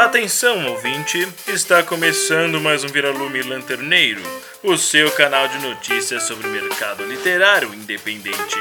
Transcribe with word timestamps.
Atenção, 0.00 0.66
ouvinte! 0.66 1.28
Está 1.46 1.82
começando 1.82 2.58
mais 2.58 2.82
um 2.82 2.88
Viralume 2.88 3.42
Lanterneiro, 3.42 4.22
o 4.62 4.74
seu 4.78 5.10
canal 5.10 5.46
de 5.46 5.58
notícias 5.58 6.22
sobre 6.22 6.48
o 6.48 6.50
mercado 6.50 7.04
literário 7.04 7.74
independente. 7.74 8.56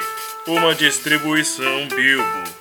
Uma 0.45 0.75
distribuição 0.75 1.87
Bilbo. 1.87 2.58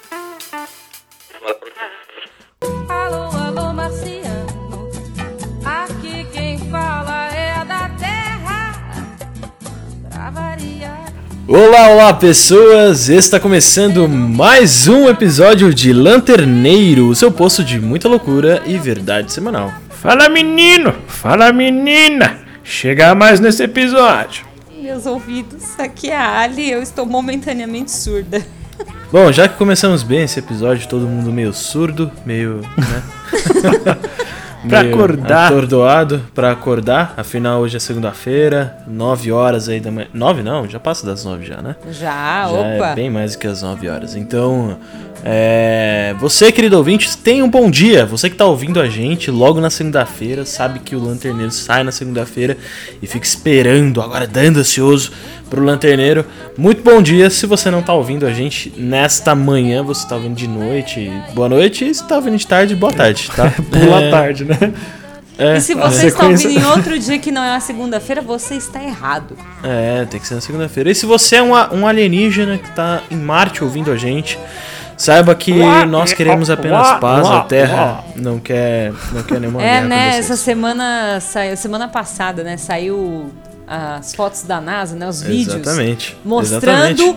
Olá, 11.50 11.88
olá 11.88 12.12
pessoas! 12.12 13.08
Está 13.08 13.40
começando 13.40 14.06
mais 14.06 14.86
um 14.86 15.08
episódio 15.08 15.72
de 15.72 15.94
Lanterneiro, 15.94 17.08
o 17.08 17.14
seu 17.14 17.32
posto 17.32 17.64
de 17.64 17.80
muita 17.80 18.06
loucura 18.06 18.62
e 18.66 18.76
verdade 18.76 19.32
semanal. 19.32 19.72
Fala 19.88 20.28
menino, 20.28 20.94
fala 21.06 21.50
menina, 21.50 22.40
chega 22.62 23.14
mais 23.14 23.40
nesse 23.40 23.62
episódio. 23.62 24.44
Meus 24.78 25.06
ouvidos, 25.06 25.80
aqui 25.80 26.10
é 26.10 26.16
a 26.18 26.40
Ali, 26.40 26.70
eu 26.70 26.82
estou 26.82 27.06
momentaneamente 27.06 27.92
surda. 27.92 28.44
Bom, 29.10 29.32
já 29.32 29.48
que 29.48 29.56
começamos 29.56 30.02
bem 30.02 30.24
esse 30.24 30.38
episódio, 30.40 30.86
todo 30.86 31.06
mundo 31.06 31.32
meio 31.32 31.54
surdo, 31.54 32.12
meio, 32.26 32.60
né? 32.76 33.02
Pra 34.66 34.80
acordar. 34.80 35.46
Atordoado 35.46 36.22
pra 36.34 36.50
acordar, 36.50 37.14
afinal 37.16 37.60
hoje 37.60 37.76
é 37.76 37.80
segunda-feira, 37.80 38.76
9 38.86 39.30
horas 39.30 39.68
aí 39.68 39.78
da 39.78 39.90
manhã. 39.90 40.08
9 40.12 40.42
não, 40.42 40.68
já 40.68 40.80
passa 40.80 41.06
das 41.06 41.24
9 41.24 41.46
já, 41.46 41.62
né? 41.62 41.76
Já, 41.90 42.46
Já 42.46 42.48
opa. 42.50 42.88
é 42.88 42.94
bem 42.94 43.10
mais 43.10 43.32
do 43.32 43.38
que 43.38 43.46
as 43.46 43.62
9 43.62 43.88
horas. 43.88 44.16
Então, 44.16 44.76
é, 45.24 46.14
você, 46.18 46.50
querido 46.50 46.76
ouvinte, 46.76 47.16
tenha 47.18 47.44
um 47.44 47.50
bom 47.50 47.70
dia. 47.70 48.04
Você 48.06 48.28
que 48.28 48.36
tá 48.36 48.46
ouvindo 48.46 48.80
a 48.80 48.88
gente 48.88 49.30
logo 49.30 49.60
na 49.60 49.70
segunda-feira, 49.70 50.44
sabe 50.44 50.80
que 50.80 50.96
o 50.96 50.98
Lanterneiro 51.04 51.52
sai 51.52 51.82
na 51.84 51.92
segunda-feira 51.92 52.56
e 53.00 53.06
fica 53.06 53.26
esperando, 53.26 54.00
aguardando 54.00 54.58
ansioso 54.58 55.12
pro 55.48 55.62
Lanterneiro. 55.64 56.24
Muito 56.56 56.82
bom 56.82 57.00
dia. 57.02 57.30
Se 57.30 57.46
você 57.46 57.70
não 57.70 57.82
tá 57.82 57.92
ouvindo 57.94 58.26
a 58.26 58.32
gente 58.32 58.72
nesta 58.76 59.34
manhã, 59.34 59.82
você 59.82 60.06
tá 60.06 60.16
ouvindo 60.16 60.34
de 60.36 60.46
noite, 60.48 61.10
boa 61.34 61.48
noite. 61.48 61.88
E 61.88 61.94
se 61.94 62.06
tá 62.06 62.16
ouvindo 62.16 62.36
de 62.36 62.46
tarde, 62.46 62.74
boa 62.76 62.92
tarde, 62.92 63.30
tá? 63.34 63.50
Pula 63.70 64.02
É, 64.02 64.10
tarde, 64.10 64.44
né? 64.44 64.56
É, 65.38 65.56
E 65.56 65.60
se 65.60 65.72
é. 65.72 65.76
você 65.76 66.06
está 66.08 66.20
sequência- 66.24 66.48
ouvindo 66.48 66.64
em 66.66 66.70
outro 66.70 66.98
dia 66.98 67.18
que 67.18 67.30
não 67.30 67.42
é 67.42 67.54
a 67.54 67.60
segunda-feira, 67.60 68.20
você 68.20 68.54
está 68.56 68.82
errado. 68.82 69.36
É, 69.62 70.04
tem 70.04 70.18
que 70.18 70.26
ser 70.26 70.34
na 70.34 70.40
segunda-feira. 70.40 70.90
E 70.90 70.94
se 70.94 71.06
você 71.06 71.36
é 71.36 71.42
um, 71.42 71.52
um 71.52 71.86
alienígena 71.86 72.58
que 72.58 72.70
tá 72.72 73.02
em 73.10 73.16
Marte 73.16 73.62
ouvindo 73.62 73.92
a 73.92 73.96
gente, 73.96 74.36
saiba 74.96 75.32
que 75.36 75.52
Uá, 75.52 75.86
nós 75.86 76.12
queremos 76.12 76.50
apenas 76.50 76.84
uá, 76.88 76.94
paz, 76.96 77.24
uá, 77.28 77.38
a 77.38 77.40
Terra 77.44 78.04
não 78.16 78.40
quer, 78.40 78.92
não 79.12 79.22
quer 79.22 79.38
nenhuma 79.40 79.62
é, 79.62 79.64
guerra 79.64 79.82
com 79.82 79.88
né? 79.88 80.10
vocês. 80.10 80.24
Essa 80.24 80.36
semana 80.36 81.20
saiu, 81.20 81.56
semana 81.56 81.86
passada, 81.86 82.42
né? 82.42 82.56
Saiu 82.56 83.30
as 83.68 84.14
fotos 84.14 84.42
da 84.42 84.60
NASA, 84.60 84.96
né? 84.96 85.08
Os 85.08 85.22
vídeos 85.22 85.54
Exatamente. 85.56 86.16
mostrando 86.24 87.02
exatamente. 87.02 87.16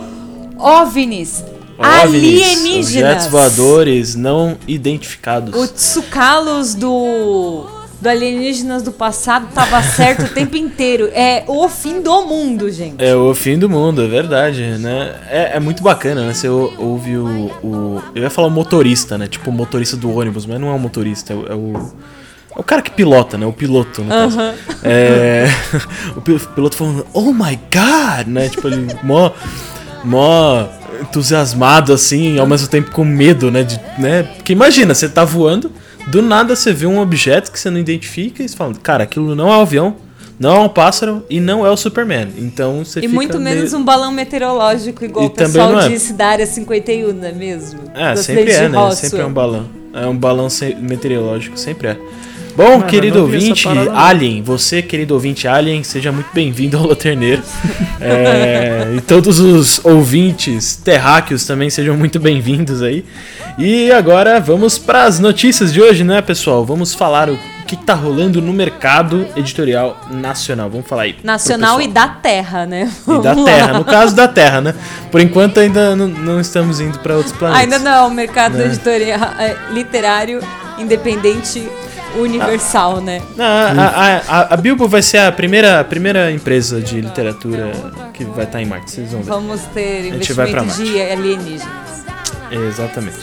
OVNIs, 0.58 1.44
OVNIs, 1.78 2.42
alienígenas. 2.42 2.86
Objetos 2.86 3.26
voadores 3.26 4.14
não 4.14 4.56
identificados. 4.68 5.54
O 5.54 5.66
Tsukalos 5.66 6.74
do 6.74 7.66
do 8.00 8.08
alienígenas 8.08 8.82
do 8.82 8.90
passado 8.90 9.46
tava 9.54 9.80
certo 9.80 10.24
o 10.24 10.28
tempo 10.34 10.56
inteiro. 10.56 11.08
É 11.14 11.44
o 11.46 11.68
fim 11.68 12.00
do 12.02 12.26
mundo, 12.26 12.68
gente. 12.68 12.96
É 13.02 13.14
o 13.14 13.32
fim 13.32 13.56
do 13.56 13.70
mundo, 13.70 14.02
é 14.02 14.08
verdade, 14.08 14.60
né? 14.80 15.14
É, 15.30 15.56
é 15.56 15.60
muito 15.60 15.84
bacana, 15.84 16.26
né? 16.26 16.34
Você 16.34 16.48
ou- 16.48 16.74
ouve 16.78 17.16
o, 17.16 17.46
o- 17.62 18.02
Eu 18.12 18.24
ia 18.24 18.30
falar 18.30 18.48
o 18.48 18.50
motorista, 18.50 19.16
né? 19.16 19.28
Tipo 19.28 19.50
o 19.50 19.52
motorista 19.52 19.96
do 19.96 20.12
ônibus, 20.12 20.46
mas 20.46 20.60
não 20.60 20.68
é 20.68 20.72
o 20.74 20.78
motorista, 20.80 21.32
é 21.32 21.36
o. 21.36 21.46
É 21.48 21.54
o, 21.54 21.92
o 22.56 22.62
cara 22.62 22.82
que 22.82 22.90
pilota, 22.90 23.36
né? 23.38 23.46
O 23.46 23.52
piloto, 23.52 24.02
no 24.02 24.08
caso. 24.08 24.38
Aham. 24.38 24.54
É, 24.82 25.46
o 26.16 26.20
pi- 26.20 26.38
piloto 26.54 26.76
falando, 26.76 27.06
oh 27.12 27.32
my 27.32 27.58
god, 27.72 28.26
né? 28.26 28.48
Tipo, 28.48 28.68
ele 28.68 28.86
mó, 29.02 29.30
mó 30.04 30.66
entusiasmado 31.00 31.92
assim, 31.92 32.38
ao 32.38 32.46
mesmo 32.46 32.68
tempo 32.68 32.90
com 32.90 33.04
medo, 33.04 33.50
né? 33.50 33.62
De, 33.62 33.80
né? 33.98 34.22
Porque 34.36 34.52
imagina, 34.52 34.94
você 34.94 35.08
tá 35.08 35.24
voando, 35.24 35.70
do 36.08 36.22
nada 36.22 36.54
você 36.56 36.72
vê 36.72 36.86
um 36.86 37.00
objeto 37.00 37.50
que 37.52 37.58
você 37.58 37.70
não 37.70 37.78
identifica 37.78 38.42
e 38.42 38.48
você 38.48 38.56
fala, 38.56 38.72
cara, 38.82 39.04
aquilo 39.04 39.34
não 39.34 39.48
é 39.48 39.56
um 39.56 39.60
avião, 39.62 39.96
não 40.38 40.56
é 40.56 40.60
um 40.60 40.68
pássaro 40.68 41.24
e 41.30 41.40
não 41.40 41.64
é 41.66 41.70
o 41.70 41.76
Superman. 41.76 42.28
Então 42.38 42.84
você 42.84 43.00
E 43.00 43.08
muito 43.08 43.38
menos 43.40 43.70
meio- 43.70 43.80
um 43.80 43.84
balão 43.84 44.10
meteorológico, 44.12 45.04
igual 45.04 45.24
E 45.24 45.28
o 45.28 45.30
pessoal 45.30 45.80
é. 45.80 45.88
disse 45.88 46.12
da 46.12 46.26
área 46.28 46.46
51, 46.46 47.12
não 47.12 47.28
é 47.28 47.32
mesmo? 47.32 47.80
É, 47.94 48.16
sempre 48.16 48.50
é, 48.52 48.68
né? 48.68 48.90
Sempre 48.92 49.20
é 49.20 49.26
um 49.26 49.32
balão. 49.32 49.66
É 49.94 50.06
um 50.06 50.16
balão 50.16 50.48
meteorológico, 50.80 51.58
sempre 51.58 51.88
é. 51.88 51.98
Bom, 52.54 52.78
Mano, 52.78 52.84
querido 52.86 53.20
ouvinte. 53.22 53.66
Alien, 53.94 54.42
você, 54.42 54.82
querido 54.82 55.14
ouvinte 55.14 55.48
Alien, 55.48 55.82
seja 55.82 56.12
muito 56.12 56.28
bem-vindo 56.34 56.76
ao 56.76 56.84
Loterneiro. 56.86 57.42
É, 58.04 58.94
e 58.96 59.00
todos 59.00 59.38
os 59.38 59.80
ouvintes 59.84 60.74
terráqueos 60.74 61.46
também 61.46 61.70
sejam 61.70 61.96
muito 61.96 62.18
bem-vindos 62.18 62.82
aí. 62.82 63.04
E 63.56 63.92
agora 63.92 64.40
vamos 64.40 64.76
para 64.76 65.04
as 65.04 65.20
notícias 65.20 65.72
de 65.72 65.80
hoje, 65.80 66.02
né, 66.02 66.20
pessoal? 66.20 66.64
Vamos 66.64 66.92
falar 66.92 67.30
o 67.30 67.38
que 67.64 67.76
tá 67.76 67.94
rolando 67.94 68.42
no 68.42 68.52
mercado 68.52 69.24
editorial 69.36 69.96
nacional. 70.10 70.68
Vamos 70.68 70.88
falar 70.88 71.02
aí. 71.02 71.16
Nacional 71.22 71.80
e 71.80 71.86
da 71.86 72.08
Terra, 72.08 72.66
né? 72.66 72.90
E 73.06 73.22
da 73.22 73.34
Vamos 73.34 73.44
Terra, 73.44 73.72
lá. 73.72 73.78
no 73.78 73.84
caso 73.84 74.16
da 74.16 74.26
Terra, 74.26 74.60
né? 74.60 74.74
Por 75.12 75.20
enquanto 75.20 75.60
ainda 75.60 75.94
não, 75.94 76.08
não 76.08 76.40
estamos 76.40 76.80
indo 76.80 76.98
para 76.98 77.14
outros 77.16 77.36
planetas. 77.36 77.62
Ainda 77.62 77.78
não, 77.78 78.08
o 78.08 78.10
mercado 78.10 78.58
Né? 78.58 78.64
editorial, 78.66 79.20
é, 79.38 79.56
literário, 79.70 80.40
independente, 80.76 81.62
universal, 82.16 83.00
né? 83.00 83.20
Não, 83.36 83.44
a, 83.44 83.70
a, 83.70 84.16
a, 84.40 84.54
a 84.54 84.56
Bilbo 84.56 84.86
vai 84.88 85.02
ser 85.02 85.18
a 85.18 85.32
primeira, 85.32 85.80
a 85.80 85.84
primeira 85.84 86.30
empresa 86.30 86.80
de 86.80 87.00
literatura 87.00 87.72
que 88.14 88.24
vai 88.24 88.44
estar 88.44 88.60
em 88.60 88.66
Marte, 88.66 88.90
vocês 88.90 89.12
vão 89.12 89.22
ver. 89.22 89.28
Vamos 89.30 89.60
ter 89.74 90.06
investimento 90.08 90.64
de 90.82 91.00
alienígenas. 91.00 91.62
Exatamente. 92.50 93.18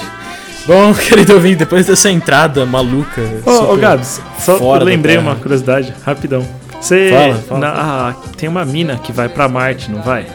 Bom, 0.65 0.93
querido 0.95 1.33
ouvinte, 1.33 1.57
depois 1.57 1.85
dessa 1.87 2.09
entrada 2.09 2.65
maluca. 2.65 3.21
Ô, 3.45 3.49
ô 3.49 3.53
super- 3.61 3.77
Gabs, 3.79 4.21
só 4.39 4.75
lembrei 4.75 5.17
uma 5.17 5.35
curiosidade, 5.35 5.93
rapidão. 6.05 6.45
Você. 6.79 7.09
Fala, 7.11 7.35
fala. 7.35 7.59
na- 7.59 7.73
ah, 8.09 8.13
tem 8.37 8.47
uma 8.47 8.63
mina 8.65 8.97
que 8.97 9.11
vai 9.11 9.27
pra 9.27 9.47
Marte, 9.49 9.91
não 9.91 10.01
vai? 10.01 10.25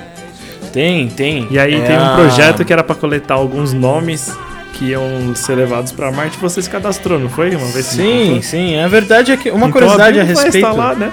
Tem, 0.73 1.09
tem. 1.09 1.47
E 1.51 1.59
aí 1.59 1.75
É 1.75 1.81
tem 1.87 1.97
um 1.97 2.05
a- 2.05 2.15
projeto 2.17 2.65
que 2.65 2.73
era 2.73 2.83
pra 2.83 2.95
coletar 2.97 3.35
alguns 3.35 3.73
nomes 3.73 4.33
que 4.75 4.87
iam 4.91 5.35
ser 5.35 5.55
levados 5.55 5.93
pra 5.93 6.11
Marte. 6.13 6.37
Você 6.39 6.61
se 6.61 6.69
cadastrou, 6.69 7.19
não 7.19 7.29
foi? 7.29 7.55
Uma 7.55 7.67
vez 7.69 7.87
Sim, 7.87 8.41
sim. 8.43 8.79
A 8.79 8.89
verdade 8.89 9.33
é 9.33 9.37
que 9.37 9.49
uma 9.51 9.59
Então, 9.69 9.73
curiosidade 9.73 10.19
a 10.21 10.25
vai 10.25 10.35
respeito. 10.35 10.57
estar 10.57 10.73
lá, 10.73 10.95
né? 10.95 11.11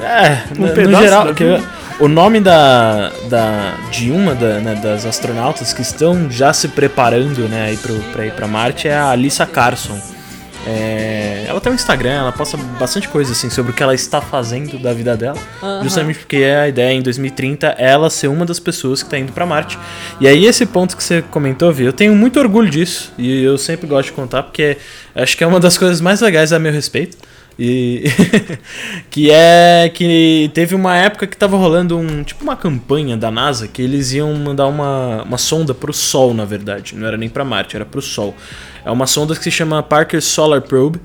É, 0.00 0.38
Um 0.58 0.66
no, 0.66 0.90
no 0.90 1.00
geral, 1.00 1.34
que- 1.34 1.60
o 2.00 2.08
nome 2.08 2.40
da, 2.40 3.12
da 3.28 3.74
de 3.90 4.10
uma 4.10 4.34
da, 4.34 4.58
né, 4.58 4.74
das 4.82 5.06
astronautas 5.06 5.72
que 5.72 5.80
estão 5.82 6.28
já 6.30 6.52
se 6.52 6.68
preparando, 6.68 7.48
né, 7.48 7.76
pra 8.12 8.26
ir 8.26 8.32
pra 8.32 8.48
Marte 8.48 8.88
é 8.88 8.94
a 8.96 9.10
Alissa 9.10 9.46
Carson. 9.46 9.96
É, 10.66 11.31
ela 11.46 11.60
tem 11.60 11.72
um 11.72 11.74
Instagram, 11.74 12.10
ela 12.10 12.32
posta 12.32 12.56
bastante 12.78 13.08
coisa 13.08 13.32
assim 13.32 13.50
sobre 13.50 13.72
o 13.72 13.74
que 13.74 13.82
ela 13.82 13.94
está 13.94 14.20
fazendo 14.20 14.78
da 14.78 14.92
vida 14.92 15.16
dela, 15.16 15.38
justamente 15.82 16.18
porque 16.20 16.36
é 16.36 16.56
a 16.60 16.68
ideia 16.68 16.92
em 16.92 17.02
2030 17.02 17.66
ela 17.78 18.10
ser 18.10 18.28
uma 18.28 18.44
das 18.44 18.58
pessoas 18.58 19.02
que 19.02 19.06
está 19.06 19.18
indo 19.18 19.32
pra 19.32 19.46
Marte. 19.46 19.78
E 20.20 20.26
aí 20.26 20.46
esse 20.46 20.66
ponto 20.66 20.96
que 20.96 21.02
você 21.02 21.22
comentou, 21.22 21.72
Vi, 21.72 21.84
eu 21.84 21.92
tenho 21.92 22.14
muito 22.14 22.38
orgulho 22.38 22.70
disso 22.70 23.12
e 23.18 23.42
eu 23.42 23.58
sempre 23.58 23.86
gosto 23.86 24.08
de 24.08 24.12
contar 24.12 24.42
porque 24.42 24.76
acho 25.14 25.36
que 25.36 25.44
é 25.44 25.46
uma 25.46 25.60
das 25.60 25.76
coisas 25.78 26.00
mais 26.00 26.20
legais 26.20 26.52
a 26.52 26.58
meu 26.58 26.72
respeito. 26.72 27.16
E 27.58 28.04
que 29.10 29.30
é 29.30 29.90
que 29.92 30.50
teve 30.54 30.74
uma 30.74 30.96
época 30.96 31.26
que 31.26 31.36
tava 31.36 31.56
rolando 31.56 31.98
um 31.98 32.22
tipo 32.22 32.42
uma 32.42 32.56
campanha 32.56 33.16
da 33.16 33.30
NASA 33.30 33.68
que 33.68 33.82
eles 33.82 34.12
iam 34.12 34.32
mandar 34.34 34.66
uma, 34.66 35.22
uma 35.22 35.38
sonda 35.38 35.74
pro 35.74 35.92
Sol, 35.92 36.32
na 36.32 36.44
verdade. 36.44 36.94
Não 36.96 37.06
era 37.06 37.16
nem 37.16 37.28
pra 37.28 37.44
Marte, 37.44 37.76
era 37.76 37.84
pro 37.84 38.00
Sol. 38.00 38.34
É 38.84 38.90
uma 38.90 39.06
sonda 39.06 39.34
que 39.34 39.44
se 39.44 39.50
chama 39.50 39.82
Parker 39.82 40.22
Solar 40.22 40.62
Probe. 40.62 41.00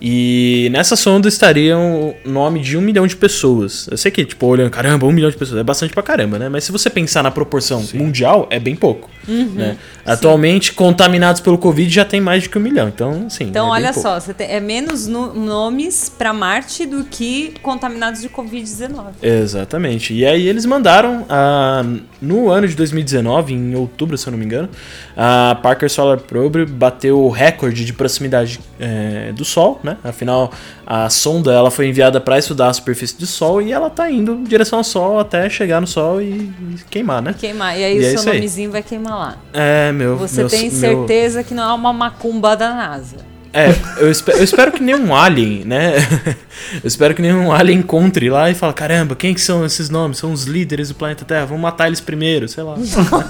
E 0.00 0.68
nessa 0.72 0.94
sonda 0.94 1.28
estariam 1.28 2.14
o 2.24 2.28
nome 2.28 2.60
de 2.60 2.76
um 2.76 2.80
milhão 2.80 3.06
de 3.06 3.16
pessoas. 3.16 3.88
Eu 3.90 3.96
sei 3.96 4.10
que, 4.10 4.24
tipo, 4.24 4.46
olhando, 4.46 4.70
caramba, 4.70 5.06
um 5.06 5.12
milhão 5.12 5.30
de 5.30 5.36
pessoas 5.36 5.60
é 5.60 5.64
bastante 5.64 5.92
pra 5.92 6.02
caramba, 6.02 6.38
né? 6.38 6.48
Mas 6.48 6.64
se 6.64 6.72
você 6.72 6.90
pensar 6.90 7.22
na 7.22 7.30
proporção 7.30 7.84
mundial, 7.94 8.46
é 8.50 8.58
bem 8.58 8.76
pouco. 8.76 9.08
Uhum. 9.28 9.52
né? 9.54 9.76
Atualmente, 10.04 10.72
contaminados 10.72 11.40
pelo 11.40 11.58
Covid 11.58 11.92
já 11.92 12.04
tem 12.04 12.20
mais 12.20 12.44
de 12.44 12.48
que 12.48 12.56
um 12.58 12.60
milhão. 12.60 12.88
Então, 12.88 13.24
assim. 13.26 13.44
Então, 13.44 13.66
é 13.68 13.70
olha 13.70 13.92
só, 13.92 14.18
você 14.20 14.32
tem- 14.32 14.48
é 14.48 14.60
menos 14.60 15.06
no- 15.06 15.34
nomes 15.34 16.08
pra 16.08 16.32
Marte 16.32 16.86
do 16.86 17.04
que 17.04 17.54
contaminados 17.62 18.20
de 18.20 18.28
Covid-19. 18.28 19.06
Exatamente. 19.22 20.14
E 20.14 20.24
aí 20.24 20.46
eles 20.46 20.64
mandaram, 20.64 21.24
ah, 21.28 21.84
no 22.20 22.48
ano 22.50 22.68
de 22.68 22.74
2019, 22.76 23.52
em 23.54 23.74
outubro, 23.74 24.16
se 24.16 24.26
eu 24.26 24.30
não 24.30 24.38
me 24.38 24.44
engano, 24.44 24.68
a 25.16 25.56
Parker 25.62 25.90
Solar 25.90 26.18
Probe 26.20 26.64
bateu 26.66 27.18
o 27.20 27.28
recorde 27.30 27.84
de 27.84 27.92
proximidade 27.92 28.60
eh, 28.78 29.32
do 29.34 29.44
Sol, 29.44 29.80
né? 29.82 29.96
Afinal, 30.04 30.52
a 30.86 31.08
sonda 31.10 31.52
ela 31.52 31.70
foi 31.70 31.88
enviada 31.88 32.20
para 32.20 32.38
estudar 32.38 32.68
a 32.68 32.72
superfície 32.72 33.18
do 33.18 33.26
Sol 33.26 33.60
e 33.62 33.72
ela 33.72 33.88
tá 33.90 34.10
indo 34.10 34.32
em 34.34 34.44
direção 34.44 34.78
ao 34.78 34.84
Sol 34.84 35.18
até 35.18 35.48
chegar 35.48 35.80
no 35.80 35.86
Sol 35.86 36.20
e, 36.22 36.26
e 36.26 36.52
queimar, 36.90 37.22
né? 37.22 37.34
Queimar. 37.38 37.78
E 37.78 37.84
aí 37.84 37.98
E 37.98 38.04
é 38.04 38.08
o 38.10 38.14
isso 38.14 38.22
seu 38.22 38.32
aí. 38.32 38.38
nomezinho 38.38 38.70
vai 38.70 38.82
queimar 38.82 39.15
lá. 39.16 39.36
É, 39.52 39.90
meu. 39.92 40.16
Você 40.16 40.40
meu- 40.40 40.48
tem 40.50 40.70
meu- 40.70 40.78
certeza 40.78 41.42
que 41.42 41.54
não 41.54 41.68
é 41.70 41.72
uma 41.74 41.92
macumba 41.92 42.56
da 42.56 42.70
NASA. 42.74 43.16
É, 43.52 43.70
eu, 43.98 44.10
espe- 44.10 44.32
eu 44.32 44.44
espero 44.44 44.70
que 44.70 44.82
nenhum 44.82 45.14
alien, 45.14 45.64
né? 45.64 45.94
eu 46.74 46.86
espero 46.86 47.14
que 47.14 47.22
nenhum 47.22 47.50
alien 47.50 47.78
encontre 47.78 48.28
lá 48.28 48.50
e 48.50 48.54
fale, 48.54 48.74
caramba, 48.74 49.16
quem 49.16 49.32
que 49.32 49.40
são 49.40 49.64
esses 49.64 49.88
nomes? 49.88 50.18
São 50.18 50.30
os 50.30 50.44
líderes 50.44 50.88
do 50.88 50.94
planeta 50.94 51.24
Terra, 51.24 51.46
vamos 51.46 51.62
matar 51.62 51.86
eles 51.86 52.00
primeiro, 52.00 52.46
sei 52.48 52.62
lá. 52.62 52.74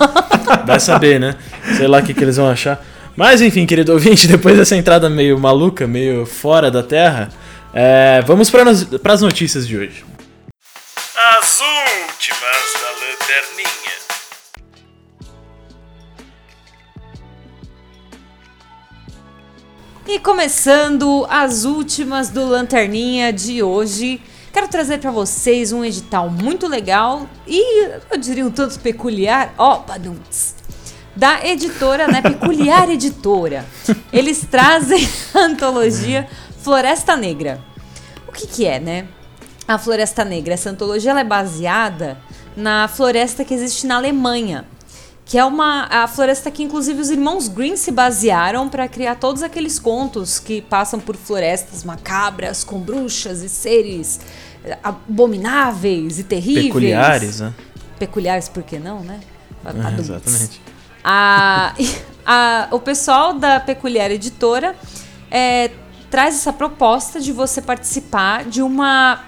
Vai 0.67 0.81
saber, 0.81 1.21
né? 1.21 1.37
Sei 1.77 1.87
lá 1.87 1.99
o 1.99 2.03
que, 2.03 2.12
que 2.12 2.25
eles 2.25 2.37
vão 2.37 2.49
achar. 2.49 2.85
Mas 3.15 3.41
enfim, 3.41 3.65
querido 3.67 3.93
ouvinte, 3.93 4.27
depois 4.29 4.56
dessa 4.56 4.75
entrada 4.77 5.09
meio 5.09 5.38
maluca, 5.38 5.87
meio 5.87 6.27
fora 6.27 6.71
da 6.73 6.83
Terra, 6.83 7.29
é, 7.73 8.21
vamos 8.27 8.50
para 8.50 9.12
as 9.15 9.21
notícias 9.23 9.67
de 9.67 9.77
hoje. 9.79 10.05
E 20.08 20.20
começando 20.20 21.26
as 21.29 21.64
últimas 21.64 22.31
do 22.31 22.47
Lanterninha 22.47 23.32
de 23.32 23.61
hoje, 23.61 24.23
quero 24.53 24.69
trazer 24.69 24.99
para 24.99 25.11
vocês 25.11 25.73
um 25.73 25.85
edital 25.85 26.31
muito 26.31 26.69
legal 26.69 27.29
e 27.44 27.88
eu 28.08 28.17
diria 28.17 28.47
um 28.47 28.50
tanto 28.50 28.79
peculiar, 28.79 29.53
ó, 29.58 29.81
badunts, 29.81 30.55
da 31.17 31.44
editora, 31.44 32.06
né, 32.06 32.23
Peculiar 32.23 32.87
Editora. 32.88 33.67
Eles 34.12 34.47
trazem 34.49 35.08
a 35.35 35.41
antologia 35.41 36.29
Floresta 36.62 37.17
Negra. 37.17 37.61
O 38.29 38.32
que 38.32 38.47
que 38.47 38.64
é, 38.64 38.79
né? 38.79 39.09
A 39.67 39.76
Floresta 39.76 40.25
Negra, 40.25 40.55
essa 40.55 40.70
antologia 40.70 41.11
ela 41.11 41.20
é 41.20 41.25
baseada 41.25 42.17
na 42.56 42.87
floresta 42.87 43.44
que 43.44 43.52
existe 43.52 43.88
na 43.88 43.97
Alemanha, 43.97 44.67
que 45.26 45.37
é 45.37 45.44
uma 45.44 45.87
a 45.90 46.06
floresta 46.06 46.50
que 46.52 46.62
inclusive 46.62 47.00
os 47.00 47.11
irmãos 47.11 47.49
Green 47.49 47.76
se 47.76 47.90
basearam 47.90 48.69
para 48.69 48.87
criar 48.88 49.17
todos 49.17 49.43
aqueles 49.43 49.76
contos 49.78 50.38
que 50.38 50.62
passam 50.62 51.00
por 51.00 51.17
florestas 51.17 51.82
macabras 51.84 52.62
com 52.64 52.78
bruxas 52.78 53.43
e 53.43 53.49
seres 53.49 54.20
eh, 54.64 54.78
abomináveis 54.82 56.19
e 56.20 56.25
terríveis. 56.25 56.67
Peculiares, 56.67 57.40
né? 57.40 57.52
Peculiares, 57.99 58.49
por 58.49 58.62
que 58.62 58.78
não, 58.78 59.00
né? 59.00 59.20
É, 59.64 60.00
exatamente. 60.00 60.61
A, 61.02 61.75
a- 62.25 62.69
o 62.70 62.78
pessoal 62.78 63.32
da 63.34 63.58
Peculiar 63.58 64.11
Editora 64.12 64.76
é, 65.31 65.70
traz 66.08 66.37
essa 66.37 66.52
proposta 66.52 67.20
de 67.20 67.32
você 67.32 67.61
participar 67.61 68.44
de 68.44 68.62
uma 68.62 69.20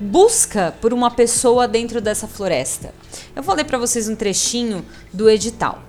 busca 0.00 0.74
por 0.80 0.92
uma 0.94 1.10
pessoa 1.10 1.68
dentro 1.68 2.00
dessa 2.00 2.26
floresta. 2.26 2.94
Eu 3.36 3.42
vou 3.42 3.54
ler 3.54 3.64
para 3.64 3.78
vocês 3.78 4.08
um 4.08 4.16
trechinho 4.16 4.84
do 5.12 5.28
edital. 5.28 5.82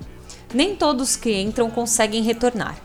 Nem 0.53 0.75
todos 0.75 1.15
que 1.15 1.33
entram 1.33 1.71
conseguem 1.71 2.21
retornar. 2.21 2.77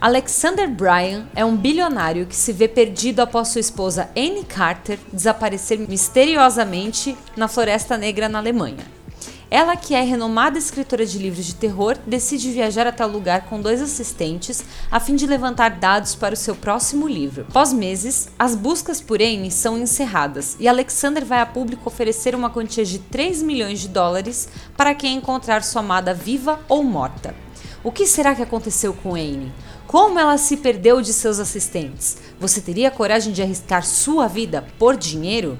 Alexander 0.00 0.70
Bryan 0.70 1.26
é 1.34 1.44
um 1.44 1.56
bilionário 1.56 2.24
que 2.24 2.36
se 2.36 2.52
vê 2.52 2.68
perdido 2.68 3.18
após 3.18 3.48
sua 3.48 3.60
esposa 3.60 4.08
Anne 4.16 4.44
Carter 4.44 4.96
desaparecer 5.12 5.76
misteriosamente 5.80 7.18
na 7.36 7.48
Floresta 7.48 7.98
Negra 7.98 8.28
na 8.28 8.38
Alemanha. 8.38 8.97
Ela, 9.50 9.76
que 9.76 9.94
é 9.94 10.02
renomada 10.02 10.58
escritora 10.58 11.06
de 11.06 11.18
livros 11.18 11.46
de 11.46 11.54
terror, 11.54 11.96
decide 12.06 12.50
viajar 12.50 12.86
até 12.86 13.04
o 13.04 13.10
lugar 13.10 13.46
com 13.46 13.62
dois 13.62 13.80
assistentes 13.80 14.62
a 14.90 15.00
fim 15.00 15.16
de 15.16 15.26
levantar 15.26 15.70
dados 15.70 16.14
para 16.14 16.34
o 16.34 16.36
seu 16.36 16.54
próximo 16.54 17.08
livro. 17.08 17.46
Após 17.48 17.72
meses, 17.72 18.28
as 18.38 18.54
buscas 18.54 19.00
por 19.00 19.22
Amy 19.22 19.50
são 19.50 19.78
encerradas 19.78 20.54
e 20.60 20.68
Alexander 20.68 21.24
vai 21.24 21.40
a 21.40 21.46
público 21.46 21.88
oferecer 21.88 22.34
uma 22.34 22.50
quantia 22.50 22.84
de 22.84 22.98
3 22.98 23.42
milhões 23.42 23.80
de 23.80 23.88
dólares 23.88 24.50
para 24.76 24.94
quem 24.94 25.16
encontrar 25.16 25.62
sua 25.62 25.80
amada 25.80 26.12
viva 26.12 26.60
ou 26.68 26.84
morta. 26.84 27.34
O 27.82 27.90
que 27.90 28.06
será 28.06 28.34
que 28.34 28.42
aconteceu 28.42 28.92
com 28.92 29.14
Anne? 29.14 29.50
Como 29.86 30.18
ela 30.18 30.36
se 30.36 30.58
perdeu 30.58 31.00
de 31.00 31.14
seus 31.14 31.38
assistentes? 31.38 32.18
Você 32.38 32.60
teria 32.60 32.90
coragem 32.90 33.32
de 33.32 33.40
arriscar 33.40 33.82
sua 33.82 34.28
vida 34.28 34.66
por 34.78 34.94
dinheiro? 34.94 35.56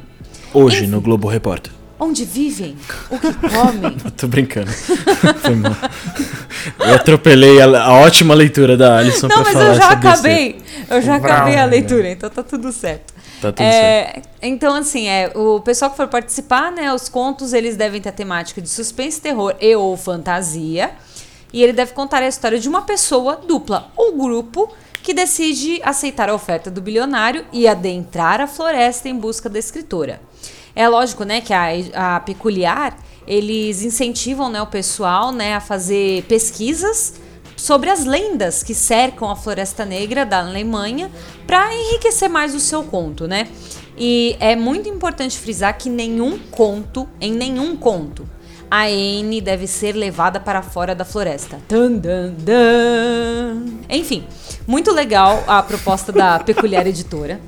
Hoje 0.53 0.87
no 0.87 1.01
Globo 1.01 1.27
Repórter. 1.27 1.78
Onde 2.01 2.25
vivem? 2.25 2.77
O 3.11 3.19
que 3.19 3.33
comem? 3.35 3.97
Tô 4.17 4.29
brincando. 4.29 4.71
Foi 5.43 5.55
mal. 5.57 5.75
Eu 6.79 6.95
atropelei 6.95 7.61
a, 7.61 7.83
a 7.83 7.93
ótima 7.95 8.35
leitura 8.35 8.77
da 8.77 8.99
Alison 8.99 9.27
Não, 9.27 9.39
mas 9.39 9.53
falar 9.53 9.67
eu 9.67 9.75
já 9.75 9.89
acabei. 9.91 10.63
Eu 10.89 11.03
já 11.03 11.19
Brau, 11.19 11.33
acabei 11.33 11.55
a 11.57 11.65
né? 11.65 11.67
leitura, 11.67 12.11
então 12.11 12.31
tá 12.31 12.43
tudo 12.43 12.71
certo. 12.73 13.13
Tá 13.43 13.53
tudo 13.53 13.65
certo. 13.65 14.19
É, 14.19 14.23
então, 14.41 14.75
assim, 14.75 15.09
é, 15.09 15.33
o 15.35 15.61
pessoal 15.61 15.91
que 15.91 15.97
for 15.97 16.07
participar, 16.07 16.71
né, 16.71 16.93
os 16.95 17.09
contos, 17.09 17.53
eles 17.53 17.77
devem 17.77 18.01
ter 18.01 18.11
a 18.11 18.13
temática 18.13 18.63
de 18.63 18.69
suspense, 18.69 19.21
terror 19.21 19.57
e 19.61 19.75
ou 19.75 19.97
fantasia. 19.97 20.93
E 21.53 21.63
ele 21.63 21.73
deve 21.73 21.93
contar 21.95 22.23
a 22.23 22.29
história 22.29 22.61
de 22.61 22.69
uma 22.69 22.83
pessoa, 22.83 23.37
dupla 23.37 23.91
ou 23.97 24.17
grupo, 24.17 24.73
que 25.03 25.15
decide 25.15 25.81
aceitar 25.83 26.29
a 26.29 26.35
oferta 26.35 26.71
do 26.71 26.81
bilionário 26.81 27.45
e 27.53 27.67
adentrar 27.67 28.41
a 28.41 28.47
floresta 28.47 29.09
em 29.09 29.17
busca 29.17 29.49
da 29.49 29.59
escritora. 29.59 30.21
É 30.79 30.87
lógico, 30.87 31.25
né, 31.25 31.41
que 31.41 31.53
a, 31.53 31.71
a 31.93 32.21
Peculiar, 32.21 32.97
eles 33.27 33.83
incentivam, 33.83 34.49
né, 34.49 34.63
o 34.63 34.67
pessoal, 34.69 35.33
né, 35.33 35.57
a 35.57 35.61
fazer 35.61 36.23
pesquisas 36.29 37.15
sobre 37.57 37.91
as 37.91 38.05
lendas 38.05 38.63
que 38.63 38.73
cercam 38.77 39.29
a 39.29 39.35
Floresta 39.35 39.85
Negra 39.85 40.25
da 40.25 40.39
Alemanha 40.39 41.11
para 41.49 41.75
enriquecer 41.75 42.31
mais 42.31 42.55
o 42.55 42.61
seu 42.61 42.85
conto, 42.85 43.27
né? 43.27 43.49
E 43.97 44.37
é 44.39 44.55
muito 44.55 44.89
importante 44.89 45.37
frisar 45.37 45.77
que 45.77 45.91
nenhum 45.91 46.39
conto, 46.39 47.09
em 47.21 47.33
nenhum 47.33 47.77
conto, 47.77 48.25
a 48.71 48.85
Anne 48.85 49.41
deve 49.41 49.67
ser 49.67 49.97
levada 49.97 50.39
para 50.39 50.63
fora 50.63 50.95
da 50.95 51.05
floresta. 51.05 51.59
Dun, 51.69 51.99
dun, 51.99 52.35
dun. 52.39 53.79
Enfim, 53.91 54.25
muito 54.65 54.93
legal 54.93 55.43
a 55.49 55.61
proposta 55.61 56.13
da 56.13 56.39
Peculiar 56.39 56.87
Editora. 56.87 57.41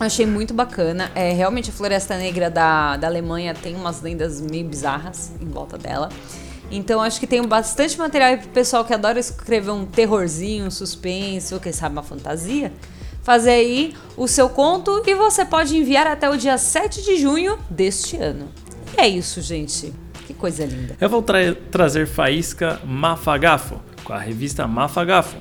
Achei 0.00 0.24
muito 0.24 0.54
bacana. 0.54 1.10
É, 1.14 1.32
realmente 1.32 1.68
a 1.70 1.72
Floresta 1.72 2.16
Negra 2.16 2.48
da, 2.50 2.96
da 2.96 3.06
Alemanha 3.06 3.52
tem 3.54 3.76
umas 3.76 4.00
lendas 4.00 4.40
meio 4.40 4.66
bizarras 4.66 5.30
em 5.40 5.46
volta 5.46 5.76
dela. 5.76 6.08
Então 6.70 7.00
acho 7.02 7.20
que 7.20 7.26
tem 7.26 7.42
bastante 7.46 7.98
material 7.98 8.30
aí 8.30 8.36
pro 8.38 8.48
pessoal 8.48 8.84
que 8.84 8.94
adora 8.94 9.18
escrever 9.18 9.70
um 9.70 9.84
terrorzinho, 9.84 10.64
um 10.66 10.70
suspense, 10.70 11.52
ou 11.52 11.60
quem 11.60 11.72
sabe 11.72 11.94
uma 11.94 12.02
fantasia. 12.02 12.72
Fazer 13.22 13.50
aí 13.50 13.94
o 14.16 14.26
seu 14.26 14.48
conto 14.48 15.02
e 15.06 15.14
você 15.14 15.44
pode 15.44 15.76
enviar 15.76 16.06
até 16.06 16.30
o 16.30 16.36
dia 16.36 16.56
7 16.56 17.02
de 17.02 17.16
junho 17.18 17.58
deste 17.68 18.16
ano. 18.16 18.48
E 18.96 19.00
é 19.00 19.06
isso, 19.08 19.42
gente. 19.42 19.92
Que 20.26 20.32
coisa 20.32 20.64
linda. 20.64 20.96
Eu 20.98 21.10
vou 21.10 21.22
tra- 21.22 21.54
trazer 21.70 22.06
Faísca 22.06 22.80
Mafagafo, 22.84 23.80
com 24.04 24.12
a 24.14 24.18
revista 24.18 24.66
Mafagafo. 24.66 25.36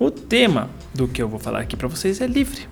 O 0.00 0.10
tema 0.10 0.68
do 0.92 1.06
que 1.06 1.22
eu 1.22 1.28
vou 1.28 1.38
falar 1.38 1.60
aqui 1.60 1.76
para 1.76 1.86
vocês 1.86 2.20
é 2.20 2.26
livre. 2.26 2.66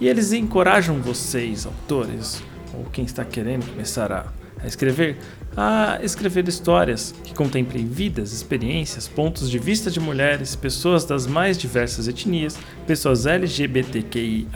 E 0.00 0.08
eles 0.08 0.32
encorajam 0.32 1.00
vocês, 1.02 1.66
autores, 1.66 2.42
ou 2.72 2.84
quem 2.86 3.04
está 3.04 3.22
querendo 3.22 3.68
começar 3.68 4.10
a, 4.10 4.32
a 4.62 4.66
escrever, 4.66 5.18
a 5.54 5.98
escrever 6.02 6.48
histórias 6.48 7.14
que 7.22 7.34
contemplem 7.34 7.86
vidas, 7.86 8.32
experiências, 8.32 9.06
pontos 9.06 9.50
de 9.50 9.58
vista 9.58 9.90
de 9.90 10.00
mulheres, 10.00 10.56
pessoas 10.56 11.04
das 11.04 11.26
mais 11.26 11.58
diversas 11.58 12.08
etnias, 12.08 12.58
pessoas 12.86 13.26
LGBTQIA, 13.26 14.48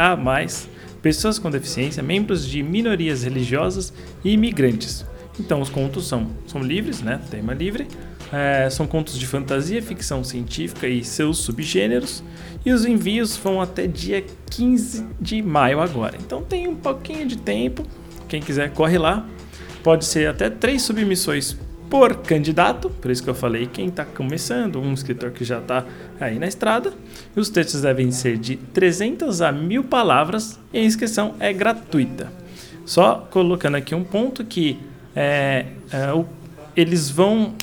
pessoas 1.02 1.38
com 1.38 1.50
deficiência, 1.50 2.02
membros 2.02 2.48
de 2.48 2.62
minorias 2.62 3.22
religiosas 3.22 3.92
e 4.24 4.30
imigrantes. 4.30 5.04
Então 5.38 5.60
os 5.60 5.68
contos 5.68 6.06
são, 6.06 6.30
são 6.46 6.62
livres, 6.62 7.02
né? 7.02 7.20
Tema 7.30 7.52
livre. 7.52 7.86
É, 8.34 8.68
são 8.70 8.86
contos 8.86 9.16
de 9.18 9.26
fantasia, 9.26 9.80
ficção 9.80 10.24
científica 10.24 10.88
e 10.88 11.04
seus 11.04 11.38
subgêneros. 11.38 12.22
E 12.66 12.72
os 12.72 12.84
envios 12.84 13.36
vão 13.36 13.60
até 13.60 13.86
dia 13.86 14.24
15 14.50 15.06
de 15.20 15.40
maio 15.42 15.80
agora. 15.80 16.16
Então 16.18 16.42
tem 16.42 16.66
um 16.66 16.74
pouquinho 16.74 17.26
de 17.28 17.36
tempo. 17.36 17.84
Quem 18.26 18.40
quiser, 18.40 18.70
corre 18.72 18.98
lá. 18.98 19.24
Pode 19.82 20.04
ser 20.04 20.28
até 20.28 20.48
três 20.50 20.82
submissões 20.82 21.56
por 21.90 22.16
candidato, 22.16 22.88
por 22.88 23.10
isso 23.10 23.22
que 23.22 23.28
eu 23.30 23.34
falei 23.34 23.66
quem 23.66 23.86
está 23.86 24.04
começando, 24.04 24.80
um 24.80 24.92
escritor 24.94 25.30
que 25.30 25.44
já 25.44 25.58
está 25.58 25.84
aí 26.18 26.38
na 26.38 26.46
estrada. 26.46 26.92
Os 27.36 27.50
textos 27.50 27.82
devem 27.82 28.10
ser 28.10 28.38
de 28.38 28.56
300 28.56 29.42
a 29.42 29.52
1000 29.52 29.84
palavras 29.84 30.58
e 30.72 30.78
a 30.78 30.82
inscrição 30.82 31.34
é 31.38 31.52
gratuita. 31.52 32.32
Só 32.86 33.28
colocando 33.30 33.76
aqui 33.76 33.94
um 33.94 34.02
ponto 34.02 34.42
que 34.44 34.78
é, 35.14 35.66
é, 35.92 36.12
o- 36.12 36.24
eles 36.74 37.10
vão 37.10 37.54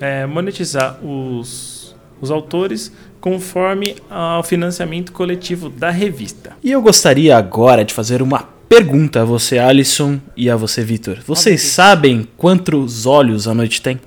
é, 0.00 0.26
monetizar 0.26 0.98
os, 1.04 1.94
os 2.20 2.30
autores 2.30 2.92
conforme 3.20 3.96
ao 4.08 4.42
financiamento 4.42 5.12
coletivo 5.12 5.68
da 5.68 5.90
revista. 5.90 6.52
E 6.62 6.70
eu 6.70 6.80
gostaria 6.80 7.36
agora 7.36 7.84
de 7.84 7.92
fazer 7.92 8.22
uma 8.22 8.56
pergunta 8.68 9.22
a 9.22 9.24
você, 9.24 9.58
Alisson, 9.58 10.20
e 10.36 10.50
a 10.50 10.56
você, 10.56 10.82
Vitor. 10.82 11.18
Vocês 11.26 11.62
sabem 11.62 12.28
quantos 12.36 13.06
olhos 13.06 13.48
a 13.48 13.54
noite 13.54 13.80
tem? 13.80 14.00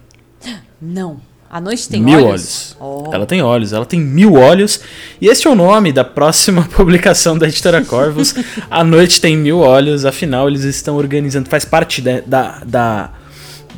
Não. 0.82 1.20
A 1.50 1.60
noite 1.60 1.90
tem 1.90 2.00
mil 2.00 2.26
olhos? 2.26 2.76
olhos. 2.80 3.08
Oh. 3.10 3.10
Ela 3.12 3.26
tem 3.26 3.42
olhos, 3.42 3.74
ela 3.74 3.86
tem 3.86 4.00
mil 4.00 4.36
olhos. 4.36 4.82
E 5.20 5.28
este 5.28 5.48
é 5.48 5.50
o 5.50 5.56
nome 5.56 5.92
da 5.92 6.04
próxima 6.04 6.62
publicação 6.76 7.36
da 7.38 7.48
editora 7.48 7.84
Corvus. 7.84 8.36
a 8.70 8.84
noite 8.84 9.20
tem 9.20 9.36
mil 9.36 9.58
olhos, 9.58 10.06
afinal 10.06 10.48
eles 10.48 10.64
estão 10.64 10.96
organizando, 10.96 11.50
faz 11.50 11.66
parte 11.66 12.02
da, 12.02 12.22
da, 12.22 12.64
da, 12.64 13.12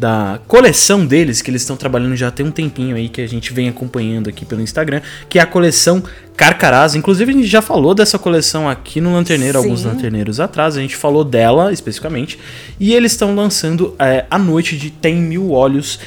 da 0.02 0.40
coleção 0.48 1.06
deles, 1.06 1.44
que 1.44 1.52
eles 1.52 1.62
estão 1.62 1.78
trabalhando 1.78 2.16
já 2.16 2.32
tem 2.32 2.44
um 2.44 2.50
tempinho 2.50 2.96
aí, 2.96 3.08
que 3.08 3.22
a 3.22 3.28
gente 3.28 3.54
vem 3.54 3.70
acompanhando 3.70 4.32
aqui 4.32 4.44
pelo 4.44 4.60
Instagram, 4.60 5.00
que 5.30 5.38
é 5.38 5.42
a 5.44 5.46
coleção 5.46 6.02
Carcarás. 6.36 6.96
Inclusive, 6.96 7.32
a 7.32 7.36
gente 7.36 7.48
já 7.48 7.62
falou 7.62 7.94
dessa 7.94 8.18
coleção 8.18 8.68
aqui 8.68 9.00
no 9.00 9.14
Lanterneiro, 9.14 9.60
Sim. 9.60 9.66
alguns 9.66 9.84
lanterneiros 9.84 10.40
atrás, 10.40 10.76
a 10.76 10.82
gente 10.82 10.96
falou 10.96 11.24
dela 11.24 11.72
especificamente, 11.72 12.40
e 12.80 12.96
eles 12.96 13.12
estão 13.12 13.36
lançando 13.36 13.96
é, 14.00 14.26
a 14.28 14.40
noite 14.40 14.76
de 14.76 14.90
Tem 14.90 15.18
Mil 15.18 15.52
Olhos. 15.52 16.00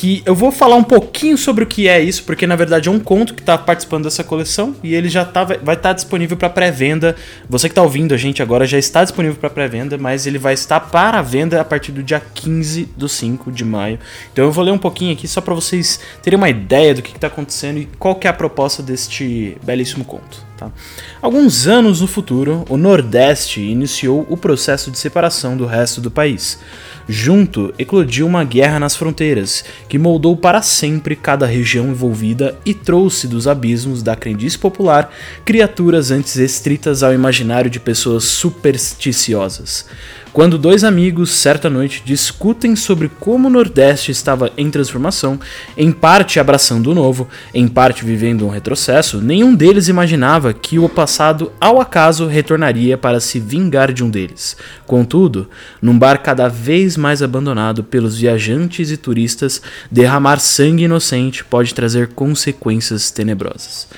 Que 0.00 0.22
eu 0.24 0.34
vou 0.34 0.50
falar 0.50 0.76
um 0.76 0.82
pouquinho 0.82 1.36
sobre 1.36 1.62
o 1.62 1.66
que 1.66 1.86
é 1.86 2.00
isso, 2.00 2.24
porque 2.24 2.46
na 2.46 2.56
verdade 2.56 2.88
é 2.88 2.90
um 2.90 2.98
conto 2.98 3.34
que 3.34 3.42
está 3.42 3.58
participando 3.58 4.04
dessa 4.04 4.24
coleção 4.24 4.74
e 4.82 4.94
ele 4.94 5.10
já 5.10 5.26
tá, 5.26 5.44
vai 5.44 5.74
estar 5.74 5.92
disponível 5.92 6.38
para 6.38 6.48
pré-venda. 6.48 7.14
Você 7.50 7.68
que 7.68 7.72
está 7.72 7.82
ouvindo 7.82 8.14
a 8.14 8.16
gente 8.16 8.42
agora 8.42 8.64
já 8.64 8.78
está 8.78 9.04
disponível 9.04 9.36
para 9.36 9.50
pré-venda, 9.50 9.98
mas 9.98 10.26
ele 10.26 10.38
vai 10.38 10.54
estar 10.54 10.80
para 10.80 11.20
venda 11.20 11.60
a 11.60 11.64
partir 11.66 11.92
do 11.92 12.02
dia 12.02 12.18
15 12.18 12.88
do 12.96 13.10
5 13.10 13.52
de 13.52 13.62
maio. 13.62 13.98
Então 14.32 14.46
eu 14.46 14.50
vou 14.50 14.64
ler 14.64 14.70
um 14.70 14.78
pouquinho 14.78 15.12
aqui 15.12 15.28
só 15.28 15.42
para 15.42 15.52
vocês 15.52 16.00
terem 16.22 16.38
uma 16.38 16.48
ideia 16.48 16.94
do 16.94 17.02
que 17.02 17.14
está 17.14 17.26
acontecendo 17.26 17.76
e 17.80 17.86
qual 17.98 18.14
que 18.14 18.26
é 18.26 18.30
a 18.30 18.32
proposta 18.32 18.82
deste 18.82 19.58
belíssimo 19.62 20.06
conto. 20.06 20.48
Tá? 20.56 20.70
Alguns 21.20 21.66
anos 21.66 22.00
no 22.00 22.06
futuro, 22.06 22.64
o 22.68 22.76
Nordeste 22.76 23.60
iniciou 23.60 24.26
o 24.30 24.36
processo 24.36 24.90
de 24.90 24.98
separação 24.98 25.58
do 25.58 25.66
resto 25.66 26.00
do 26.00 26.10
país. 26.10 26.58
Junto, 27.12 27.74
eclodiu 27.76 28.24
uma 28.24 28.44
guerra 28.44 28.78
nas 28.78 28.94
fronteiras, 28.94 29.64
que 29.88 29.98
moldou 29.98 30.36
para 30.36 30.62
sempre 30.62 31.16
cada 31.16 31.44
região 31.44 31.88
envolvida 31.88 32.56
e 32.64 32.72
trouxe 32.72 33.26
dos 33.26 33.48
abismos 33.48 34.00
da 34.00 34.14
crendice 34.14 34.56
popular 34.56 35.12
criaturas 35.44 36.12
antes 36.12 36.36
restritas 36.36 37.02
ao 37.02 37.12
imaginário 37.12 37.68
de 37.68 37.80
pessoas 37.80 38.22
supersticiosas. 38.22 39.86
Quando 40.32 40.56
dois 40.56 40.84
amigos, 40.84 41.30
certa 41.30 41.68
noite, 41.68 42.02
discutem 42.04 42.76
sobre 42.76 43.08
como 43.08 43.48
o 43.48 43.50
Nordeste 43.50 44.12
estava 44.12 44.52
em 44.56 44.70
transformação, 44.70 45.40
em 45.76 45.90
parte 45.90 46.38
abraçando 46.38 46.92
o 46.92 46.94
novo, 46.94 47.28
em 47.52 47.66
parte 47.66 48.04
vivendo 48.04 48.46
um 48.46 48.48
retrocesso, 48.48 49.20
nenhum 49.20 49.52
deles 49.52 49.88
imaginava 49.88 50.52
que 50.52 50.78
o 50.78 50.88
passado, 50.88 51.50
ao 51.60 51.80
acaso, 51.80 52.28
retornaria 52.28 52.96
para 52.96 53.18
se 53.18 53.40
vingar 53.40 53.92
de 53.92 54.04
um 54.04 54.08
deles. 54.08 54.56
Contudo, 54.86 55.48
num 55.82 55.98
bar 55.98 56.22
cada 56.22 56.46
vez 56.46 56.96
mais 56.96 57.22
abandonado 57.22 57.82
pelos 57.82 58.16
viajantes 58.16 58.92
e 58.92 58.96
turistas, 58.96 59.60
derramar 59.90 60.38
sangue 60.38 60.84
inocente 60.84 61.44
pode 61.44 61.74
trazer 61.74 62.08
consequências 62.14 63.10
tenebrosas. 63.10 63.88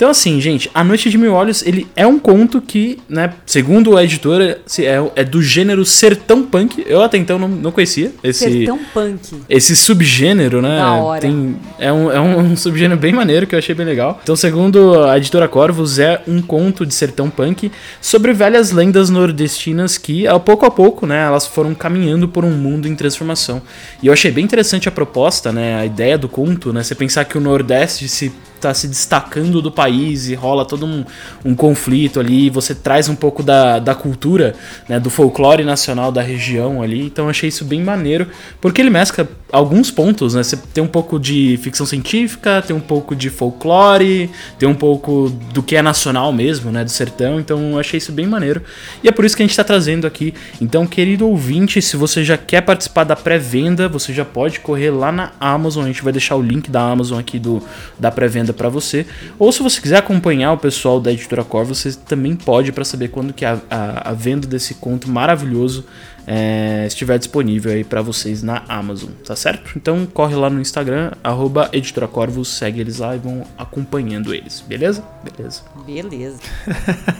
Então, 0.00 0.08
assim, 0.08 0.40
gente, 0.40 0.70
A 0.72 0.82
Noite 0.82 1.10
de 1.10 1.18
Mil 1.18 1.34
Olhos, 1.34 1.62
ele 1.62 1.86
é 1.94 2.06
um 2.06 2.18
conto 2.18 2.58
que, 2.58 2.98
né, 3.06 3.34
segundo 3.44 3.98
a 3.98 4.02
editora, 4.02 4.58
é, 4.78 5.10
é 5.14 5.22
do 5.22 5.42
gênero 5.42 5.84
sertão 5.84 6.42
punk. 6.42 6.82
Eu 6.86 7.02
até 7.02 7.18
então 7.18 7.38
não, 7.38 7.46
não 7.46 7.70
conhecia 7.70 8.10
esse, 8.24 8.50
Sertão 8.50 8.80
punk. 8.94 9.42
esse 9.46 9.76
subgênero, 9.76 10.62
né? 10.62 10.78
Da 10.78 10.92
hora. 10.94 11.20
Tem, 11.20 11.54
é 11.78 11.92
um, 11.92 12.10
é 12.10 12.18
um 12.18 12.56
subgênero 12.56 12.98
bem 12.98 13.12
maneiro 13.12 13.46
que 13.46 13.54
eu 13.54 13.58
achei 13.58 13.74
bem 13.74 13.84
legal. 13.84 14.18
Então, 14.22 14.34
segundo 14.34 15.04
a 15.04 15.18
editora 15.18 15.46
Corvus, 15.46 15.98
é 15.98 16.22
um 16.26 16.40
conto 16.40 16.86
de 16.86 16.94
sertão 16.94 17.28
punk 17.28 17.70
sobre 18.00 18.32
velhas 18.32 18.70
lendas 18.70 19.10
nordestinas 19.10 19.98
que, 19.98 20.26
ao 20.26 20.40
pouco 20.40 20.64
a 20.64 20.70
pouco, 20.70 21.06
né, 21.06 21.26
elas 21.26 21.46
foram 21.46 21.74
caminhando 21.74 22.26
por 22.26 22.42
um 22.42 22.52
mundo 22.52 22.88
em 22.88 22.94
transformação. 22.94 23.60
E 24.02 24.06
eu 24.06 24.14
achei 24.14 24.30
bem 24.30 24.46
interessante 24.46 24.88
a 24.88 24.92
proposta, 24.92 25.52
né, 25.52 25.78
a 25.78 25.84
ideia 25.84 26.16
do 26.16 26.26
conto, 26.26 26.72
né? 26.72 26.82
Você 26.82 26.94
pensar 26.94 27.26
que 27.26 27.36
o 27.36 27.40
Nordeste 27.40 28.08
se 28.08 28.32
tá 28.60 28.74
se 28.74 28.86
destacando 28.86 29.62
do 29.62 29.70
país 29.70 30.28
e 30.28 30.34
rola 30.34 30.64
todo 30.64 30.86
um, 30.86 31.04
um 31.44 31.54
conflito 31.54 32.20
ali, 32.20 32.50
você 32.50 32.74
traz 32.74 33.08
um 33.08 33.14
pouco 33.14 33.42
da, 33.42 33.78
da 33.78 33.94
cultura, 33.94 34.54
né, 34.88 35.00
do 35.00 35.10
folclore 35.10 35.64
nacional 35.64 36.12
da 36.12 36.22
região 36.22 36.82
ali, 36.82 37.06
então 37.06 37.28
achei 37.28 37.48
isso 37.48 37.64
bem 37.64 37.82
maneiro, 37.82 38.28
porque 38.60 38.80
ele 38.80 38.90
mescla 38.90 39.28
alguns 39.52 39.90
pontos, 39.90 40.34
né, 40.34 40.42
você 40.42 40.56
tem 40.56 40.82
um 40.82 40.88
pouco 40.88 41.18
de 41.18 41.58
ficção 41.62 41.86
científica, 41.86 42.62
tem 42.64 42.74
um 42.74 42.80
pouco 42.80 43.16
de 43.16 43.30
folclore, 43.30 44.30
tem 44.58 44.68
um 44.68 44.74
pouco 44.74 45.30
do 45.52 45.62
que 45.62 45.76
é 45.76 45.82
nacional 45.82 46.32
mesmo, 46.32 46.70
né, 46.70 46.84
do 46.84 46.90
sertão, 46.90 47.40
então 47.40 47.78
achei 47.78 47.98
isso 47.98 48.12
bem 48.12 48.26
maneiro, 48.26 48.62
e 49.02 49.08
é 49.08 49.12
por 49.12 49.24
isso 49.24 49.36
que 49.36 49.42
a 49.42 49.46
gente 49.46 49.56
tá 49.56 49.64
trazendo 49.64 50.06
aqui, 50.06 50.34
então 50.60 50.86
querido 50.86 51.26
ouvinte, 51.26 51.80
se 51.80 51.96
você 51.96 52.22
já 52.22 52.36
quer 52.36 52.60
participar 52.60 53.04
da 53.04 53.16
pré-venda, 53.16 53.88
você 53.88 54.12
já 54.12 54.24
pode 54.24 54.60
correr 54.60 54.90
lá 54.90 55.10
na 55.10 55.32
Amazon, 55.40 55.84
a 55.84 55.86
gente 55.88 56.02
vai 56.02 56.12
deixar 56.12 56.36
o 56.36 56.42
link 56.42 56.70
da 56.70 56.80
Amazon 56.80 57.18
aqui 57.18 57.38
do, 57.38 57.62
da 57.98 58.10
pré-venda 58.10 58.49
para 58.52 58.68
você. 58.68 59.06
Ou 59.38 59.50
se 59.52 59.62
você 59.62 59.80
quiser 59.80 59.98
acompanhar 59.98 60.52
o 60.52 60.58
pessoal 60.58 61.00
da 61.00 61.12
editora 61.12 61.44
Cor, 61.44 61.64
você 61.64 61.92
também 61.92 62.34
pode 62.34 62.72
para 62.72 62.84
saber 62.84 63.08
quando 63.08 63.32
que 63.32 63.44
a, 63.44 63.60
a, 63.70 64.10
a 64.10 64.12
venda 64.12 64.46
desse 64.46 64.74
conto 64.74 65.10
maravilhoso 65.10 65.84
é, 66.32 66.84
estiver 66.86 67.18
disponível 67.18 67.72
aí 67.72 67.82
para 67.82 68.00
vocês 68.02 68.40
na 68.40 68.62
Amazon, 68.68 69.10
tá 69.26 69.34
certo? 69.34 69.72
Então 69.76 70.06
corre 70.06 70.36
lá 70.36 70.48
no 70.48 70.60
Instagram, 70.60 71.10
arroba 71.24 71.68
editora 71.72 72.06
Corvus, 72.06 72.46
segue 72.56 72.78
eles 72.80 72.98
lá 72.98 73.16
e 73.16 73.18
vão 73.18 73.42
acompanhando 73.58 74.32
eles, 74.32 74.60
beleza? 74.66 75.02
Beleza. 75.24 75.62
Beleza. 75.84 76.38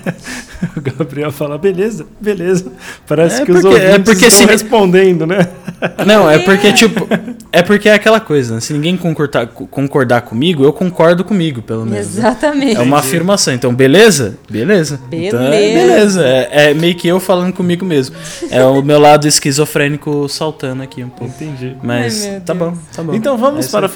O 0.76 0.80
Gabriel 0.80 1.32
fala, 1.32 1.56
beleza, 1.56 2.06
beleza. 2.20 2.70
Parece 3.06 3.40
É 3.42 3.44
que 3.46 3.50
os 3.52 3.62
porque- 3.62 3.76
é 3.78 3.86
ouvintes 3.92 4.04
porque 4.04 4.26
estão 4.26 4.46
se- 4.46 4.52
respondendo, 4.52 5.26
né? 5.26 5.48
Não, 6.06 6.30
é 6.30 6.38
porque, 6.38 6.70
tipo, 6.74 7.08
é 7.50 7.62
porque 7.62 7.88
é 7.88 7.94
aquela 7.94 8.20
coisa, 8.20 8.54
né? 8.56 8.60
Se 8.60 8.74
ninguém 8.74 8.94
concordar, 8.94 9.46
concordar 9.46 10.20
comigo, 10.20 10.62
eu 10.62 10.72
concordo 10.72 11.24
comigo, 11.24 11.62
pelo 11.62 11.86
menos. 11.86 12.14
né? 12.14 12.20
Exatamente. 12.20 12.76
É 12.76 12.80
uma 12.80 12.98
afirmação. 12.98 13.54
Então, 13.54 13.74
beleza? 13.74 14.36
Beleza. 14.50 15.00
Então, 15.10 15.40
é 15.42 15.50
Beleza. 15.50 15.86
beleza. 15.86 16.26
É, 16.26 16.70
é 16.70 16.74
meio 16.74 16.94
que 16.94 17.08
eu 17.08 17.18
falando 17.18 17.54
comigo 17.54 17.84
mesmo. 17.84 18.14
É 18.50 18.62
o 18.62 18.82
meu 18.82 18.98
lado 19.00 19.26
esquizofrênico 19.26 20.28
saltando 20.28 20.82
aqui 20.82 21.02
um 21.02 21.08
pouco. 21.08 21.32
Entendi. 21.34 21.76
Mas 21.82 22.24
Ai, 22.24 22.40
tá 22.40 22.54
bom, 22.54 22.76
tá 22.94 23.02
bom. 23.02 23.14
Então 23.14 23.36
vamos 23.36 23.66
É 23.66 23.70
para 23.70 23.86
o 23.86 23.88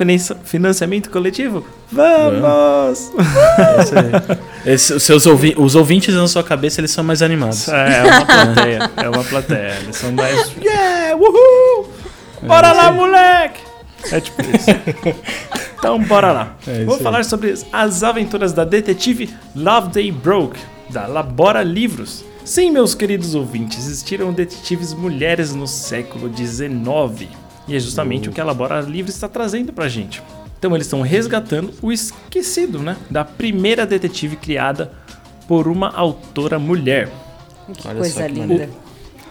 financiamento 0.44 1.10
coletivo? 1.10 1.64
Vamos! 1.92 3.12
é 3.58 3.82
isso 3.82 3.92
aí. 3.98 4.38
Esse- 4.74 4.94
os, 4.94 5.02
seus 5.02 5.26
ouvi 5.26 5.54
os 5.56 5.74
ouvintes 5.74 6.14
na 6.14 6.26
sua 6.26 6.42
cabeça, 6.42 6.80
eles 6.80 6.90
são 6.90 7.04
mais 7.04 7.22
animados. 7.22 7.68
É, 7.68 7.98
é 7.98 8.02
uma 8.02 8.26
plateia, 8.26 8.90
é 8.96 9.08
uma 9.08 9.24
plateia. 9.24 9.76
Eles 9.82 9.96
são 9.96 10.10
mais. 10.12 10.52
Yeah, 10.60 11.14
uhul! 11.16 11.88
Bora 12.42 12.72
lá, 12.72 12.90
moleque! 12.90 13.60
É 14.10 14.20
tipo 14.20 14.42
isso. 14.42 14.66
Então, 15.78 15.98
bora 16.02 16.32
lá. 16.32 16.56
É 16.66 16.84
Vou 16.84 16.96
aí. 16.96 17.02
falar 17.02 17.24
sobre 17.24 17.54
as 17.72 18.02
aventuras 18.02 18.52
da 18.52 18.64
detetive 18.64 19.34
Loveday 19.54 20.10
Broke, 20.10 20.58
da 20.90 21.06
Labora 21.06 21.62
Livros. 21.62 22.24
Sim, 22.44 22.70
meus 22.70 22.94
queridos 22.94 23.34
ouvintes, 23.34 23.86
existiram 23.86 24.30
detetives 24.30 24.92
mulheres 24.92 25.54
no 25.54 25.66
século 25.66 26.30
XIX. 26.34 27.30
E 27.66 27.74
é 27.74 27.78
justamente 27.78 28.28
o 28.28 28.32
que 28.32 28.40
a 28.40 28.44
Labora 28.44 28.80
Livros 28.82 29.14
está 29.14 29.26
trazendo 29.28 29.72
pra 29.72 29.88
gente. 29.88 30.22
Então, 30.58 30.74
eles 30.74 30.86
estão 30.86 31.00
resgatando 31.00 31.72
o 31.80 31.90
esquecido, 31.90 32.80
né? 32.80 32.98
Da 33.10 33.24
primeira 33.24 33.86
detetive 33.86 34.36
criada 34.36 34.92
por 35.48 35.68
uma 35.68 35.88
autora 35.88 36.58
mulher. 36.58 37.10
Que 37.72 37.88
Olha 37.88 38.00
coisa 38.00 38.24
que 38.24 38.32
linda. 38.32 38.68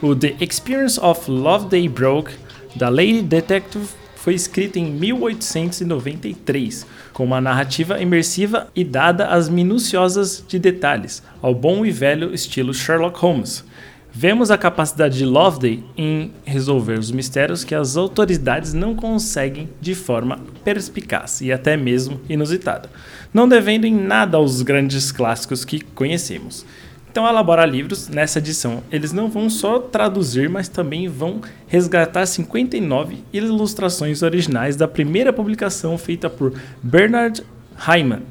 O 0.02 0.16
The 0.16 0.36
Experience 0.40 1.00
of 1.00 1.30
Loveday 1.30 1.88
Broke, 1.88 2.34
da 2.76 2.90
Lady 2.90 3.22
Detective, 3.22 3.88
foi 4.24 4.34
escrito 4.36 4.80
em 4.80 4.86
1893, 4.86 6.88
com 7.12 7.26
uma 7.26 7.42
narrativa 7.42 8.02
imersiva 8.02 8.70
e 8.74 8.82
dada 8.82 9.28
as 9.28 9.50
minuciosas 9.50 10.42
de 10.48 10.58
detalhes, 10.58 11.22
ao 11.42 11.54
bom 11.54 11.86
e 11.86 11.92
velho 11.92 12.34
estilo 12.34 12.74
Sherlock 12.74 13.20
Holmes. 13.20 13.66
Vemos 14.14 14.50
a 14.50 14.58
capacidade 14.58 15.18
de 15.18 15.26
Loveday 15.26 15.84
em 15.98 16.32
resolver 16.46 16.98
os 16.98 17.12
mistérios 17.12 17.66
que 17.66 17.76
as 17.76 17.98
autoridades 17.98 18.74
não 18.74 18.96
conseguem 18.96 19.68
de 19.82 19.94
forma 19.94 20.40
perspicaz 20.64 21.42
e 21.42 21.52
até 21.52 21.76
mesmo 21.76 22.22
inusitada, 22.30 22.90
não 23.34 23.46
devendo 23.46 23.84
em 23.84 23.94
nada 23.94 24.38
aos 24.38 24.62
grandes 24.62 25.12
clássicos 25.12 25.66
que 25.66 25.82
conhecemos. 25.82 26.66
Então, 27.14 27.28
a 27.28 27.32
Labora 27.32 27.64
Livros, 27.64 28.08
nessa 28.10 28.40
edição, 28.40 28.82
eles 28.92 29.12
não 29.14 29.30
vão 29.30 29.48
só 29.48 29.78
traduzir, 29.78 30.50
mas 30.50 30.68
também 30.68 31.08
vão 31.08 31.42
resgatar 31.68 32.26
59 32.26 33.24
ilustrações 33.32 34.24
originais 34.24 34.76
da 34.76 34.88
primeira 34.88 35.32
publicação 35.32 35.96
feita 35.96 36.28
por 36.28 36.56
Bernard 36.82 37.44
Hyman. 37.78 38.24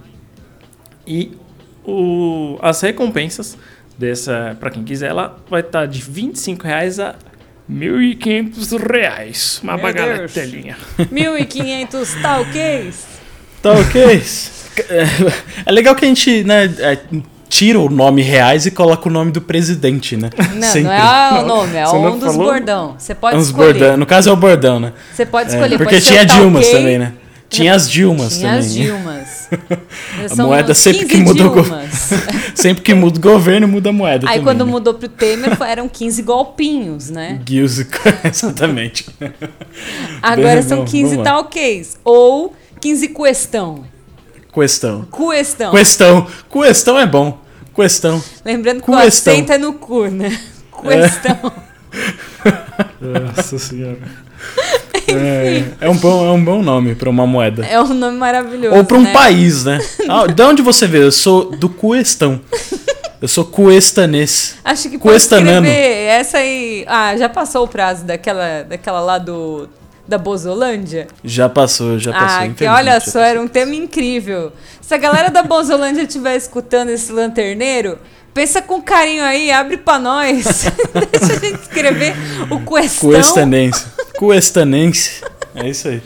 E 1.07 1.31
o- 1.85 2.59
as 2.61 2.81
recompensas 2.81 3.57
dessa, 3.97 4.57
para 4.59 4.69
quem 4.69 4.83
quiser, 4.83 5.11
ela 5.11 5.39
vai 5.49 5.61
estar 5.61 5.87
de 5.87 6.03
25 6.03 6.67
reais 6.67 6.99
a 6.99 7.15
1.500 7.71 8.77
reais. 8.79 9.61
Uma 9.63 9.75
Meu 9.77 9.83
bagatelinha. 9.85 10.77
1.500 10.99 12.15
talquês. 12.21 13.07
Tá 13.63 13.75
ok. 13.75 14.23
É 15.67 15.71
legal 15.71 15.95
que 15.95 16.03
a 16.07 16.09
gente, 16.09 16.43
né, 16.45 16.65
é, 16.79 16.99
tira 17.53 17.79
o 17.79 17.91
nome 17.91 18.23
reais 18.23 18.65
e 18.65 18.71
coloca 18.71 19.07
o 19.11 19.13
nome 19.13 19.31
do 19.31 19.43
presidente, 19.43 20.17
né? 20.17 20.31
Não, 20.55 20.63
Sempre. 20.63 20.83
não 20.85 20.93
é 20.93 21.43
o 21.43 21.47
nome, 21.47 21.77
é 21.77 21.87
um 21.87 22.19
dos 22.19 22.33
falou? 22.33 22.51
bordão. 22.51 22.95
Você 22.99 23.15
pode 23.15 23.37
Uns 23.37 23.49
escolher. 23.49 23.75
bordão. 23.75 23.97
No 23.99 24.07
caso 24.07 24.31
é 24.31 24.33
o 24.33 24.37
bordão, 24.37 24.81
né? 24.81 24.95
Você 25.15 25.27
pode 25.27 25.51
É, 25.51 25.55
escolher. 25.55 25.77
porque 25.77 25.97
pode 25.97 26.07
tinha 26.07 26.25
Dilmas 26.25 26.63
talquê, 26.65 26.79
também, 26.79 26.99
né? 26.99 27.13
Tinha 27.51 27.75
as 27.75 27.91
Dilmas 27.91 28.39
Tinha 28.39 28.53
também. 28.53 28.59
as 28.67 28.73
Dilmas. 28.73 29.49
A 30.39 30.43
moeda 30.43 30.73
sempre 30.73 31.01
15 31.05 31.09
que 31.15 31.17
muda 31.19 31.43
Dilmas. 31.43 32.11
Sempre 32.55 32.83
que 32.83 32.95
muda 32.95 33.19
o 33.19 33.21
governo, 33.23 33.69
muda 33.69 33.91
a 33.91 33.93
moeda 33.93 34.27
Aí 34.27 34.39
também. 34.39 34.43
quando 34.45 34.65
né? 34.65 34.71
mudou 34.71 34.95
pro 34.95 35.09
Temer 35.11 35.59
eram 35.63 35.87
15 35.89 36.23
golpinhos, 36.23 37.11
né? 37.11 37.39
Guilds, 37.45 37.85
exatamente. 38.25 39.05
Agora 40.23 40.55
Bem, 40.55 40.63
são 40.63 40.79
vamos- 40.79 40.91
15 40.91 41.11
vamos 41.11 41.19
lá. 41.19 41.25
talques. 41.25 41.99
Ou 42.03 42.55
15 42.81 43.09
questão. 43.09 43.85
Questão. 44.53 45.07
Questão. 45.11 45.71
Questão. 45.73 46.27
Questão 46.51 46.99
é 46.99 47.07
bom. 47.07 47.39
Questão. 47.75 48.23
Lembrando 48.45 48.83
que 48.83 48.91
o 48.91 48.95
acento 48.95 49.53
é 49.53 49.59
no 49.59 49.73
cu, 49.73 50.07
né? 50.09 50.39
Questão. 50.83 51.53
Nossa 53.01 53.59
senhora. 53.59 53.99
É, 55.05 55.65
é 55.81 55.91
um 55.91 55.97
bom, 55.97 56.25
é 56.27 56.31
um 56.31 56.43
bom 56.43 56.63
nome 56.63 56.95
pra 56.95 57.11
uma 57.11 57.27
moeda. 57.27 57.67
É 57.67 57.79
um 57.79 57.93
nome 57.93 58.17
maravilhoso. 58.17 58.75
Ou 58.75 58.85
pra 58.85 58.97
um 58.97 59.03
né? 59.03 59.13
país, 59.13 59.65
né? 59.65 59.79
Ah, 60.09 60.27
de 60.27 60.43
onde 60.43 60.63
você 60.63 60.87
veio? 60.87 61.05
Eu 61.05 61.13
sou 61.13 61.51
do 61.51 61.69
Cuestão. 61.69 62.41
Eu 63.21 63.29
sou 63.29 63.45
cuestanês. 63.45 64.57
Acho 64.65 64.85
que 64.85 64.99
pode 64.99 65.03
Cuestanano. 65.03 65.67
escrever 65.67 66.07
essa 66.07 66.39
aí. 66.39 66.85
Ah, 66.89 67.17
já 67.17 67.29
passou 67.29 67.65
o 67.65 67.69
prazo 67.69 68.05
daquela, 68.05 68.63
daquela 68.63 69.01
lá 69.01 69.19
do 69.19 69.69
da 70.07 70.19
Bozolândia? 70.19 71.07
Já 71.25 71.49
passou, 71.49 71.99
já 71.99 72.13
passou. 72.13 72.43
ah, 72.43 72.49
que 72.49 72.67
olha 72.67 73.01
só, 73.01 73.21
era 73.21 73.41
um 73.41 73.49
tema 73.49 73.75
incrível. 73.75 74.53
Se 74.81 74.95
a 74.95 74.99
galera 74.99 75.31
da 75.31 75.43
Bozolândia 75.43 76.03
estiver 76.03 76.37
escutando 76.37 76.91
esse 76.91 77.13
lanterneiro, 77.13 77.99
pensa 78.35 78.61
com 78.61 78.83
carinho 78.83 79.23
aí, 79.23 79.51
abre 79.51 79.77
pra 79.77 79.99
nós. 79.99 80.45
Deixa 81.11 81.33
a 81.33 81.39
gente 81.39 81.63
escrever 81.63 82.15
o 82.51 82.61
questão. 82.61 83.11
Cuestanense. 83.11 83.87
Cuestanense. 84.19 85.23
É 85.55 85.69
isso 85.69 85.89
aí. 85.89 86.03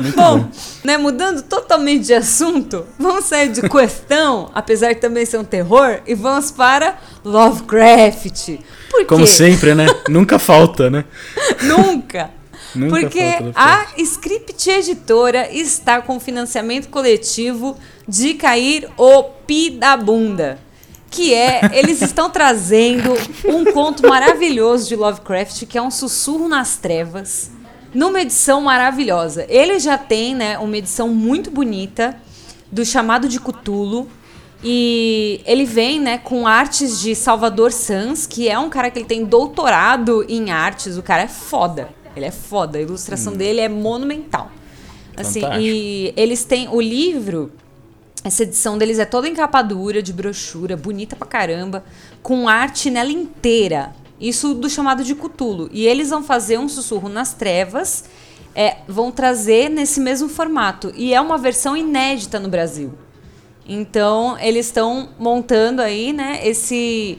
Muito 0.00 0.16
bom. 0.16 0.38
Bom, 0.38 0.50
né, 0.82 0.96
mudando 0.96 1.42
totalmente 1.42 2.06
de 2.06 2.14
assunto, 2.14 2.84
vamos 2.98 3.26
sair 3.26 3.48
de 3.48 3.68
questão, 3.68 4.50
apesar 4.52 4.92
de 4.92 5.00
também 5.00 5.24
ser 5.24 5.38
um 5.38 5.44
terror, 5.44 6.00
e 6.04 6.14
vamos 6.14 6.50
para 6.50 6.98
Lovecraft. 7.24 8.58
Por 8.90 9.06
Como 9.06 9.26
sempre, 9.26 9.74
né? 9.74 9.86
Nunca 10.08 10.38
falta, 10.38 10.90
né? 10.90 11.04
Nunca. 11.62 12.30
Nunca 12.74 13.00
Porque 13.00 13.20
a 13.54 13.86
Script 13.98 14.70
Editora 14.70 15.52
está 15.52 16.00
com 16.00 16.18
financiamento 16.18 16.88
coletivo 16.88 17.76
de 18.08 18.34
cair 18.34 18.88
o 18.96 19.22
pi 19.22 19.70
da 19.70 19.96
bunda. 19.96 20.58
Que 21.10 21.34
é, 21.34 21.70
eles 21.74 22.00
estão 22.00 22.30
trazendo 22.30 23.12
um 23.44 23.70
conto 23.70 24.08
maravilhoso 24.08 24.88
de 24.88 24.96
Lovecraft, 24.96 25.66
que 25.66 25.76
é 25.76 25.82
um 25.82 25.90
sussurro 25.90 26.48
nas 26.48 26.76
trevas, 26.76 27.50
numa 27.92 28.22
edição 28.22 28.62
maravilhosa. 28.62 29.44
Ele 29.48 29.78
já 29.78 29.98
tem, 29.98 30.34
né, 30.34 30.58
uma 30.58 30.76
edição 30.76 31.08
muito 31.08 31.50
bonita 31.50 32.16
do 32.70 32.84
chamado 32.84 33.28
de 33.28 33.38
Cthulhu. 33.38 34.08
E 34.64 35.40
ele 35.44 35.66
vem, 35.66 36.00
né, 36.00 36.18
com 36.18 36.46
artes 36.46 37.00
de 37.00 37.14
Salvador 37.14 37.72
Sanz, 37.72 38.26
que 38.26 38.48
é 38.48 38.58
um 38.58 38.70
cara 38.70 38.90
que 38.90 38.98
ele 39.00 39.06
tem 39.06 39.24
doutorado 39.24 40.24
em 40.28 40.50
artes. 40.50 40.96
O 40.96 41.02
cara 41.02 41.24
é 41.24 41.28
foda. 41.28 41.90
Ele 42.16 42.26
é 42.26 42.30
foda. 42.30 42.78
A 42.78 42.80
ilustração 42.82 43.32
dele 43.34 43.60
é 43.60 43.68
monumental. 43.68 44.50
Assim, 45.16 45.40
Fantástico. 45.40 45.66
e 45.66 46.14
eles 46.16 46.44
têm 46.44 46.68
o 46.68 46.80
livro, 46.80 47.52
essa 48.24 48.44
edição 48.44 48.78
deles 48.78 48.98
é 48.98 49.04
toda 49.04 49.28
em 49.28 49.34
capa 49.34 49.62
dura, 49.62 50.02
de 50.02 50.12
brochura, 50.12 50.76
bonita 50.76 51.16
pra 51.16 51.26
caramba, 51.26 51.84
com 52.22 52.48
arte 52.48 52.90
nela 52.90 53.10
inteira. 53.10 53.92
Isso 54.20 54.54
do 54.54 54.70
chamado 54.70 55.02
de 55.02 55.14
Cutulo. 55.14 55.68
E 55.72 55.86
eles 55.86 56.10
vão 56.10 56.22
fazer 56.22 56.58
um 56.58 56.68
sussurro 56.68 57.08
nas 57.08 57.34
trevas, 57.34 58.04
é, 58.54 58.76
vão 58.86 59.10
trazer 59.10 59.68
nesse 59.68 60.00
mesmo 60.00 60.28
formato. 60.28 60.92
E 60.94 61.12
é 61.12 61.20
uma 61.20 61.36
versão 61.36 61.76
inédita 61.76 62.38
no 62.38 62.48
Brasil. 62.48 62.92
Então, 63.66 64.38
eles 64.38 64.66
estão 64.66 65.08
montando 65.18 65.82
aí, 65.82 66.12
né, 66.12 66.40
esse 66.44 67.18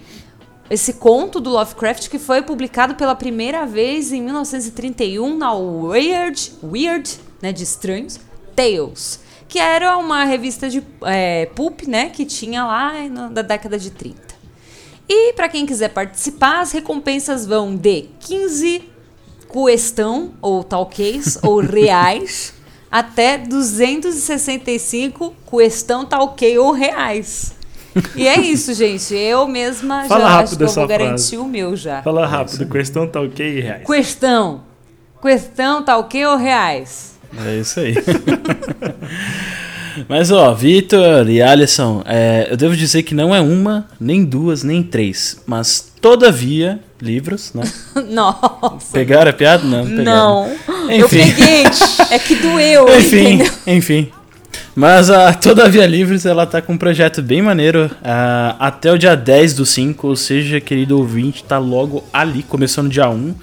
esse 0.73 0.93
conto 0.93 1.39
do 1.39 1.51
Lovecraft 1.51 2.09
que 2.09 2.17
foi 2.17 2.41
publicado 2.41 2.95
pela 2.95 3.13
primeira 3.15 3.65
vez 3.65 4.11
em 4.11 4.21
1931 4.23 5.37
na 5.37 5.53
Weird, 5.53 6.53
Weird, 6.63 7.19
né, 7.41 7.51
de 7.51 7.63
estranhos, 7.63 8.19
Tales, 8.55 9.19
que 9.47 9.59
era 9.59 9.97
uma 9.97 10.23
revista 10.25 10.67
de 10.69 10.83
é, 11.03 11.45
pulp, 11.55 11.83
né, 11.83 12.09
que 12.09 12.25
tinha 12.25 12.65
lá 12.65 12.93
no- 13.07 13.29
da 13.29 13.41
década 13.43 13.77
de 13.77 13.91
30. 13.91 14.33
E 15.07 15.33
para 15.33 15.47
quem 15.49 15.65
quiser 15.65 15.89
participar, 15.89 16.61
as 16.61 16.71
recompensas 16.71 17.45
vão 17.45 17.75
de 17.75 18.09
15 18.21 18.83
questão 19.51 20.33
ou 20.41 20.63
talquês 20.63 21.37
ou 21.43 21.59
reais 21.59 22.53
até 22.89 23.37
265 23.37 25.35
questão 25.49 26.05
talquei 26.05 26.57
ou 26.57 26.71
reais. 26.71 27.53
E 28.15 28.27
é 28.27 28.39
isso, 28.39 28.73
gente. 28.73 29.13
Eu 29.13 29.47
mesma 29.47 30.05
Fala 30.05 30.21
já 30.21 30.29
rápido 30.29 30.65
acho 30.65 30.73
que 30.73 30.79
eu 30.79 30.87
garantir 30.87 31.37
o 31.37 31.45
meu 31.45 31.75
já. 31.75 32.01
Fala 32.01 32.25
rápido, 32.25 32.67
questão 32.67 33.07
tá 33.07 33.21
ok, 33.21 33.59
reais. 33.59 33.85
Questão. 33.85 34.61
Questão 35.21 35.83
talquei 35.83 36.25
ou 36.25 36.35
reais? 36.35 37.13
É 37.45 37.57
isso 37.57 37.79
aí. 37.79 37.95
Mas 40.09 40.31
ó, 40.31 40.53
Vitor 40.53 41.29
e 41.29 41.41
Alisson, 41.41 42.01
é, 42.05 42.47
eu 42.49 42.57
devo 42.57 42.75
dizer 42.75 43.03
que 43.03 43.13
não 43.13 43.33
é 43.33 43.39
uma, 43.39 43.87
nem 43.99 44.25
duas, 44.25 44.63
nem 44.63 44.81
três, 44.81 45.41
mas 45.45 45.91
todavia 46.01 46.79
livros, 46.99 47.53
né? 47.53 47.63
Nossa. 48.09 48.91
Pegaram 48.91 49.29
a 49.29 49.33
piada? 49.33 49.63
Não, 49.63 49.85
pegaram. 49.85 50.03
Não. 50.03 50.51
Eu 50.89 51.05
Enfim. 51.05 51.17
peguei. 51.17 51.63
É 52.09 52.19
que 52.19 52.35
doeu, 52.35 52.87
Enfim, 52.97 53.33
entendeu? 53.33 53.53
enfim. 53.67 54.11
Mas 54.75 55.11
a 55.11 55.31
Todavia 55.33 55.85
Livros, 55.85 56.25
ela 56.25 56.47
tá 56.47 56.59
com 56.59 56.73
um 56.73 56.77
projeto 56.77 57.21
bem 57.21 57.43
maneiro 57.43 57.91
ah, 58.03 58.55
até 58.59 58.91
o 58.91 58.97
dia 58.97 59.15
10 59.15 59.53
do 59.53 59.65
5, 59.65 60.07
ou 60.07 60.15
seja, 60.15 60.59
querido 60.59 60.97
ouvinte, 60.97 61.43
tá 61.43 61.59
logo 61.59 62.03
ali, 62.11 62.41
começou 62.41 62.83
no 62.83 62.89
dia 62.89 63.07
1 63.07 63.35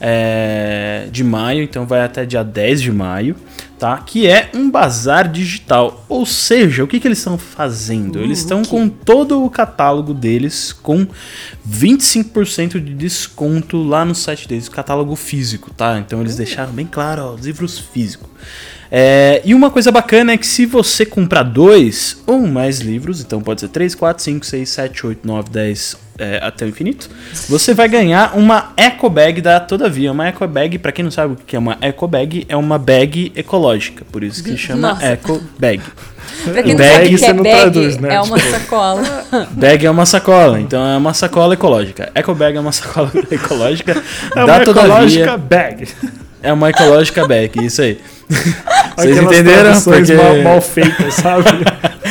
é, 0.00 1.06
de 1.12 1.22
maio, 1.22 1.62
então 1.62 1.86
vai 1.86 2.00
até 2.00 2.26
dia 2.26 2.42
10 2.42 2.82
de 2.82 2.90
maio, 2.90 3.36
tá? 3.78 3.98
Que 3.98 4.26
é 4.26 4.50
um 4.52 4.68
bazar 4.68 5.30
digital, 5.30 6.04
ou 6.08 6.26
seja, 6.26 6.82
o 6.82 6.88
que, 6.88 6.98
que 6.98 7.06
eles 7.06 7.18
estão 7.18 7.38
fazendo? 7.38 8.18
Eles 8.18 8.40
estão 8.40 8.64
com 8.64 8.88
todo 8.88 9.44
o 9.44 9.48
catálogo 9.48 10.12
deles 10.12 10.72
com 10.72 11.06
25% 11.70 12.80
de 12.80 12.92
desconto 12.92 13.80
lá 13.80 14.04
no 14.04 14.16
site 14.16 14.48
deles, 14.48 14.68
catálogo 14.68 15.14
físico, 15.14 15.72
tá? 15.72 16.00
Então 16.00 16.20
eles 16.20 16.34
deixaram 16.34 16.72
bem 16.72 16.88
claro, 16.90 17.22
ó, 17.22 17.34
os 17.34 17.46
livros 17.46 17.78
físicos. 17.78 18.28
É, 18.94 19.40
e 19.42 19.54
uma 19.54 19.70
coisa 19.70 19.90
bacana 19.90 20.32
é 20.32 20.36
que 20.36 20.46
se 20.46 20.66
você 20.66 21.06
comprar 21.06 21.44
dois 21.44 22.22
ou 22.26 22.46
mais 22.46 22.80
livros, 22.80 23.22
então 23.22 23.40
pode 23.40 23.62
ser 23.62 23.68
3, 23.68 23.94
4, 23.94 24.22
5, 24.22 24.44
6, 24.44 24.68
7, 24.68 25.06
8, 25.06 25.26
9, 25.26 25.48
10 25.48 25.96
é, 26.18 26.38
até 26.42 26.66
o 26.66 26.68
infinito, 26.68 27.08
você 27.48 27.72
vai 27.72 27.88
ganhar 27.88 28.36
uma 28.36 28.74
eco 28.76 29.08
bag 29.08 29.40
da 29.40 29.58
Todavia. 29.58 30.12
Uma 30.12 30.28
eco 30.28 30.46
bag, 30.46 30.76
pra 30.78 30.92
quem 30.92 31.02
não 31.02 31.10
sabe 31.10 31.32
o 31.32 31.36
que 31.36 31.56
é 31.56 31.58
uma 31.58 31.78
eco 31.80 32.06
bag, 32.06 32.44
é 32.50 32.54
uma 32.54 32.76
bag 32.76 33.32
ecológica, 33.34 34.04
por 34.12 34.22
isso 34.22 34.44
que 34.44 34.58
chama 34.58 34.90
Nossa. 34.90 35.06
eco 35.06 35.42
bag. 35.58 35.80
Pra 36.44 36.62
quem 36.62 36.74
não 36.74 36.78
Bag 36.78 36.92
sabe 36.92 37.06
o 37.06 37.08
que 37.08 37.18
você 37.18 37.24
é 37.24 37.32
não 37.32 37.42
bag, 37.44 37.56
traduz, 37.60 37.96
né? 37.96 38.14
é 38.14 38.20
uma 38.20 38.38
sacola. 38.38 39.02
Bag 39.52 39.86
é 39.86 39.90
uma 39.90 40.04
sacola, 40.06 40.60
então 40.60 40.86
é 40.86 40.96
uma 40.98 41.14
sacola 41.14 41.54
ecológica. 41.54 42.12
Eco 42.14 42.34
bag 42.34 42.58
é 42.58 42.60
uma 42.60 42.72
sacola 42.72 43.10
ecológica 43.30 43.92
É 44.32 44.34
da 44.34 44.44
uma 44.44 44.60
Todavia. 44.60 44.90
ecológica 44.92 45.36
bag. 45.38 45.88
É 46.42 46.52
uma 46.52 46.70
ecológica 46.70 47.26
bag, 47.26 47.64
isso 47.64 47.82
aí. 47.82 47.98
Vocês 48.96 49.16
Aquelas 49.16 49.38
entenderam? 49.38 49.80
Porque... 49.80 50.14
mal, 50.14 50.42
mal 50.42 50.60
feitas, 50.60 51.14
sabe? 51.14 51.44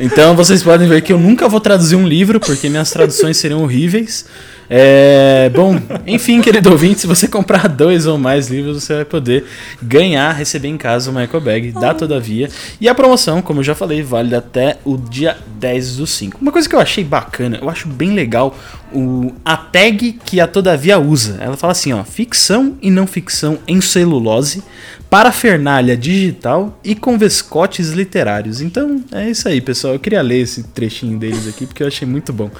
Então 0.00 0.36
vocês 0.36 0.62
podem 0.62 0.88
ver 0.88 1.02
que 1.02 1.12
eu 1.12 1.18
nunca 1.18 1.48
vou 1.48 1.58
traduzir 1.58 1.96
um 1.96 2.06
livro, 2.06 2.38
porque 2.38 2.68
minhas 2.68 2.88
traduções 2.88 3.36
seriam 3.36 3.62
horríveis. 3.64 4.26
É, 4.70 5.50
bom, 5.54 5.80
enfim, 6.06 6.40
querido 6.42 6.70
ouvinte, 6.70 7.00
se 7.00 7.06
você 7.06 7.26
comprar 7.26 7.68
dois 7.68 8.06
ou 8.06 8.18
mais 8.18 8.48
livros, 8.48 8.84
você 8.84 8.96
vai 8.96 9.04
poder 9.04 9.44
ganhar, 9.82 10.30
receber 10.32 10.68
em 10.68 10.76
casa 10.76 11.10
uma 11.10 11.22
eco 11.22 11.40
bag 11.40 11.72
da 11.72 11.94
Todavia. 11.94 12.48
E 12.80 12.88
a 12.88 12.94
promoção, 12.94 13.40
como 13.40 13.60
eu 13.60 13.64
já 13.64 13.74
falei, 13.74 14.02
vale 14.02 14.34
até 14.36 14.76
o 14.84 14.96
dia 14.96 15.36
10 15.58 15.96
do 15.96 16.06
5. 16.06 16.38
Uma 16.40 16.52
coisa 16.52 16.68
que 16.68 16.76
eu 16.76 16.80
achei 16.80 17.02
bacana, 17.02 17.58
eu 17.60 17.68
acho 17.68 17.88
bem 17.88 18.12
legal 18.12 18.54
o, 18.92 19.32
a 19.44 19.56
tag 19.56 20.12
que 20.24 20.40
a 20.40 20.46
Todavia 20.46 20.98
usa. 20.98 21.38
Ela 21.40 21.56
fala 21.56 21.72
assim, 21.72 21.92
ó, 21.92 22.04
ficção 22.04 22.76
e 22.80 22.90
não 22.90 23.06
ficção 23.06 23.58
em 23.66 23.80
celulose, 23.80 24.62
parafernália 25.10 25.96
digital 25.96 26.78
e 26.84 26.94
com 26.94 27.18
vescotes 27.18 27.90
literários. 27.90 28.60
Então, 28.60 29.02
é 29.12 29.30
isso 29.30 29.48
aí, 29.48 29.60
pessoal. 29.60 29.94
Eu 29.94 30.00
queria 30.00 30.22
ler 30.22 30.40
esse 30.40 30.62
trechinho 30.62 31.18
deles 31.18 31.46
aqui 31.46 31.66
porque 31.66 31.82
eu 31.82 31.86
achei 31.86 32.06
muito 32.06 32.32
bom. 32.32 32.50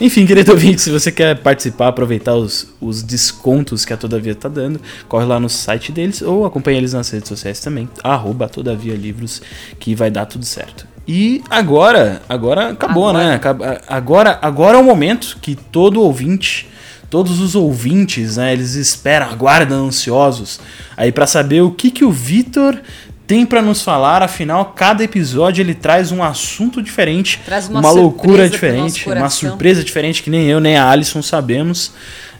Enfim, 0.00 0.26
querido 0.26 0.52
ouvinte, 0.52 0.80
se 0.80 0.90
você 0.90 1.10
quer 1.10 1.36
participar, 1.38 1.88
aproveitar 1.88 2.34
os, 2.34 2.68
os 2.80 3.02
descontos 3.02 3.84
que 3.84 3.92
a 3.92 3.96
Todavia 3.96 4.34
tá 4.34 4.48
dando, 4.48 4.80
corre 5.08 5.24
lá 5.24 5.40
no 5.40 5.48
site 5.48 5.92
deles 5.92 6.22
ou 6.22 6.44
acompanha 6.44 6.78
eles 6.78 6.92
nas 6.92 7.10
redes 7.10 7.28
sociais 7.28 7.60
também, 7.60 7.88
arroba 8.02 8.48
Todavia 8.48 8.94
Livros, 8.94 9.40
que 9.78 9.94
vai 9.94 10.10
dar 10.10 10.26
tudo 10.26 10.44
certo. 10.44 10.93
E 11.06 11.42
agora, 11.50 12.22
agora 12.28 12.70
acabou, 12.70 13.08
Agora. 13.08 13.38
né? 13.38 13.40
Agora, 13.86 14.38
agora 14.40 14.78
é 14.78 14.80
o 14.80 14.84
momento 14.84 15.36
que 15.40 15.54
todo 15.54 16.00
ouvinte, 16.00 16.66
todos 17.10 17.40
os 17.40 17.54
ouvintes, 17.54 18.38
né, 18.38 18.52
eles 18.54 18.74
esperam, 18.74 19.28
aguardam 19.28 19.86
ansiosos 19.86 20.60
aí 20.96 21.12
pra 21.12 21.26
saber 21.26 21.60
o 21.60 21.70
que 21.70 21.90
que 21.90 22.04
o 22.04 22.10
Vitor 22.10 22.80
tem 23.26 23.46
pra 23.46 23.62
nos 23.62 23.82
falar, 23.82 24.22
afinal, 24.22 24.72
cada 24.76 25.02
episódio 25.02 25.62
ele 25.62 25.74
traz 25.74 26.12
um 26.12 26.22
assunto 26.22 26.82
diferente, 26.82 27.40
Traz 27.44 27.68
uma 27.68 27.80
uma, 27.80 27.90
loucura 27.90 28.48
diferente, 28.48 29.08
uma 29.08 29.30
surpresa 29.30 29.82
diferente 29.82 30.22
que 30.22 30.28
nem 30.30 30.46
eu 30.46 30.60
nem 30.60 30.76
a 30.76 30.90
Alison 30.90 31.22
sabemos. 31.22 31.92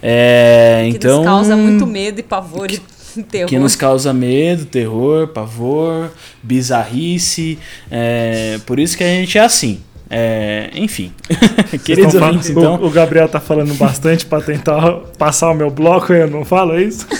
É, 0.03 0.87
Que 0.91 0.97
então 0.97 1.25
causa 1.25 1.57
muito 1.57 1.87
medo 1.87 2.21
e 2.21 2.23
pavor 2.23 2.71
e 2.71 2.79
terror. 3.29 3.49
que 3.49 3.59
nos 3.59 3.77
causa 3.77 4.13
medo, 4.13 4.65
terror, 4.65 5.29
pavor, 5.29 6.11
bizarrice. 6.43 7.59
é, 7.91 8.59
por 8.67 8.79
isso 8.79 8.97
que 8.97 9.05
a 9.05 9.09
gente 9.09 9.39
é 9.39 9.43
assim. 9.43 9.81
É, 10.11 10.71
enfim. 10.75 11.13
Queridos 11.85 12.15
ouvintes, 12.15 12.51
então. 12.51 12.77
o, 12.77 12.87
o 12.87 12.91
Gabriel 12.91 13.29
tá 13.29 13.41
falando 13.41 13.75
bastante 13.75 14.25
pra 14.27 14.41
tentar 14.41 14.93
passar 15.19 15.51
o 15.51 15.55
meu 15.55 15.71
bloco 15.71 16.13
e 16.13 16.21
eu 16.21 16.31
não 16.31 16.45
falo, 16.45 16.75
é 16.75 16.83
isso? 16.83 17.07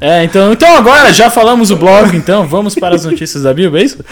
É, 0.00 0.24
então, 0.24 0.52
então 0.52 0.76
agora 0.76 1.12
já 1.12 1.30
falamos 1.30 1.70
o 1.70 1.76
blog, 1.76 2.16
então 2.16 2.46
vamos 2.46 2.74
para 2.74 2.94
as 2.94 3.04
notícias 3.04 3.42
da 3.42 3.52
Bíblia, 3.52 3.82
é 3.82 3.84
isso? 3.84 4.04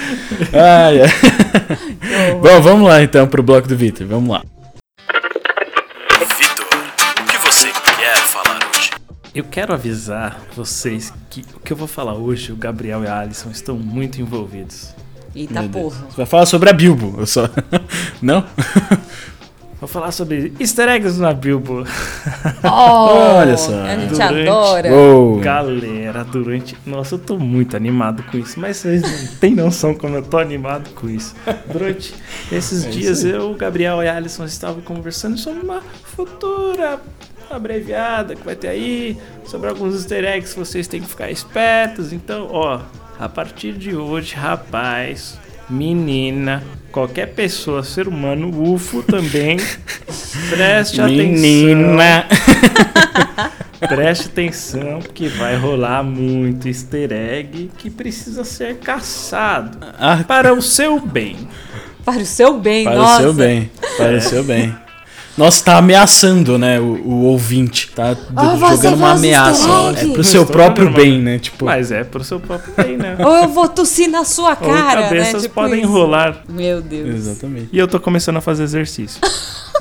Ah, 0.53 0.93
é. 0.93 2.35
Bom, 2.35 2.61
vamos 2.61 2.89
lá 2.89 3.03
então 3.03 3.27
pro 3.27 3.43
bloco 3.43 3.69
do 3.69 3.77
Vitor, 3.77 4.07
vamos 4.07 4.31
lá. 4.31 4.43
Vitor, 6.39 6.67
o 7.21 7.25
que 7.25 7.39
você 7.39 7.69
quer 7.69 8.17
falar 8.17 8.59
hoje? 8.75 8.91
Eu 9.37 9.45
quero 9.45 9.75
avisar 9.75 10.41
vocês 10.57 11.13
que 11.29 11.45
o 11.55 11.61
que 11.61 11.71
eu 11.71 11.77
vou 11.77 11.87
falar 11.87 12.15
hoje, 12.15 12.53
o 12.53 12.57
Gabriel 12.57 13.05
e 13.05 13.07
a 13.07 13.19
Alisson 13.19 13.51
estão 13.51 13.77
muito 13.77 14.19
envolvidos. 14.19 14.95
Eita 15.35 15.61
Meu 15.61 15.69
Deus. 15.69 15.83
porra. 15.95 16.07
Você 16.09 16.17
vai 16.17 16.25
falar 16.25 16.47
sobre 16.47 16.71
a 16.71 16.73
Bilbo, 16.73 17.15
eu 17.19 17.27
só. 17.27 17.47
Não? 18.23 18.43
Vou 19.79 19.87
falar 19.87 20.11
sobre 20.11 20.55
easter 20.59 20.89
eggs 20.89 21.21
na 21.21 21.35
Bilbo. 21.35 21.85
Oh, 22.65 23.37
Olha 23.37 23.59
só. 23.59 23.79
A 23.83 23.95
gente 23.99 24.15
Durante- 24.15 24.49
adora. 24.49 24.91
Uou. 24.91 25.39
Galera, 25.41 26.25
durante. 26.25 26.75
Nossa, 26.87 27.17
eu 27.17 27.19
tô 27.19 27.39
muito 27.39 27.77
animado 27.77 28.23
com 28.23 28.39
isso, 28.39 28.59
mas 28.59 28.79
vocês 28.79 29.03
não 29.03 29.37
têm 29.39 29.55
noção 29.55 29.95
como 29.95 30.15
eu 30.17 30.23
tô 30.23 30.39
animado 30.39 30.89
com 30.95 31.11
isso. 31.11 31.35
Durante 31.71 32.15
esses 32.51 32.87
É 32.87 32.89
dias, 32.89 33.23
eu, 33.23 33.51
o 33.51 33.55
Gabriel 33.55 34.03
e 34.03 34.09
a 34.09 34.17
Alisson 34.17 34.47
estavam 34.47 34.81
conversando 34.81 35.37
sobre 35.37 35.61
uma 35.63 35.83
futura 36.05 36.99
abreviada 37.51 38.35
que 38.35 38.45
vai 38.45 38.57
ter 38.57 38.69
aí, 38.69 39.17
sobre 39.45 39.69
alguns 39.69 39.95
easter 39.95 40.25
eggs 40.25 40.53
que 40.53 40.59
vocês 40.59 40.87
têm 40.89 41.01
que 41.01 41.09
ficar 41.09 41.31
espertos. 41.31 42.13
Então, 42.13 42.49
ó, 42.51 42.81
a 43.19 43.29
partir 43.29 43.73
de 43.73 43.95
hoje, 43.95 44.35
rapaz, 44.35 45.39
menina, 45.69 46.63
qualquer 46.93 47.35
pessoa, 47.35 47.83
ser 47.83 48.09
humano, 48.09 48.73
UFO 48.73 49.03
também, 49.03 49.59
preste 50.51 51.01
atenção. 51.01 51.09
Menina. 51.09 52.27
Preste 53.79 54.29
atenção 54.29 55.01
que 55.01 55.29
vai 55.29 55.55
rolar 55.55 56.03
muito 56.03 56.67
easter 56.67 57.13
egg 57.13 57.71
que 57.77 57.91
precisa 57.91 58.43
ser 58.43 58.79
caçado 58.79 59.79
Ah, 59.99 60.25
para 60.27 60.55
o 60.55 60.63
seu 60.63 60.99
bem. 60.99 61.37
Para 62.05 62.23
o 62.23 62.27
seu 62.27 62.59
bem, 62.59 62.85
para 62.85 62.97
nossa. 62.97 63.19
o 63.19 63.23
seu 63.25 63.35
bem. 63.35 63.71
Para 63.99 64.17
o 64.17 64.21
seu 64.21 64.45
bem. 64.45 64.86
Nossa, 65.37 65.63
tá 65.65 65.77
ameaçando, 65.77 66.57
né, 66.59 66.81
o, 66.81 66.85
o 67.05 67.23
ouvinte. 67.25 67.91
Tá 67.95 68.15
você 68.15 68.59
jogando 68.77 68.95
uma 68.97 69.13
ameaça. 69.13 69.69
easter 69.69 69.99
egg? 70.05 70.11
É 70.11 70.15
pro 70.15 70.25
seu 70.25 70.47
próprio 70.47 70.91
bem, 70.91 71.21
né? 71.21 71.39
Tipo, 71.39 71.67
Mas 71.67 71.93
é 71.93 72.05
pro 72.05 72.25
seu 72.25 72.41
próprio 72.41 72.73
bem, 72.75 72.97
né? 72.97 73.17
Ou 73.19 73.37
eu 73.37 73.49
vou 73.49 73.69
tossir 73.69 74.09
na 74.11 74.25
sua 74.25 74.51
Ou 74.51 74.57
cara, 74.57 75.03
cabeças 75.03 75.35
né? 75.35 75.41
Tipo 75.49 75.55
podem 75.55 75.81
isso. 75.83 75.93
rolar. 75.93 76.43
Meu 76.49 76.81
Deus. 76.81 77.15
exatamente. 77.15 77.69
E 77.71 77.79
eu 77.79 77.87
tô 77.87 78.01
começando 78.01 78.39
a 78.39 78.41
fazer 78.41 78.65
exercício. 78.65 79.21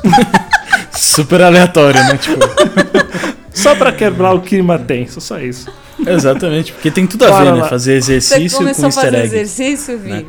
Super 0.91 1.41
aleatório, 1.41 2.01
né? 2.03 2.17
Tipo, 2.17 2.39
Só 3.53 3.73
pra 3.75 3.91
quebrar 3.93 4.33
o 4.33 4.41
clima 4.41 4.77
tenso, 4.77 5.21
só 5.21 5.39
isso. 5.39 5.67
exatamente. 6.05 6.73
Porque 6.73 6.91
tem 6.91 7.07
tudo 7.07 7.25
a 7.25 7.29
Bora 7.29 7.45
ver, 7.45 7.53
né? 7.53 7.61
lá. 7.61 7.69
Fazer 7.69 8.01
Você 8.01 8.13
exercício 8.15 8.57
começou 8.57 8.83
com 8.83 8.87
a 8.89 8.91
fazer 8.91 9.15
egg. 9.15 9.25
exercício, 9.27 9.97
Vi? 9.97 10.09
né? 10.09 10.25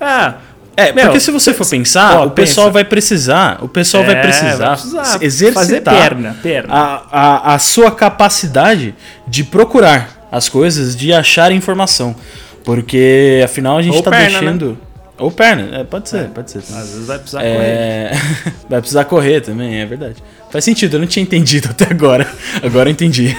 Ah, 0.00 0.34
É, 0.80 0.92
Meu, 0.92 1.04
porque 1.04 1.20
se 1.20 1.30
você 1.30 1.52
for 1.52 1.68
pensar, 1.68 2.16
ó, 2.16 2.26
o 2.26 2.30
pessoal 2.30 2.66
pensa. 2.66 2.72
vai 2.72 2.84
precisar, 2.84 3.58
o 3.62 3.68
pessoal 3.68 4.04
vai 4.04 4.16
é, 4.16 4.22
precisar, 4.22 4.70
precisar 4.70 5.18
exercitar 5.22 5.94
perna, 5.94 6.36
perna. 6.42 6.74
a, 6.74 7.04
a, 7.10 7.54
a 7.54 7.58
sua 7.58 7.90
capacidade 7.90 8.94
de 9.26 9.44
procurar 9.44 10.28
as 10.32 10.48
coisas, 10.48 10.96
de 10.96 11.12
achar 11.12 11.52
informação. 11.52 12.14
Porque 12.64 13.40
afinal 13.44 13.78
a 13.78 13.82
gente 13.82 14.02
tá 14.02 14.10
perna, 14.10 14.38
deixando. 14.38 14.78
Ou 15.20 15.30
perna, 15.30 15.78
é, 15.78 15.84
pode 15.84 16.08
ser, 16.08 16.28
pode 16.28 16.50
ser. 16.50 16.58
Às 16.58 16.66
vezes 16.90 17.06
vai 17.06 17.18
precisar 17.18 17.40
correr. 17.40 17.54
É... 17.58 18.12
vai 18.68 18.80
precisar 18.80 19.04
correr 19.04 19.40
também, 19.40 19.80
é 19.80 19.86
verdade. 19.86 20.16
Faz 20.50 20.64
sentido, 20.64 20.94
eu 20.96 21.00
não 21.00 21.06
tinha 21.06 21.22
entendido 21.22 21.68
até 21.70 21.84
agora. 21.84 22.26
Agora 22.62 22.88
eu 22.88 22.92
entendi. 22.92 23.36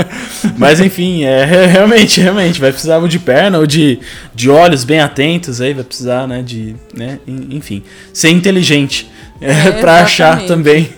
Mas 0.56 0.80
enfim, 0.80 1.24
é, 1.24 1.44
realmente, 1.66 2.20
realmente, 2.20 2.60
vai 2.60 2.70
precisar 2.70 2.98
ou 2.98 3.08
de 3.08 3.18
perna 3.18 3.58
ou 3.58 3.66
de, 3.66 3.98
de 4.34 4.48
olhos 4.48 4.84
bem 4.84 5.00
atentos 5.00 5.60
aí, 5.60 5.74
vai 5.74 5.84
precisar, 5.84 6.26
né, 6.26 6.40
de, 6.42 6.74
né, 6.94 7.18
en- 7.26 7.56
enfim, 7.56 7.82
ser 8.12 8.30
inteligente 8.30 9.10
é, 9.40 9.50
É, 9.50 9.72
pra 9.80 9.96
achar 10.02 10.46
também, 10.46 10.88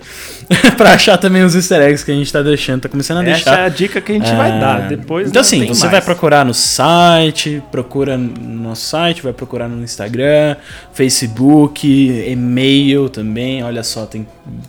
pra 0.77 0.95
achar 0.95 1.17
também 1.19 1.43
os 1.43 1.55
easter 1.55 1.81
eggs 1.83 2.05
que 2.05 2.11
a 2.13 2.15
gente 2.15 2.33
tá 2.33 2.41
deixando, 2.43 2.83
tá 2.83 2.89
começando 2.89 3.19
a 3.19 3.23
Essa 3.23 3.33
deixar. 3.45 3.59
é 3.61 3.65
a 3.65 3.69
dica 3.69 4.01
que 4.01 4.13
a 4.13 4.15
gente 4.15 4.31
vai 4.35 4.51
É, 4.57 4.61
dar. 4.61 4.89
Depois 4.89 5.29
Então 5.29 5.41
assim, 5.43 5.67
você 5.67 5.81
mais. 5.87 5.93
vai 5.93 6.01
procurar 6.03 6.45
no 6.45 6.55
site, 6.55 7.63
procura 7.73 8.17
no 8.17 8.63
nosso 8.69 8.83
site, 8.87 9.23
vai 9.23 9.33
procurar 9.33 9.69
no 9.69 9.83
Instagram, 9.83 10.57
Facebook, 10.93 11.87
e-mail 12.31 13.09
também. 13.09 13.63
Olha 13.65 13.83
só, 13.83 14.07
tem. 14.07 14.27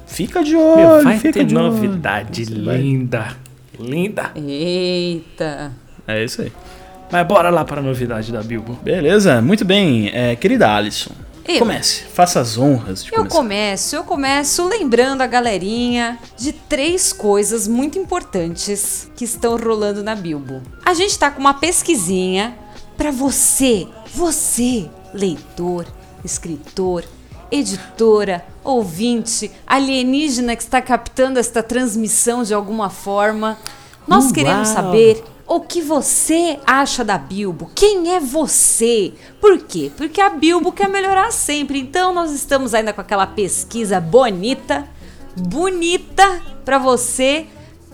Fica 0.08 0.44
de 0.44 0.56
olho, 0.56 0.78
Meu, 0.78 1.04
vai 1.04 1.18
fica 1.18 1.34
ter 1.34 1.46
de 1.46 1.56
olho. 1.56 1.66
novidade 1.72 2.44
vai- 2.63 2.78
linda. 2.78 3.28
Linda. 3.80 4.32
Eita. 4.36 5.72
É 6.08 6.24
isso 6.24 6.42
aí. 6.42 6.52
Mas 7.12 7.26
bora 7.28 7.50
lá 7.50 7.63
para 7.63 7.80
a 7.80 7.84
novidade 7.84 8.32
da 8.32 8.42
Bilbo. 8.42 8.78
Beleza, 8.84 9.42
muito 9.42 9.63
bem. 9.63 10.10
É, 10.13 10.36
querida 10.36 10.70
Alison, 10.74 11.12
Eu. 11.48 11.60
comece. 11.60 12.04
Faça 12.04 12.40
as 12.40 12.58
honras 12.58 13.04
de 13.04 13.12
Eu 13.12 13.18
começar. 13.20 13.36
começo, 13.38 13.96
eu 13.96 14.04
começo 14.04 14.68
lembrando 14.68 15.22
a 15.22 15.28
galerinha 15.28 16.20
de 16.38 16.52
três 16.52 17.14
coisas 17.14 17.68
muito 17.68 17.98
importantes 17.98 19.10
que 19.16 19.24
estão 19.24 19.56
rolando 19.58 20.04
na 20.04 20.16
Bilbo. 20.16 20.62
A 20.86 20.94
gente 20.94 21.18
tá 21.18 21.32
com 21.32 21.40
uma 21.40 21.54
pesquisinha 21.54 22.58
para 22.98 23.12
você, 23.12 23.88
você, 24.14 24.90
leitor, 25.14 25.86
escritor, 26.24 27.04
editora, 27.52 28.44
ouvinte, 28.64 29.50
alienígena 29.66 30.56
que 30.56 30.64
está 30.64 30.82
captando 30.82 31.40
esta 31.40 31.64
transmissão 31.64 32.44
de 32.44 32.54
alguma 32.54 32.90
forma. 32.90 33.58
Nós 34.08 34.26
Uau. 34.26 34.34
queremos 34.34 34.68
saber 34.70 35.24
o 35.48 35.62
que 35.62 35.82
você 35.82 36.60
acha 36.66 37.04
da 37.04 37.18
Bilbo? 37.18 37.72
Quem 37.74 38.14
é 38.14 38.20
você? 38.20 39.14
Por 39.40 39.60
quê? 39.60 39.90
Porque 39.96 40.20
a 40.20 40.30
Bilbo 40.30 40.72
quer 40.72 40.90
melhorar 40.90 41.32
sempre. 41.32 41.80
Então 41.80 42.14
nós 42.14 42.32
estamos 42.32 42.74
ainda 42.74 42.92
com 42.92 43.02
aquela 43.02 43.26
pesquisa 43.26 44.00
bonita, 44.00 44.88
bonita 45.36 46.42
para 46.66 46.78
você 46.78 47.48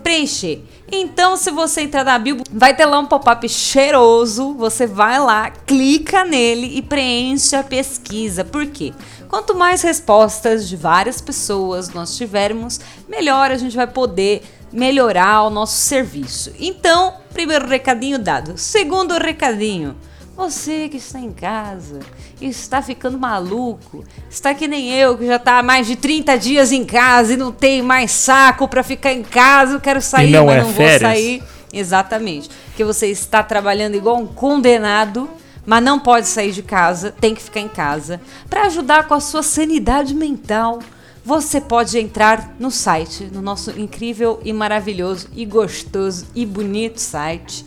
preencher. 0.03 0.63
Então, 0.91 1.37
se 1.37 1.49
você 1.49 1.81
entrar 1.81 2.03
na 2.03 2.19
Bilbo, 2.19 2.43
vai 2.51 2.75
ter 2.75 2.85
lá 2.85 2.99
um 2.99 3.05
pop-up 3.05 3.47
cheiroso. 3.47 4.53
Você 4.55 4.85
vai 4.85 5.19
lá, 5.19 5.49
clica 5.49 6.23
nele 6.23 6.77
e 6.77 6.81
preenche 6.81 7.55
a 7.55 7.63
pesquisa. 7.63 8.43
Por 8.43 8.67
quê? 8.67 8.93
Quanto 9.27 9.55
mais 9.55 9.81
respostas 9.81 10.67
de 10.67 10.75
várias 10.75 11.19
pessoas 11.19 11.89
nós 11.89 12.15
tivermos, 12.15 12.79
melhor 13.07 13.49
a 13.49 13.57
gente 13.57 13.75
vai 13.75 13.87
poder 13.87 14.43
melhorar 14.73 15.43
o 15.43 15.49
nosso 15.49 15.77
serviço. 15.77 16.51
Então, 16.59 17.13
primeiro 17.31 17.67
recadinho 17.67 18.17
dado. 18.17 18.57
Segundo 18.57 19.17
recadinho, 19.17 19.95
você 20.35 20.89
que 20.89 20.97
está 20.97 21.19
em 21.19 21.31
casa 21.31 21.99
está 22.41 22.81
ficando 22.81 23.17
maluco, 23.17 24.03
está 24.29 24.53
que 24.53 24.67
nem 24.67 24.91
eu 24.91 25.17
que 25.17 25.25
já 25.25 25.37
está 25.37 25.59
há 25.59 25.63
mais 25.63 25.87
de 25.87 25.95
30 25.95 26.37
dias 26.37 26.71
em 26.73 26.83
casa 26.83 27.33
e 27.33 27.37
não 27.37 27.51
tem 27.53 27.81
mais 27.81 28.11
saco 28.11 28.67
para 28.67 28.83
ficar 28.83 29.13
em 29.13 29.23
casa, 29.23 29.75
eu 29.75 29.79
quero 29.79 30.01
sair, 30.01 30.31
não 30.31 30.47
mas 30.47 30.55
é 30.55 30.57
não 30.59 30.65
vou 30.65 30.73
férias? 30.73 31.01
sair. 31.01 31.43
Exatamente. 31.71 32.49
Que 32.75 32.83
você 32.83 33.07
está 33.07 33.41
trabalhando 33.41 33.95
igual 33.95 34.17
um 34.17 34.27
condenado, 34.27 35.29
mas 35.65 35.83
não 35.83 35.99
pode 35.99 36.27
sair 36.27 36.51
de 36.51 36.61
casa, 36.61 37.11
tem 37.11 37.33
que 37.33 37.41
ficar 37.41 37.61
em 37.61 37.69
casa. 37.69 38.19
Para 38.49 38.63
ajudar 38.63 39.07
com 39.07 39.13
a 39.13 39.19
sua 39.19 39.41
sanidade 39.41 40.13
mental, 40.13 40.79
você 41.25 41.61
pode 41.61 41.97
entrar 41.97 42.55
no 42.59 42.69
site, 42.69 43.29
no 43.31 43.41
nosso 43.41 43.71
incrível 43.79 44.39
e 44.43 44.51
maravilhoso 44.51 45.27
e 45.35 45.45
gostoso 45.45 46.25
e 46.35 46.45
bonito 46.45 46.99
site 46.99 47.65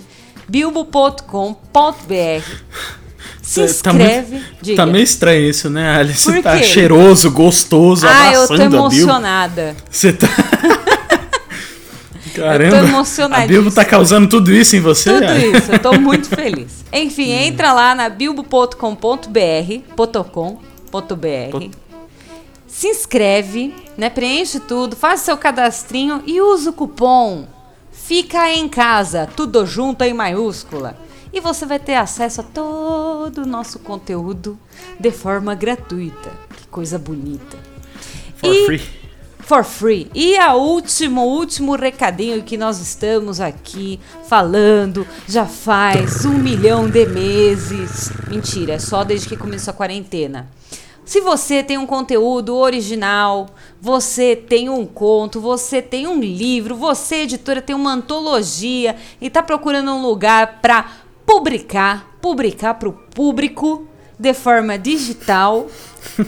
bilbo.com.br. 0.48 1.56
Se 3.42 3.60
Tá 3.60 3.64
inscreve, 3.92 4.30
meio- 4.36 4.44
diga. 4.60 4.76
Tá 4.76 4.86
meio 4.86 5.02
estranho 5.04 5.48
isso, 5.48 5.70
né, 5.70 5.96
Alice? 5.96 6.22
Você 6.22 6.42
tá 6.42 6.60
cheiroso, 6.62 7.30
gostoso, 7.30 8.06
ah, 8.08 8.32
eu 8.32 8.46
tô 8.46 8.54
emocionada. 8.56 9.74
Você 9.90 10.12
tá. 10.12 10.28
Caramba. 12.34 12.76
Eu 12.76 12.82
tô 12.82 12.88
emocionadíssima. 12.88 13.44
A 13.44 13.46
Bilbo 13.62 13.70
tá 13.74 13.82
causando 13.84 14.28
tudo 14.28 14.52
isso 14.52 14.76
em 14.76 14.80
você? 14.80 15.10
Tudo 15.10 15.56
isso, 15.56 15.72
eu 15.72 15.78
tô 15.78 15.92
muito 15.98 16.28
feliz. 16.28 16.84
Enfim, 16.92 17.30
entra 17.30 17.72
lá 17.72 17.94
na 17.94 18.10
bilbo.com.br, 18.10 19.80
potocom.br. 19.96 21.70
Se 22.78 22.88
inscreve, 22.88 23.74
né? 23.96 24.10
Preenche 24.10 24.60
tudo, 24.60 24.94
faz 24.94 25.20
seu 25.22 25.34
cadastrinho 25.38 26.22
e 26.26 26.42
usa 26.42 26.68
o 26.68 26.72
cupom 26.74 27.46
Fica 27.90 28.52
em 28.52 28.68
casa, 28.68 29.26
tudo 29.34 29.64
junto 29.64 30.04
em 30.04 30.12
maiúscula. 30.12 30.94
e 31.32 31.40
você 31.40 31.64
vai 31.64 31.78
ter 31.78 31.94
acesso 31.94 32.42
a 32.42 32.44
todo 32.44 33.38
o 33.38 33.46
nosso 33.46 33.78
conteúdo 33.78 34.58
de 35.00 35.10
forma 35.10 35.54
gratuita. 35.54 36.30
Que 36.54 36.66
coisa 36.68 36.98
bonita. 36.98 37.56
For 38.36 38.54
E- 38.54 38.66
free. 38.66 38.82
For 39.40 39.64
free. 39.64 40.10
E 40.14 40.36
a 40.36 40.54
último, 40.54 41.22
último 41.22 41.76
recadinho 41.76 42.42
que 42.42 42.58
nós 42.58 42.78
estamos 42.78 43.40
aqui 43.40 43.98
falando 44.28 45.06
já 45.26 45.46
faz 45.46 46.26
um 46.26 46.34
milhão 46.36 46.90
de 46.90 47.06
meses. 47.06 48.10
Mentira, 48.28 48.74
é 48.74 48.78
só 48.78 49.02
desde 49.02 49.28
que 49.28 49.36
começou 49.36 49.70
a 49.70 49.74
quarentena. 49.74 50.46
Se 51.06 51.20
você 51.20 51.62
tem 51.62 51.78
um 51.78 51.86
conteúdo 51.86 52.56
original, 52.56 53.46
você 53.80 54.34
tem 54.34 54.68
um 54.68 54.84
conto, 54.84 55.40
você 55.40 55.80
tem 55.80 56.08
um 56.08 56.20
livro, 56.20 56.74
você, 56.74 57.22
editora, 57.22 57.62
tem 57.62 57.76
uma 57.76 57.92
antologia 57.92 58.96
e 59.20 59.28
está 59.28 59.40
procurando 59.40 59.92
um 59.92 60.02
lugar 60.02 60.58
para 60.60 60.90
publicar, 61.24 62.16
publicar 62.20 62.74
para 62.74 62.88
o 62.88 62.92
público 62.92 63.86
de 64.18 64.34
forma 64.34 64.76
digital 64.76 65.68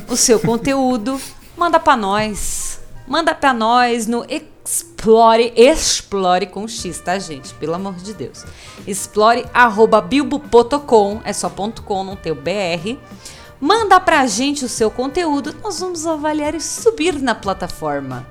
o 0.08 0.16
seu 0.16 0.38
conteúdo, 0.38 1.20
manda 1.56 1.80
para 1.80 1.96
nós. 1.96 2.80
Manda 3.04 3.34
para 3.34 3.52
nós 3.52 4.06
no 4.06 4.24
explore, 4.28 5.52
explore 5.56 6.46
com 6.46 6.68
X, 6.68 7.00
tá, 7.00 7.18
gente? 7.18 7.52
Pelo 7.54 7.74
amor 7.74 7.94
de 7.94 8.14
Deus. 8.14 8.44
Explore 8.86 9.44
arroba 9.52 10.00
bilbo.com, 10.00 11.20
é 11.24 11.32
só 11.32 11.48
ponto 11.48 11.82
.com, 11.82 12.04
não 12.04 12.14
tem 12.14 12.30
o 12.30 12.36
BR. 12.36 12.96
Manda 13.60 13.98
pra 13.98 14.26
gente 14.26 14.64
o 14.64 14.68
seu 14.68 14.90
conteúdo, 14.90 15.54
nós 15.62 15.80
vamos 15.80 16.06
avaliar 16.06 16.54
e 16.54 16.60
subir 16.60 17.20
na 17.20 17.34
plataforma. 17.34 18.26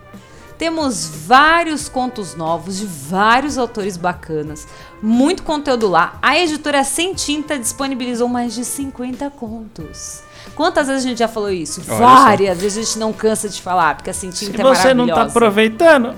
Temos 0.57 1.05
vários 1.27 1.87
contos 1.87 2.33
novos 2.33 2.77
de 2.77 2.85
vários 2.87 3.57
autores 3.59 3.95
bacanas, 3.95 4.67
muito 5.01 5.43
conteúdo 5.43 5.87
lá. 5.87 6.17
A 6.21 6.37
editora 6.39 6.83
Sem 6.83 7.13
Tinta 7.13 7.59
disponibilizou 7.59 8.27
mais 8.27 8.55
de 8.55 8.65
50 8.65 9.29
contos. 9.31 10.23
Quantas 10.55 10.87
vezes 10.87 11.05
a 11.05 11.09
gente 11.09 11.19
já 11.19 11.27
falou 11.27 11.51
isso? 11.51 11.81
Olha 11.87 11.97
Várias 11.99 12.57
vezes 12.59 12.77
a 12.77 12.81
gente 12.81 12.99
não 12.99 13.13
cansa 13.13 13.47
de 13.47 13.61
falar, 13.61 13.95
porque 13.95 14.09
a 14.09 14.13
Sem 14.13 14.31
Se 14.31 14.45
Tinta 14.45 14.61
é 14.61 14.63
você 14.63 14.93
não 14.93 15.05
maravilhosa. 15.05 15.13
tá 15.15 15.23
aproveitando, 15.25 16.15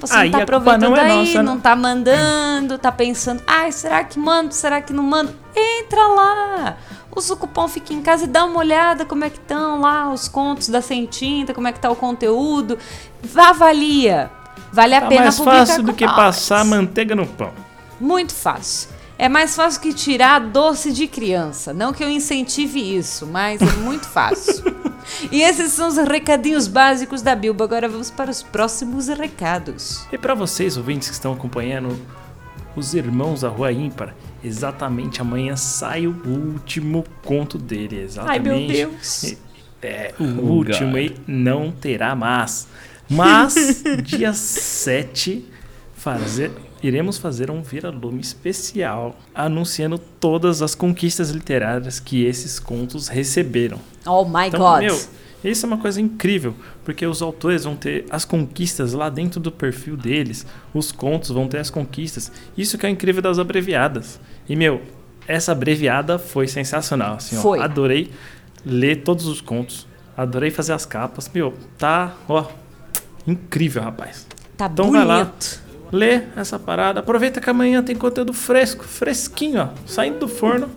Você 0.00 0.14
Aí 0.14 0.30
não 0.30 0.38
tá 0.38 0.44
aproveitando 0.44 0.82
não 0.90 0.96
é 0.96 1.00
aí, 1.00 1.16
nossa, 1.18 1.38
né? 1.38 1.42
não 1.42 1.58
tá 1.58 1.74
mandando, 1.74 2.78
tá 2.78 2.92
pensando, 2.92 3.42
ai, 3.46 3.72
será 3.72 4.04
que 4.04 4.16
mando, 4.18 4.52
será 4.54 4.80
que 4.80 4.92
não 4.92 5.02
mando? 5.02 5.34
Entra 5.56 6.06
lá! 6.06 6.76
Usa 7.16 7.34
o 7.34 7.36
cupom 7.36 7.68
Fica 7.68 7.92
em 7.92 8.02
Casa 8.02 8.24
e 8.24 8.26
dá 8.26 8.44
uma 8.44 8.58
olhada 8.58 9.04
como 9.04 9.24
é 9.24 9.30
que 9.30 9.38
estão 9.38 9.80
lá 9.80 10.12
os 10.12 10.28
contos 10.28 10.68
da 10.68 10.80
Sem 10.80 11.06
Tinta, 11.06 11.54
como 11.54 11.68
é 11.68 11.72
que 11.72 11.78
tá 11.78 11.90
o 11.90 11.96
conteúdo. 11.96 12.78
Vá, 13.22 13.50
avalia. 13.50 14.30
Vale 14.72 14.94
a 14.94 15.02
tá 15.02 15.06
pena 15.06 15.22
mais 15.22 15.38
fácil 15.38 15.82
do 15.84 15.92
que 15.92 16.04
passar 16.04 16.64
manteiga 16.64 17.14
no 17.14 17.26
pão. 17.26 17.52
Muito 18.00 18.34
fácil. 18.34 18.90
É 19.16 19.28
mais 19.28 19.54
fácil 19.54 19.80
que 19.80 19.94
tirar 19.94 20.40
doce 20.40 20.92
de 20.92 21.06
criança. 21.06 21.72
Não 21.72 21.92
que 21.92 22.02
eu 22.02 22.10
incentive 22.10 22.96
isso, 22.96 23.26
mas 23.26 23.62
é 23.62 23.72
muito 23.76 24.06
fácil. 24.06 24.64
e 25.30 25.40
esses 25.40 25.72
são 25.72 25.86
os 25.86 25.96
recadinhos 25.96 26.66
básicos 26.66 27.22
da 27.22 27.36
Bilbo. 27.36 27.62
Agora 27.62 27.88
vamos 27.88 28.10
para 28.10 28.30
os 28.30 28.42
próximos 28.42 29.06
recados. 29.06 30.04
E 30.10 30.18
para 30.18 30.34
vocês, 30.34 30.76
ouvintes 30.76 31.08
que 31.08 31.14
estão 31.14 31.32
acompanhando 31.32 31.96
os 32.76 32.94
Irmãos 32.94 33.40
da 33.42 33.48
Rua 33.48 33.72
Ímpar, 33.72 34.14
exatamente 34.42 35.20
amanhã 35.20 35.56
sai 35.56 36.06
o 36.06 36.14
último 36.26 37.04
conto 37.24 37.56
dele. 37.58 38.00
Exatamente. 38.00 38.48
Ai, 38.50 38.58
meu 38.58 38.66
Deus. 38.66 39.34
É, 39.82 40.14
o 40.18 40.24
Oh, 40.24 40.52
último 40.54 40.92
God. 40.92 41.00
e 41.00 41.14
não 41.26 41.70
terá 41.70 42.14
mais. 42.14 42.66
Mas, 43.08 43.82
dia 44.02 44.32
7, 44.32 45.44
fazer, 45.94 46.50
iremos 46.82 47.18
fazer 47.18 47.50
um 47.50 47.62
vira-lume 47.62 48.20
especial 48.20 49.14
anunciando 49.34 49.98
todas 49.98 50.62
as 50.62 50.74
conquistas 50.74 51.30
literárias 51.30 52.00
que 52.00 52.24
esses 52.24 52.58
contos 52.58 53.08
receberam. 53.08 53.78
Oh 54.06 54.24
my 54.24 54.46
Então, 54.48 54.60
God. 54.60 54.80
meu, 54.80 55.00
isso 55.50 55.66
é 55.66 55.68
uma 55.68 55.78
coisa 55.78 56.00
incrível, 56.00 56.54
porque 56.84 57.06
os 57.06 57.20
autores 57.20 57.64
vão 57.64 57.76
ter 57.76 58.06
as 58.10 58.24
conquistas 58.24 58.92
lá 58.92 59.10
dentro 59.10 59.38
do 59.38 59.52
perfil 59.52 59.96
deles, 59.96 60.46
os 60.72 60.90
contos 60.90 61.30
vão 61.30 61.46
ter 61.48 61.58
as 61.58 61.70
conquistas. 61.70 62.32
Isso 62.56 62.78
que 62.78 62.86
é 62.86 62.88
incrível 62.88 63.20
das 63.20 63.38
abreviadas. 63.38 64.18
E, 64.48 64.56
meu, 64.56 64.80
essa 65.26 65.52
abreviada 65.52 66.18
foi 66.18 66.48
sensacional. 66.48 67.16
Assim, 67.16 67.36
ó. 67.36 67.40
Foi. 67.40 67.60
adorei 67.60 68.10
ler 68.64 69.02
todos 69.02 69.26
os 69.26 69.40
contos, 69.40 69.86
adorei 70.16 70.50
fazer 70.50 70.72
as 70.72 70.86
capas. 70.86 71.30
Meu, 71.32 71.52
tá, 71.76 72.14
ó, 72.28 72.46
incrível, 73.26 73.82
rapaz. 73.82 74.26
Tá 74.56 74.66
Então 74.72 74.90
vai 74.90 75.04
lá. 75.04 75.24
bonito. 75.24 75.62
Lê 75.92 76.22
essa 76.34 76.58
parada, 76.58 77.00
aproveita 77.00 77.40
que 77.40 77.48
amanhã 77.48 77.82
tem 77.82 77.94
conteúdo 77.94 78.32
fresco, 78.32 78.84
fresquinho, 78.84 79.60
ó, 79.60 79.68
saindo 79.86 80.20
do 80.20 80.28
forno. 80.28 80.68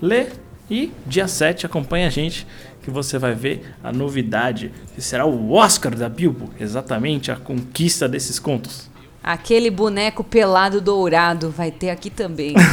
Lê 0.00 0.26
e 0.68 0.92
dia 1.06 1.28
7 1.28 1.66
acompanha 1.66 2.08
a 2.08 2.10
gente 2.10 2.46
que 2.86 2.90
você 2.92 3.18
vai 3.18 3.34
ver 3.34 3.74
a 3.82 3.92
novidade, 3.92 4.70
que 4.94 5.02
será 5.02 5.26
o 5.26 5.52
Oscar 5.52 5.92
da 5.96 6.08
Bilbo, 6.08 6.50
exatamente 6.60 7.32
a 7.32 7.36
conquista 7.36 8.08
desses 8.08 8.38
contos. 8.38 8.88
Aquele 9.20 9.72
boneco 9.72 10.22
pelado 10.22 10.80
dourado 10.80 11.50
vai 11.50 11.72
ter 11.72 11.90
aqui 11.90 12.08
também. 12.08 12.54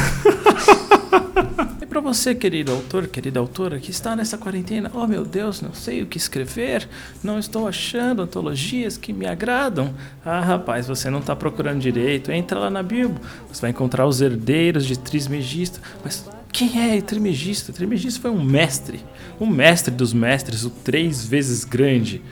E 1.80 1.86
para 1.86 2.00
você, 2.00 2.34
querido 2.34 2.72
autor, 2.72 3.06
querida 3.06 3.38
autora, 3.38 3.78
que 3.78 3.90
está 3.90 4.16
nessa 4.16 4.38
quarentena, 4.38 4.90
oh 4.94 5.06
meu 5.06 5.22
Deus, 5.22 5.60
não 5.60 5.74
sei 5.74 6.02
o 6.02 6.06
que 6.06 6.16
escrever, 6.16 6.88
não 7.22 7.38
estou 7.38 7.68
achando 7.68 8.22
antologias 8.22 8.96
que 8.96 9.12
me 9.12 9.26
agradam. 9.26 9.94
Ah, 10.24 10.40
rapaz, 10.40 10.88
você 10.88 11.10
não 11.10 11.18
está 11.18 11.36
procurando 11.36 11.80
direito, 11.80 12.32
entra 12.32 12.58
lá 12.58 12.70
na 12.70 12.82
Bilbo, 12.82 13.20
você 13.52 13.60
vai 13.60 13.70
encontrar 13.70 14.06
os 14.06 14.22
herdeiros 14.22 14.86
de 14.86 14.98
Trismegisto. 14.98 15.78
Mas 16.02 16.26
quem 16.54 16.80
é 16.80 17.02
Trismegisto? 17.02 17.72
Trismegisto 17.72 18.20
foi 18.20 18.30
um 18.30 18.42
mestre, 18.42 19.00
um 19.40 19.46
mestre 19.46 19.92
dos 19.92 20.12
mestres, 20.12 20.64
o 20.64 20.70
três 20.70 21.26
vezes 21.26 21.64
grande. 21.64 22.22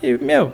E, 0.00 0.16
meu, 0.16 0.52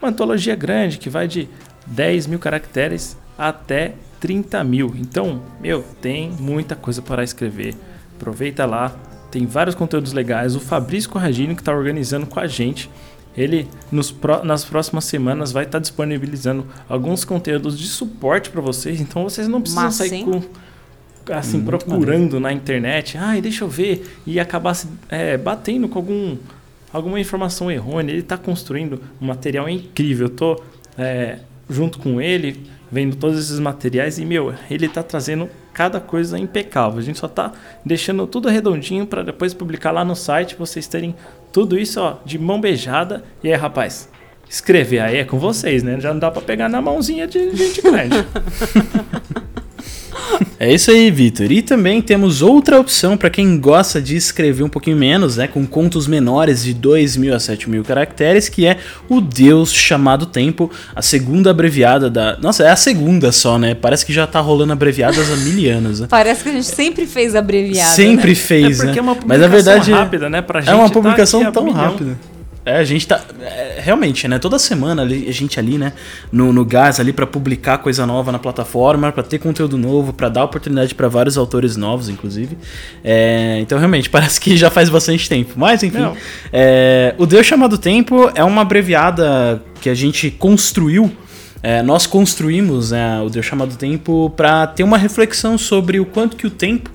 uma 0.00 0.10
antologia 0.10 0.54
grande 0.54 0.98
que 0.98 1.10
vai 1.10 1.26
de 1.26 1.48
10 1.84 2.28
mil 2.28 2.38
caracteres 2.38 3.16
até 3.36 3.94
30 4.20 4.62
mil. 4.62 4.94
Então, 4.96 5.42
meu, 5.60 5.82
tem 6.00 6.30
muita 6.38 6.76
coisa 6.76 7.02
para 7.02 7.24
escrever. 7.24 7.74
Aproveita 8.16 8.64
lá, 8.64 8.96
tem 9.32 9.44
vários 9.44 9.74
conteúdos 9.74 10.12
legais. 10.12 10.54
O 10.54 10.60
Fabrício 10.60 11.10
Corragini, 11.10 11.56
que 11.56 11.60
está 11.60 11.74
organizando 11.74 12.24
com 12.24 12.38
a 12.38 12.46
gente, 12.46 12.88
ele 13.36 13.66
nos 13.90 14.14
nas 14.44 14.64
próximas 14.64 15.06
semanas 15.06 15.50
vai 15.50 15.64
estar 15.64 15.80
disponibilizando 15.80 16.68
alguns 16.88 17.24
conteúdos 17.24 17.76
de 17.76 17.88
suporte 17.88 18.48
para 18.48 18.60
vocês. 18.60 19.00
Então, 19.00 19.24
vocês 19.24 19.48
não 19.48 19.60
precisam 19.60 19.82
Massa, 19.82 20.06
sair 20.06 20.18
hein? 20.18 20.24
com 20.24 20.40
assim, 21.30 21.62
procurando 21.62 22.40
na 22.40 22.52
internet, 22.52 23.16
ai, 23.18 23.40
deixa 23.40 23.64
eu 23.64 23.68
ver, 23.68 24.06
e 24.26 24.38
acabar 24.38 24.74
se, 24.74 24.88
é, 25.08 25.36
batendo 25.36 25.88
com 25.88 25.98
algum, 25.98 26.36
alguma 26.92 27.20
informação 27.20 27.70
errônea. 27.70 28.12
Ele 28.12 28.20
está 28.20 28.36
construindo 28.36 29.00
um 29.20 29.26
material 29.26 29.68
incrível. 29.68 30.26
Eu 30.26 30.34
tô 30.34 30.62
é, 30.96 31.38
junto 31.68 31.98
com 31.98 32.20
ele, 32.20 32.64
vendo 32.90 33.16
todos 33.16 33.38
esses 33.38 33.58
materiais, 33.58 34.18
e, 34.18 34.24
meu, 34.24 34.54
ele 34.70 34.86
está 34.86 35.02
trazendo 35.02 35.48
cada 35.72 36.00
coisa 36.00 36.38
impecável. 36.38 36.98
A 36.98 37.02
gente 37.02 37.18
só 37.18 37.28
tá 37.28 37.52
deixando 37.84 38.26
tudo 38.26 38.48
redondinho 38.48 39.06
para 39.06 39.22
depois 39.22 39.54
publicar 39.54 39.92
lá 39.92 40.04
no 40.04 40.16
site, 40.16 40.56
vocês 40.58 40.86
terem 40.86 41.14
tudo 41.52 41.78
isso, 41.78 42.00
ó, 42.00 42.16
de 42.24 42.38
mão 42.38 42.60
beijada. 42.60 43.22
E 43.42 43.48
aí, 43.48 43.54
rapaz, 43.54 44.08
escrever 44.48 45.00
aí 45.00 45.18
é 45.18 45.24
com 45.24 45.38
vocês, 45.38 45.82
né? 45.82 46.00
Já 46.00 46.12
não 46.12 46.18
dá 46.18 46.30
para 46.30 46.42
pegar 46.42 46.68
na 46.68 46.80
mãozinha 46.80 47.26
de 47.26 47.54
gente 47.54 47.82
grande. 47.82 48.16
É 50.60 50.74
isso 50.74 50.90
aí, 50.90 51.08
Vitor. 51.08 51.52
E 51.52 51.62
também 51.62 52.02
temos 52.02 52.42
outra 52.42 52.80
opção 52.80 53.16
para 53.16 53.30
quem 53.30 53.60
gosta 53.60 54.02
de 54.02 54.16
escrever 54.16 54.64
um 54.64 54.68
pouquinho 54.68 54.96
menos, 54.96 55.36
né, 55.36 55.46
com 55.46 55.64
contos 55.64 56.08
menores 56.08 56.64
de 56.64 56.74
2 56.74 57.16
mil 57.16 57.32
a 57.32 57.38
7 57.38 57.70
mil 57.70 57.84
caracteres, 57.84 58.48
que 58.48 58.66
é 58.66 58.78
o 59.08 59.20
Deus 59.20 59.72
Chamado 59.72 60.26
Tempo, 60.26 60.68
a 60.96 61.00
segunda 61.00 61.52
abreviada 61.52 62.10
da. 62.10 62.36
Nossa, 62.38 62.64
é 62.64 62.70
a 62.70 62.76
segunda 62.76 63.30
só, 63.30 63.56
né? 63.56 63.74
Parece 63.74 64.04
que 64.04 64.12
já 64.12 64.26
tá 64.26 64.40
rolando 64.40 64.72
abreviadas 64.72 65.30
há 65.30 65.36
mil 65.36 65.70
anos, 65.72 66.00
né? 66.00 66.06
Parece 66.10 66.42
que 66.42 66.48
a 66.48 66.52
gente 66.52 66.66
sempre 66.66 67.06
fez 67.06 67.36
abreviado. 67.36 67.94
Sempre 67.94 68.30
né? 68.30 68.34
fez, 68.34 68.80
É 68.80 68.84
porque 68.84 68.92
né? 68.92 68.98
é 68.98 69.02
uma 69.02 69.14
Mas 69.14 69.20
publicação 69.20 69.48
na 69.48 69.54
verdade 69.54 69.92
rápida, 69.92 70.28
né? 70.28 70.42
Pra 70.42 70.58
é 70.58 70.62
gente 70.62 70.74
uma 70.74 70.88
tá 70.88 70.92
publicação 70.92 71.46
a 71.46 71.52
tão 71.52 71.64
milhão. 71.64 71.80
rápida. 71.80 72.18
É, 72.68 72.76
a 72.78 72.84
gente 72.84 73.06
tá. 73.06 73.20
é, 73.40 73.80
realmente, 73.82 74.26
né? 74.28 74.38
Toda 74.38 74.58
semana 74.58 75.02
ali- 75.02 75.26
a 75.28 75.32
gente 75.32 75.58
ali, 75.58 75.78
né? 75.78 75.92
No, 76.30 76.52
no 76.52 76.64
gás 76.64 77.00
ali 77.00 77.12
pra 77.12 77.26
publicar 77.26 77.78
coisa 77.78 78.04
nova 78.06 78.30
na 78.30 78.38
plataforma, 78.38 79.10
pra 79.10 79.22
ter 79.22 79.38
conteúdo 79.38 79.78
novo, 79.78 80.12
pra 80.12 80.28
dar 80.28 80.44
oportunidade 80.44 80.94
pra 80.94 81.08
vários 81.08 81.38
autores 81.38 81.76
novos, 81.76 82.08
inclusive. 82.08 82.56
É, 83.02 83.58
então, 83.60 83.78
realmente, 83.78 84.10
parece 84.10 84.40
que 84.40 84.56
já 84.56 84.70
faz 84.70 84.88
bastante 84.88 85.28
tempo. 85.28 85.52
Mas, 85.56 85.82
enfim. 85.82 85.98
É, 86.52 87.14
o 87.18 87.26
Deus 87.26 87.46
Chamado 87.46 87.78
Tempo 87.78 88.30
é 88.34 88.44
uma 88.44 88.62
abreviada 88.62 89.62
que 89.80 89.88
a 89.88 89.94
gente 89.94 90.30
construiu 90.30 91.10
é, 91.62 91.82
nós 91.82 92.06
construímos 92.06 92.90
né, 92.90 93.20
o 93.20 93.28
Deus 93.28 93.44
Chamado 93.44 93.76
Tempo 93.76 94.32
para 94.36 94.66
ter 94.66 94.82
uma 94.82 94.98
reflexão 94.98 95.58
sobre 95.58 95.98
o 95.98 96.06
quanto 96.06 96.36
que 96.36 96.46
o 96.46 96.50
tempo 96.50 96.90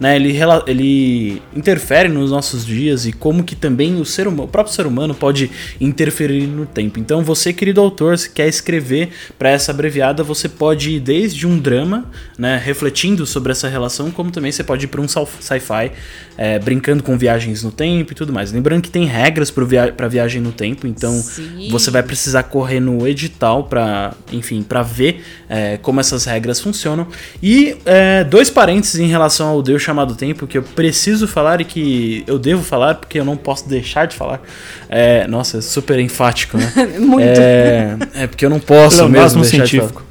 né, 0.00 0.16
ele, 0.16 0.36
ele 0.66 1.42
interfere 1.54 2.08
nos 2.08 2.30
nossos 2.30 2.64
dias 2.64 3.06
e 3.06 3.12
como 3.12 3.42
que 3.42 3.56
também 3.56 4.00
o, 4.00 4.04
ser 4.04 4.28
humano, 4.28 4.44
o 4.44 4.48
próprio 4.48 4.74
ser 4.74 4.86
humano 4.86 5.14
pode 5.14 5.50
interferir 5.80 6.46
no 6.46 6.66
tempo. 6.66 6.98
Então 6.98 7.22
você, 7.22 7.52
querido 7.52 7.80
autor, 7.80 8.16
se 8.16 8.30
quer 8.30 8.48
escrever 8.48 9.10
para 9.38 9.50
essa 9.50 9.72
abreviada, 9.72 10.22
você 10.22 10.48
pode 10.48 10.90
ir 10.90 11.00
desde 11.00 11.46
um 11.46 11.58
drama, 11.58 12.06
né, 12.38 12.60
refletindo 12.62 13.26
sobre 13.26 13.52
essa 13.52 13.68
relação, 13.68 14.10
como 14.10 14.30
também 14.30 14.52
você 14.52 14.62
pode 14.62 14.84
ir 14.84 14.88
para 14.88 15.00
um 15.00 15.08
sci- 15.08 15.26
sci-fi, 15.40 15.92
é, 16.36 16.58
brincando 16.58 17.02
com 17.02 17.18
viagens 17.18 17.62
no 17.62 17.72
tempo 17.72 18.12
e 18.12 18.14
tudo 18.14 18.32
mais. 18.32 18.52
Lembrando 18.52 18.82
que 18.82 18.90
tem 18.90 19.04
regras 19.04 19.50
para 19.50 19.64
via 19.64 19.94
viagem 20.08 20.40
no 20.40 20.52
tempo, 20.52 20.86
então 20.86 21.12
Sim. 21.12 21.68
você 21.70 21.90
vai 21.90 22.02
precisar 22.02 22.44
correr 22.44 22.80
no 22.80 23.06
edital 23.06 23.64
para, 23.64 24.07
enfim, 24.32 24.62
para 24.62 24.82
ver 24.82 25.24
é, 25.48 25.78
como 25.82 26.00
essas 26.00 26.24
regras 26.24 26.60
funcionam. 26.60 27.06
E 27.42 27.76
é, 27.86 28.24
dois 28.24 28.50
parênteses 28.50 29.00
em 29.00 29.06
relação 29.06 29.48
ao 29.48 29.62
Deus 29.62 29.82
chamado 29.82 30.14
Tempo 30.14 30.46
que 30.46 30.58
eu 30.58 30.62
preciso 30.62 31.26
falar 31.28 31.60
e 31.60 31.64
que 31.64 32.24
eu 32.26 32.38
devo 32.38 32.62
falar 32.62 32.94
porque 32.96 33.18
eu 33.20 33.24
não 33.24 33.36
posso 33.36 33.68
deixar 33.68 34.06
de 34.06 34.16
falar. 34.16 34.40
É, 34.88 35.26
nossa, 35.26 35.58
é 35.58 35.60
super 35.60 35.98
enfático, 35.98 36.56
né? 36.58 36.72
Muito. 36.98 37.22
É, 37.28 37.96
é 38.14 38.26
porque 38.26 38.44
eu 38.44 38.50
não 38.50 38.60
posso 38.60 38.96
mesmo 39.08 39.12
Pleonasmo 39.12 39.42
deixar 39.42 39.64
de 39.64 39.68
científico. 39.70 40.02
falar. 40.02 40.08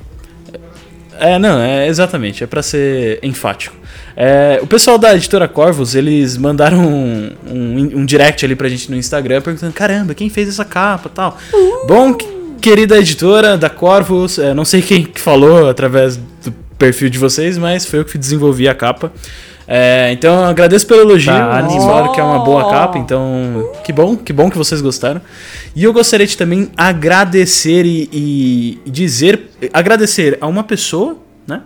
É, 1.20 1.40
não, 1.40 1.60
é 1.60 1.88
exatamente, 1.88 2.44
é 2.44 2.48
pra 2.48 2.62
ser 2.62 3.18
enfático. 3.24 3.76
É, 4.16 4.60
o 4.62 4.68
pessoal 4.68 4.98
da 5.00 5.16
editora 5.16 5.48
Corvus, 5.48 5.96
eles 5.96 6.38
mandaram 6.38 6.80
um, 6.80 7.32
um, 7.48 7.80
um 8.00 8.06
direct 8.06 8.46
ali 8.46 8.56
pra 8.56 8.70
gente 8.70 8.90
no 8.92 8.98
Instagram 8.98 9.42
perguntando: 9.42 9.74
caramba, 9.74 10.14
quem 10.14 10.30
fez 10.30 10.48
essa 10.50 10.64
capa 10.66 11.10
tal? 11.10 11.38
Bom, 11.88 12.14
que- 12.14 12.37
querida 12.62 12.98
editora 12.98 13.58
da 13.58 13.70
Corvus, 13.70 14.40
é, 14.40 14.54
não 14.54 14.66
sei 14.66 14.82
quem 14.82 15.04
que 15.04 15.20
falou 15.20 15.70
através 15.70 16.18
do 16.18 16.52
perfil 16.78 17.10
de 17.10 17.18
vocês, 17.18 17.58
mas 17.58 17.86
foi 17.86 18.00
eu 18.00 18.06
que 18.06 18.18
desenvolvi 18.18 18.68
a 18.68 18.76
capa. 18.76 19.12
É, 19.68 20.12
então 20.14 20.34
eu 20.34 20.46
agradeço 20.46 20.88
pelo 20.88 21.02
elogio. 21.02 21.34
Tá 21.34 21.58
animal. 21.58 21.88
falaram 21.88 22.12
que 22.14 22.20
é 22.20 22.24
uma 22.24 22.40
boa 22.40 22.70
capa, 22.70 22.98
então 22.98 23.70
que 23.84 23.92
bom, 23.92 24.16
que 24.16 24.32
bom 24.32 24.50
que 24.50 24.58
vocês 24.58 24.80
gostaram. 24.80 25.22
E 25.76 25.84
eu 25.84 25.92
gostaria 25.92 26.26
de 26.26 26.38
também 26.38 26.70
agradecer 26.78 27.86
e, 27.86 28.80
e 28.86 28.90
dizer, 28.90 29.52
agradecer 29.74 30.38
a 30.40 30.48
uma 30.48 30.64
pessoa, 30.64 31.18
né? 31.46 31.62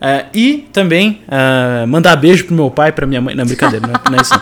É, 0.00 0.26
e 0.34 0.68
também 0.72 1.22
é, 1.28 1.86
mandar 1.86 2.16
beijo 2.16 2.44
pro 2.44 2.54
meu 2.54 2.70
pai, 2.70 2.90
pra 2.90 3.06
minha 3.06 3.20
mãe. 3.20 3.34
Não, 3.34 3.46
brincadeira, 3.46 3.86
não 3.86 3.94
é, 3.94 4.00
não 4.10 4.18
é 4.18 4.22
isso. 4.22 4.34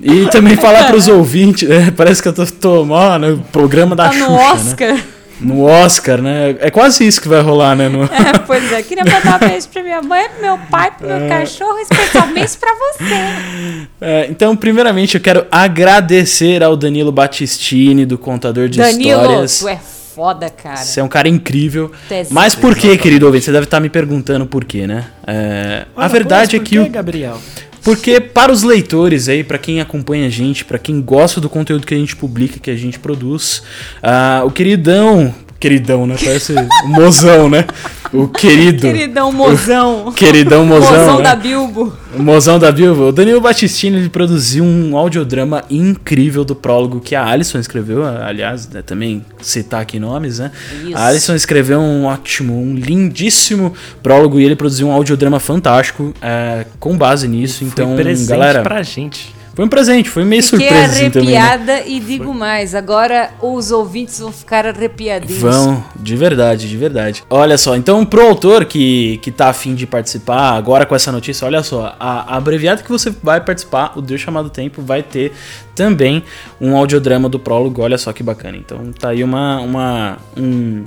E 0.00 0.26
também 0.30 0.56
falar 0.56 0.84
pros 0.84 1.08
ouvintes, 1.08 1.68
né? 1.68 1.90
parece 1.96 2.22
que 2.22 2.28
eu 2.28 2.32
tô, 2.32 2.46
tô 2.46 2.86
ó, 2.90 3.18
no 3.18 3.38
programa 3.38 3.96
da 3.96 4.04
Tá 4.04 4.12
Xuxa, 4.12 4.86
no 4.86 4.94
né? 4.94 5.02
No 5.40 5.64
Oscar, 5.64 6.22
né? 6.22 6.56
É 6.60 6.70
quase 6.70 7.06
isso 7.06 7.20
que 7.20 7.28
vai 7.28 7.40
rolar, 7.42 7.76
né? 7.76 7.88
No- 7.88 8.04
É, 8.04 8.38
pois 8.46 8.72
é, 8.72 8.82
queria 8.82 9.04
mandar 9.04 9.36
um 9.42 9.46
beijo 9.48 9.68
pra 9.68 9.82
minha 9.82 10.00
mãe, 10.02 10.28
pro 10.30 10.40
meu 10.42 10.58
pai, 10.70 10.90
pro 10.96 11.06
meu 11.06 11.28
cachorro, 11.28 11.78
especialmente 11.78 12.56
pra 12.56 12.70
você. 12.72 13.86
É, 14.00 14.26
então, 14.30 14.56
primeiramente, 14.56 15.14
eu 15.16 15.20
quero 15.20 15.46
agradecer 15.50 16.62
ao 16.62 16.76
Danilo 16.76 17.12
Battistini, 17.12 18.06
do 18.06 18.16
Contador 18.16 18.68
de 18.68 18.78
Danilo, 18.78 19.20
Histórias. 19.20 19.58
tu 19.60 19.68
é 19.68 19.76
foda, 20.14 20.48
cara. 20.48 20.76
Você 20.76 20.98
é 21.00 21.02
um 21.04 21.08
cara 21.08 21.28
incrível. 21.28 21.92
Tu 22.08 22.14
é 22.14 22.26
Mas 22.30 22.54
por 22.54 22.74
que, 22.74 22.96
querido 22.96 23.26
ouvinte? 23.26 23.44
Você 23.44 23.52
deve 23.52 23.64
estar 23.64 23.78
me 23.80 23.90
perguntando 23.90 24.46
por 24.46 24.64
quê, 24.64 24.86
né? 24.86 25.04
É, 25.26 25.84
a 25.94 26.00
Olha, 26.00 26.08
verdade 26.08 26.56
é 26.56 26.58
pois, 26.58 26.68
que 26.70 26.76
por 26.76 26.82
o, 26.82 26.84
quê, 26.86 26.90
Gabriel. 26.90 27.38
Porque 27.86 28.20
para 28.20 28.50
os 28.50 28.64
leitores 28.64 29.28
aí, 29.28 29.44
para 29.44 29.58
quem 29.58 29.80
acompanha 29.80 30.26
a 30.26 30.28
gente, 30.28 30.64
para 30.64 30.76
quem 30.76 31.00
gosta 31.00 31.40
do 31.40 31.48
conteúdo 31.48 31.86
que 31.86 31.94
a 31.94 31.96
gente 31.96 32.16
publica, 32.16 32.58
que 32.58 32.68
a 32.68 32.74
gente 32.74 32.98
produz, 32.98 33.62
ah, 34.02 34.42
o 34.44 34.50
queridão, 34.50 35.32
queridão, 35.60 36.04
né? 36.04 36.16
Parece 36.18 36.52
o 36.84 36.88
mozão, 36.88 37.48
né? 37.48 37.64
O 38.12 38.28
querido, 38.28 38.82
Queridão 38.82 39.32
mozão. 39.32 40.12
queridão 40.12 40.64
mozão, 40.64 40.90
Mozão 40.90 41.16
né? 41.18 41.22
da 41.24 41.36
Bilbo. 41.36 41.92
O 42.16 42.22
mozão 42.22 42.58
da 42.58 42.72
Bilbo. 42.72 43.08
O 43.08 43.12
Danilo 43.12 43.40
Battistini 43.40 43.96
ele 43.98 44.08
produziu 44.08 44.64
um 44.64 44.96
audiodrama 44.96 45.64
incrível 45.70 46.44
do 46.44 46.54
prólogo 46.54 47.00
que 47.00 47.14
a 47.14 47.24
Alison 47.24 47.58
escreveu. 47.58 48.04
Aliás, 48.06 48.68
né, 48.68 48.82
também 48.82 49.24
citar 49.40 49.82
aqui 49.82 49.98
nomes, 49.98 50.38
né? 50.38 50.50
Isso. 50.84 50.96
A 50.96 51.06
Alison 51.06 51.34
escreveu 51.34 51.80
um 51.80 52.04
ótimo, 52.04 52.54
um 52.60 52.74
lindíssimo 52.74 53.74
prólogo 54.02 54.40
e 54.40 54.44
ele 54.44 54.56
produziu 54.56 54.88
um 54.88 54.92
audiodrama 54.92 55.38
fantástico 55.40 56.14
é, 56.22 56.64
com 56.80 56.96
base 56.96 57.28
nisso. 57.28 57.64
então, 57.64 57.88
Foi 57.88 57.96
presente 58.02 58.28
galera, 58.28 58.62
pra 58.62 58.82
gente. 58.82 59.35
Foi 59.56 59.64
um 59.64 59.68
presente, 59.68 60.10
foi 60.10 60.22
meio 60.22 60.42
Fiquei 60.42 60.68
surpresa 60.68 60.92
assim, 60.92 61.10
também. 61.10 61.30
né? 61.30 61.38
arrepiada 61.38 61.86
e 61.86 61.98
digo 61.98 62.34
mais, 62.34 62.74
agora 62.74 63.30
os 63.40 63.70
ouvintes 63.70 64.20
vão 64.20 64.30
ficar 64.30 64.66
arrepiadinhos. 64.66 65.40
Vão, 65.40 65.82
de 65.96 66.14
verdade, 66.14 66.68
de 66.68 66.76
verdade. 66.76 67.24
Olha 67.30 67.56
só, 67.56 67.74
então 67.74 68.04
pro 68.04 68.20
autor 68.20 68.66
que, 68.66 69.16
que 69.22 69.30
tá 69.30 69.48
afim 69.48 69.74
de 69.74 69.86
participar 69.86 70.50
agora 70.50 70.84
com 70.84 70.94
essa 70.94 71.10
notícia, 71.10 71.46
olha 71.46 71.62
só, 71.62 71.96
a, 71.98 72.34
a 72.34 72.36
abreviada 72.36 72.82
que 72.82 72.90
você 72.90 73.10
vai 73.22 73.40
participar, 73.40 73.92
o 73.96 74.02
Deus 74.02 74.20
Chamado 74.20 74.50
Tempo, 74.50 74.82
vai 74.82 75.02
ter 75.02 75.32
também 75.74 76.22
um 76.60 76.76
audiodrama 76.76 77.26
do 77.26 77.38
prólogo, 77.38 77.80
olha 77.80 77.96
só 77.96 78.12
que 78.12 78.22
bacana. 78.22 78.58
Então 78.58 78.92
tá 78.92 79.08
aí 79.08 79.24
uma, 79.24 79.58
uma, 79.60 80.18
um, 80.36 80.84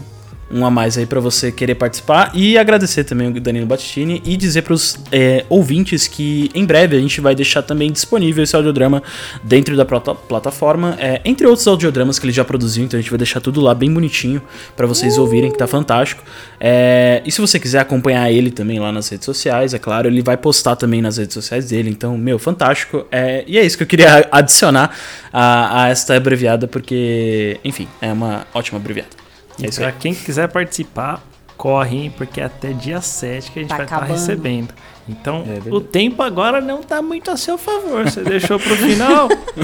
um 0.51 0.65
a 0.65 0.71
mais 0.71 0.97
aí 0.97 1.05
pra 1.05 1.19
você 1.19 1.51
querer 1.51 1.75
participar 1.75 2.31
e 2.33 2.57
agradecer 2.57 3.03
também 3.03 3.27
o 3.27 3.39
Danilo 3.39 3.65
Battistini 3.65 4.21
e 4.25 4.35
dizer 4.35 4.63
pros 4.63 4.97
é, 5.11 5.45
ouvintes 5.49 6.07
que 6.07 6.49
em 6.55 6.65
breve 6.65 6.95
a 6.97 6.99
gente 6.99 7.21
vai 7.21 7.35
deixar 7.35 7.61
também 7.61 7.91
disponível 7.91 8.43
esse 8.43 8.55
audiodrama 8.55 9.03
dentro 9.43 9.75
da 9.77 9.85
plata- 9.85 10.15
plataforma, 10.15 10.95
é, 10.99 11.21
entre 11.23 11.45
outros 11.45 11.67
audiodramas 11.67 12.17
que 12.17 12.25
ele 12.25 12.33
já 12.33 12.43
produziu, 12.43 12.83
então 12.83 12.97
a 12.97 13.01
gente 13.01 13.11
vai 13.11 13.17
deixar 13.17 13.39
tudo 13.41 13.61
lá 13.61 13.73
bem 13.75 13.91
bonitinho 13.93 14.41
pra 14.75 14.87
vocês 14.87 15.17
ouvirem, 15.17 15.51
que 15.51 15.57
tá 15.57 15.67
fantástico. 15.67 16.23
É, 16.59 17.21
e 17.25 17.31
se 17.31 17.39
você 17.39 17.59
quiser 17.59 17.79
acompanhar 17.79 18.31
ele 18.31 18.51
também 18.51 18.79
lá 18.79 18.91
nas 18.91 19.07
redes 19.09 19.25
sociais, 19.25 19.73
é 19.73 19.79
claro, 19.79 20.07
ele 20.07 20.21
vai 20.21 20.37
postar 20.37 20.75
também 20.75 21.01
nas 21.01 21.17
redes 21.17 21.33
sociais 21.33 21.69
dele, 21.69 21.89
então, 21.89 22.17
meu, 22.17 22.39
fantástico. 22.39 23.05
É, 23.11 23.43
e 23.47 23.57
é 23.57 23.65
isso 23.65 23.77
que 23.77 23.83
eu 23.83 23.87
queria 23.87 24.27
adicionar 24.31 24.95
a, 25.31 25.83
a 25.83 25.89
esta 25.89 26.15
abreviada, 26.15 26.67
porque, 26.67 27.59
enfim, 27.63 27.87
é 28.01 28.11
uma 28.11 28.47
ótima 28.53 28.79
abreviada. 28.79 29.18
É 29.61 29.65
E 29.65 29.69
isso 29.69 29.79
pra 29.79 29.87
aí. 29.89 29.95
quem 29.99 30.13
quiser 30.13 30.47
participar, 30.49 31.21
corre, 31.57 31.97
hein, 32.05 32.13
porque 32.17 32.39
é 32.41 32.45
até 32.45 32.71
dia 32.73 33.01
7 33.01 33.51
que 33.51 33.59
a 33.59 33.61
gente 33.61 33.69
Tá 33.69 33.75
vai 33.77 33.85
estar 33.85 33.97
acabando. 33.97 34.17
recebendo. 34.17 34.73
Então, 35.07 35.43
É 35.67 35.73
o 35.73 35.81
tempo 35.81 36.21
agora 36.21 36.61
não 36.61 36.83
tá 36.83 37.01
muito 37.01 37.31
a 37.31 37.37
seu 37.37 37.57
favor. 37.57 38.03
Você 38.07 38.21
deixou 38.21 38.59
pro 38.59 38.75
final? 38.75 39.27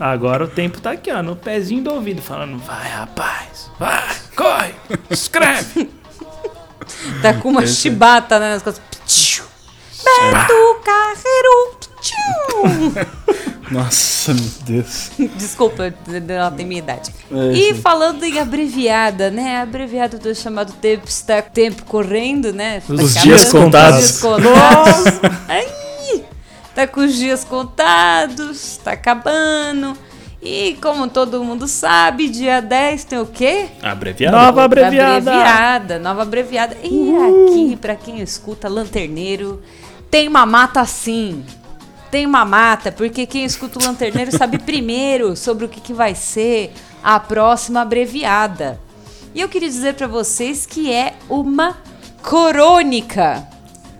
ó, 0.00 0.02
agora 0.02 0.44
o 0.44 0.48
tempo 0.48 0.80
tá 0.80 0.92
aqui, 0.92 1.12
ó, 1.12 1.22
no 1.22 1.36
pezinho 1.36 1.82
do 1.84 1.92
ouvido, 1.92 2.22
falando: 2.22 2.56
vai, 2.58 2.88
rapaz, 2.88 3.70
vai, 3.78 4.02
corre, 4.34 4.74
escreve. 5.10 5.90
Tá 7.20 7.34
com 7.34 7.50
uma 7.50 7.66
chibata 7.66 8.38
né, 8.38 8.54
nas 8.54 8.62
costas. 8.62 8.82
Beto 10.02 10.80
Carreiro. 10.84 11.78
Nossa, 13.70 14.32
meu 14.32 14.50
Deus. 14.64 15.10
Desculpa, 15.36 15.92
ela 16.28 16.50
tem 16.50 16.64
minha 16.64 16.78
idade. 16.78 17.12
É, 17.30 17.52
e 17.52 17.74
sim. 17.74 17.80
falando 17.80 18.24
em 18.24 18.38
abreviada, 18.38 19.30
né? 19.30 19.60
Abreviado 19.60 20.18
do 20.18 20.34
chamado 20.34 20.72
tempo 20.74 21.06
está 21.06 21.42
tempo 21.42 21.84
correndo, 21.84 22.52
né? 22.52 22.82
Os 22.88 23.14
dias 23.14 23.44
os 23.44 23.52
contados. 23.52 23.98
dias 23.98 24.20
contados. 24.20 25.04
Ai, 25.48 25.68
tá 26.74 26.86
com 26.86 27.00
os 27.00 27.14
dias 27.14 27.44
contados, 27.44 28.78
tá 28.82 28.92
acabando. 28.92 29.96
E 30.40 30.78
como 30.80 31.08
todo 31.08 31.42
mundo 31.42 31.66
sabe, 31.66 32.28
dia 32.28 32.60
10 32.60 33.04
tem 33.04 33.18
o 33.18 33.26
quê? 33.26 33.66
Abreviada? 33.82 34.36
Nova 34.36 34.64
abreviada. 34.64 35.32
abreviada, 35.32 35.98
nova 35.98 36.22
abreviada. 36.22 36.76
E 36.82 37.12
aqui, 37.16 37.76
pra 37.76 37.96
quem 37.96 38.20
escuta 38.20 38.68
Lanterneiro, 38.68 39.60
tem 40.10 40.28
uma 40.28 40.46
mata 40.46 40.84
sim. 40.84 41.44
Tem 42.10 42.26
uma 42.26 42.44
mata, 42.44 42.90
porque 42.90 43.26
quem 43.26 43.44
escuta 43.44 43.78
o 43.78 43.82
Lanterneiro 43.84 44.36
sabe 44.36 44.58
primeiro 44.60 45.36
sobre 45.36 45.64
o 45.64 45.68
que, 45.68 45.80
que 45.80 45.92
vai 45.92 46.14
ser 46.14 46.72
a 47.02 47.20
próxima 47.20 47.82
abreviada. 47.82 48.80
E 49.34 49.40
eu 49.40 49.48
queria 49.48 49.68
dizer 49.68 49.94
pra 49.94 50.06
vocês 50.06 50.66
que 50.66 50.92
é 50.92 51.14
uma 51.28 51.76
crônica. 52.22 53.46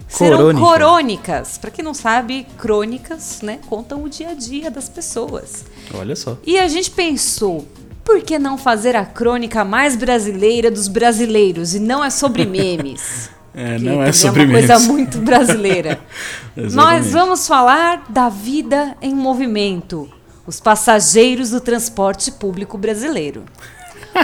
Serão 0.08 0.38
Crônica. 0.38 0.74
crônicas. 0.74 1.58
Pra 1.58 1.70
quem 1.70 1.84
não 1.84 1.92
sabe, 1.92 2.46
crônicas, 2.56 3.42
né, 3.42 3.60
contam 3.68 4.02
o 4.02 4.08
dia 4.08 4.30
a 4.30 4.34
dia 4.34 4.70
das 4.70 4.88
pessoas. 4.88 5.66
Olha 5.94 6.16
só. 6.16 6.38
E 6.46 6.58
a 6.58 6.66
gente 6.66 6.90
pensou, 6.90 7.68
por 8.02 8.22
que 8.22 8.38
não 8.38 8.56
fazer 8.56 8.96
a 8.96 9.04
crônica 9.04 9.62
mais 9.66 9.96
brasileira 9.96 10.70
dos 10.70 10.88
brasileiros 10.88 11.74
e 11.74 11.78
não 11.78 12.02
é 12.02 12.08
sobre 12.08 12.44
memes? 12.46 13.30
É, 13.60 13.76
não 13.76 14.00
é 14.00 14.12
sobre 14.12 14.44
uma 14.44 14.52
coisa 14.52 14.78
muito 14.78 15.18
brasileira. 15.18 15.98
Nós 16.54 17.10
vamos 17.10 17.48
falar 17.48 18.04
da 18.08 18.28
vida 18.28 18.96
em 19.02 19.12
movimento, 19.12 20.08
os 20.46 20.60
passageiros 20.60 21.50
do 21.50 21.60
transporte 21.60 22.30
público 22.30 22.78
brasileiro. 22.78 23.44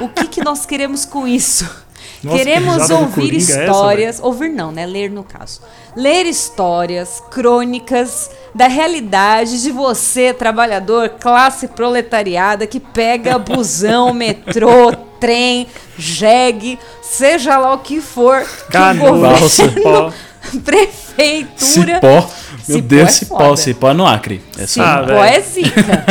O 0.00 0.08
que, 0.08 0.28
que 0.28 0.44
nós 0.44 0.64
queremos 0.64 1.04
com 1.04 1.26
isso? 1.26 1.68
Nossa, 2.22 2.38
que 2.38 2.44
Queremos 2.44 2.88
do 2.88 2.94
ouvir 2.96 3.34
é 3.34 3.36
essa, 3.36 3.64
histórias, 3.64 4.20
ouvir 4.22 4.48
não, 4.48 4.72
né? 4.72 4.86
Ler 4.86 5.10
no 5.10 5.22
caso. 5.24 5.60
Ler 5.96 6.26
histórias, 6.26 7.22
crônicas 7.30 8.30
da 8.54 8.66
realidade 8.66 9.62
de 9.62 9.70
você, 9.70 10.32
trabalhador, 10.32 11.10
classe 11.20 11.68
proletariada 11.68 12.66
que 12.66 12.80
pega 12.80 13.38
busão, 13.38 14.12
metrô, 14.12 14.92
trem, 15.20 15.66
jegue, 15.98 16.78
seja 17.02 17.58
lá 17.58 17.74
o 17.74 17.78
que 17.78 18.00
for, 18.00 18.42
que 18.42 18.72
Canoa, 18.72 19.30
balsa, 19.30 19.66
governo, 19.68 20.12
prefeitura, 20.64 21.94
Cipó. 21.96 22.30
Meu 22.66 22.76
Cipó 22.78 22.88
Deus, 22.88 23.08
é 23.08 23.12
Cipó. 23.12 23.38
foda. 23.38 23.56
Cipó 23.56 23.94
no 23.94 24.06
Acre. 24.06 24.42
É. 24.58 24.62
Ah, 24.62 24.66
Cipó 24.66 25.04
velho. 25.06 25.18
é 25.24 25.40
zica. 25.40 26.04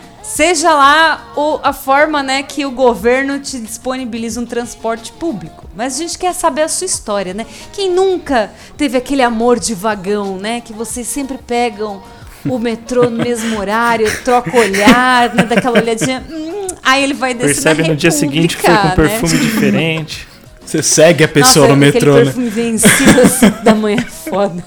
Seja 0.40 0.72
lá 0.72 1.32
o- 1.36 1.60
a 1.62 1.70
forma 1.70 2.22
né, 2.22 2.42
que 2.42 2.64
o 2.64 2.70
governo 2.70 3.38
te 3.40 3.60
disponibiliza 3.60 4.40
um 4.40 4.46
transporte 4.46 5.12
público. 5.12 5.68
Mas 5.76 5.96
a 5.96 5.98
gente 5.98 6.16
quer 6.18 6.32
saber 6.32 6.62
a 6.62 6.68
sua 6.68 6.86
história, 6.86 7.34
né? 7.34 7.44
Quem 7.74 7.90
nunca 7.92 8.50
teve 8.74 8.96
aquele 8.96 9.20
amor 9.20 9.60
de 9.60 9.74
vagão, 9.74 10.38
né? 10.38 10.62
Que 10.62 10.72
vocês 10.72 11.06
sempre 11.06 11.36
pegam 11.46 12.02
o 12.46 12.58
metrô 12.58 13.10
no 13.10 13.22
mesmo 13.22 13.58
horário, 13.58 14.06
troca 14.24 14.56
olhar, 14.56 15.34
né, 15.34 15.42
daquela 15.44 15.78
olhadinha. 15.78 16.24
hum, 16.30 16.68
aí 16.82 17.04
ele 17.04 17.12
vai 17.12 17.34
descer 17.34 17.52
Percebe 17.56 17.82
na 17.82 17.88
no 17.88 17.96
dia 17.96 18.10
seguinte 18.10 18.56
que 18.56 18.62
foi 18.62 18.74
com 18.74 18.80
um 18.80 18.88
né? 18.88 18.94
perfume 18.96 19.36
diferente. 19.40 20.26
Você 20.64 20.82
segue 20.82 21.22
a 21.22 21.28
pessoa 21.28 21.66
Nossa, 21.66 21.76
no 21.76 21.76
metrô, 21.76 22.12
aquele 22.12 22.18
né? 22.18 22.24
perfume 22.24 22.48
vencido 22.48 23.28
5 23.28 23.60
da 23.62 23.74
manhã 23.74 23.98
é 23.98 24.10
foda. 24.10 24.64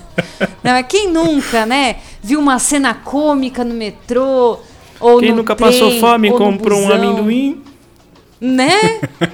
Não, 0.64 0.72
mas 0.72 0.86
quem 0.88 1.10
nunca, 1.12 1.66
né? 1.66 1.96
Viu 2.22 2.40
uma 2.40 2.60
cena 2.60 2.94
cômica 2.94 3.64
no 3.64 3.74
metrô? 3.74 4.60
Ou 5.04 5.20
Quem 5.20 5.30
no 5.32 5.38
nunca 5.38 5.56
trem, 5.56 5.70
passou 5.70 5.92
fome 6.00 6.28
e 6.28 6.32
ou 6.32 6.40
no 6.40 6.46
comprou 6.46 6.80
um 6.82 6.92
amendoim? 6.92 7.62
Né? 8.40 8.72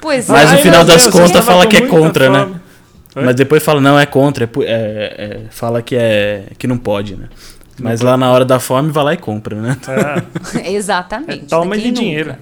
Pois 0.00 0.28
Mas 0.28 0.42
é. 0.42 0.52
no 0.52 0.56
Ai, 0.58 0.62
final 0.62 0.84
das 0.84 1.02
Deus, 1.02 1.12
contas 1.12 1.44
fala 1.44 1.66
que 1.66 1.76
é 1.78 1.86
contra, 1.86 2.28
né? 2.30 2.40
fome. 2.44 2.60
Mas 3.24 3.34
depois 3.34 3.62
fala, 3.62 3.80
não, 3.80 3.98
é 3.98 4.04
contra. 4.04 4.44
É, 4.44 4.62
é- 4.62 5.24
é- 5.24 5.40
fala 5.50 5.80
que 5.82 5.96
é 5.96 6.48
que 6.58 6.66
não 6.66 6.76
pode, 6.76 7.16
né? 7.16 7.28
Mas 7.80 8.02
lá 8.02 8.16
na 8.16 8.30
hora 8.30 8.44
da 8.44 8.60
fome, 8.60 8.90
vai 8.90 9.04
lá 9.04 9.14
e 9.14 9.16
compra, 9.16 9.56
né? 9.56 9.76
É. 10.54 10.70
Exatamente. 10.70 11.46
É, 11.46 11.48
toma 11.48 11.76
né? 11.76 11.82
de 11.82 11.90
dinheiro. 11.90 12.28
nunca? 12.30 12.40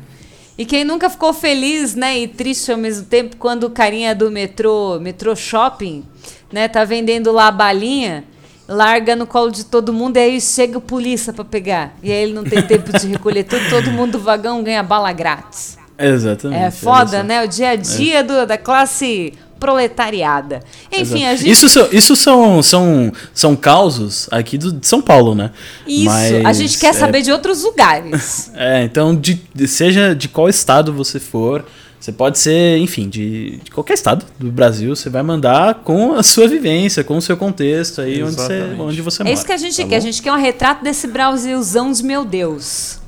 E 0.56 0.64
quem 0.64 0.84
nunca 0.84 1.08
ficou 1.10 1.32
feliz, 1.32 1.96
né, 1.96 2.18
e 2.18 2.28
triste 2.28 2.70
ao 2.70 2.78
mesmo 2.78 3.06
tempo 3.06 3.36
quando 3.36 3.64
o 3.64 3.70
carinha 3.70 4.14
do 4.14 4.30
metrô, 4.30 5.00
metrô 5.00 5.34
shopping, 5.34 6.04
né, 6.52 6.68
tá 6.68 6.84
vendendo 6.84 7.32
lá 7.32 7.48
a 7.48 7.50
balinha, 7.50 8.22
larga 8.68 9.14
no 9.16 9.26
colo 9.26 9.50
de 9.50 9.64
todo 9.64 9.92
mundo 9.92 10.16
e 10.16 10.20
aí 10.20 10.40
chega 10.40 10.78
o 10.78 10.80
polícia 10.80 11.32
pra 11.32 11.44
pegar. 11.44 11.94
E 12.02 12.10
aí 12.10 12.22
ele 12.22 12.32
não 12.32 12.44
tem 12.44 12.62
tempo 12.62 12.96
de 12.98 13.06
recolher 13.06 13.44
tudo, 13.44 13.68
todo 13.68 13.90
mundo 13.90 14.12
do 14.12 14.18
vagão 14.20 14.62
ganha 14.62 14.82
bala 14.82 15.12
grátis. 15.12 15.76
Exatamente. 15.98 16.60
É 16.62 16.70
foda, 16.70 17.18
só. 17.18 17.22
né? 17.22 17.44
O 17.44 17.48
dia 17.48 17.70
a 17.70 17.76
dia 17.76 18.24
do- 18.24 18.46
da 18.46 18.58
classe 18.58 19.32
proletariada. 19.64 20.60
Enfim, 20.92 21.24
Exato. 21.24 21.26
a 21.32 21.36
gente 21.36 21.50
Isso, 21.50 21.68
são, 21.70 21.88
isso 21.90 22.16
são, 22.16 22.62
são, 22.62 23.12
são 23.32 23.56
causos 23.56 24.28
aqui 24.30 24.58
do, 24.58 24.70
de 24.72 24.86
São 24.86 25.00
Paulo, 25.00 25.34
né? 25.34 25.50
Isso, 25.86 26.10
a 26.10 26.42
Mas, 26.42 26.58
gente 26.58 26.78
quer 26.78 26.88
é, 26.88 26.92
saber 26.92 27.22
de 27.22 27.32
outros 27.32 27.62
lugares. 27.62 28.50
É, 28.56 28.84
então, 28.84 29.14
de, 29.16 29.40
de- 29.54 29.66
seja 29.66 30.14
de 30.14 30.28
qual 30.28 30.48
estado 30.48 30.92
você 30.92 31.18
for, 31.18 31.64
você 31.98 32.12
pode 32.12 32.38
ser, 32.38 32.78
enfim, 32.78 33.08
de, 33.08 33.58
de 33.64 33.70
qualquer 33.70 33.94
estado 33.94 34.24
do 34.38 34.50
Brasil, 34.52 34.94
você 34.94 35.08
vai 35.08 35.22
mandar 35.22 35.76
com 35.76 36.12
a 36.14 36.22
sua 36.22 36.46
vivência, 36.46 37.02
com 37.02 37.16
o 37.16 37.22
seu 37.22 37.36
contexto 37.36 38.00
aí 38.02 38.22
onde 38.22 38.36
você, 38.36 38.62
onde 38.78 39.00
você 39.02 39.22
É 39.22 39.24
mora. 39.24 39.34
isso 39.34 39.44
que 39.46 39.52
a 39.52 39.56
gente 39.56 39.76
tá 39.82 39.88
quer. 39.88 39.96
A 39.96 39.98
bom? 39.98 40.04
gente 40.04 40.22
quer 40.22 40.32
um 40.32 40.36
retrato 40.40 40.84
desse 40.84 41.06
Brasilzão 41.06 41.90
de 41.92 42.02
meu 42.02 42.24
Deus. 42.24 42.98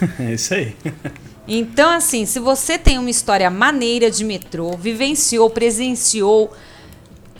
É 0.20 0.34
isso 0.34 0.54
aí. 0.54 0.74
Então, 1.48 1.90
assim, 1.90 2.26
se 2.26 2.38
você 2.38 2.76
tem 2.76 2.98
uma 2.98 3.08
história 3.08 3.50
maneira 3.50 4.10
de 4.10 4.22
metrô, 4.22 4.76
vivenciou, 4.76 5.48
presenciou 5.48 6.52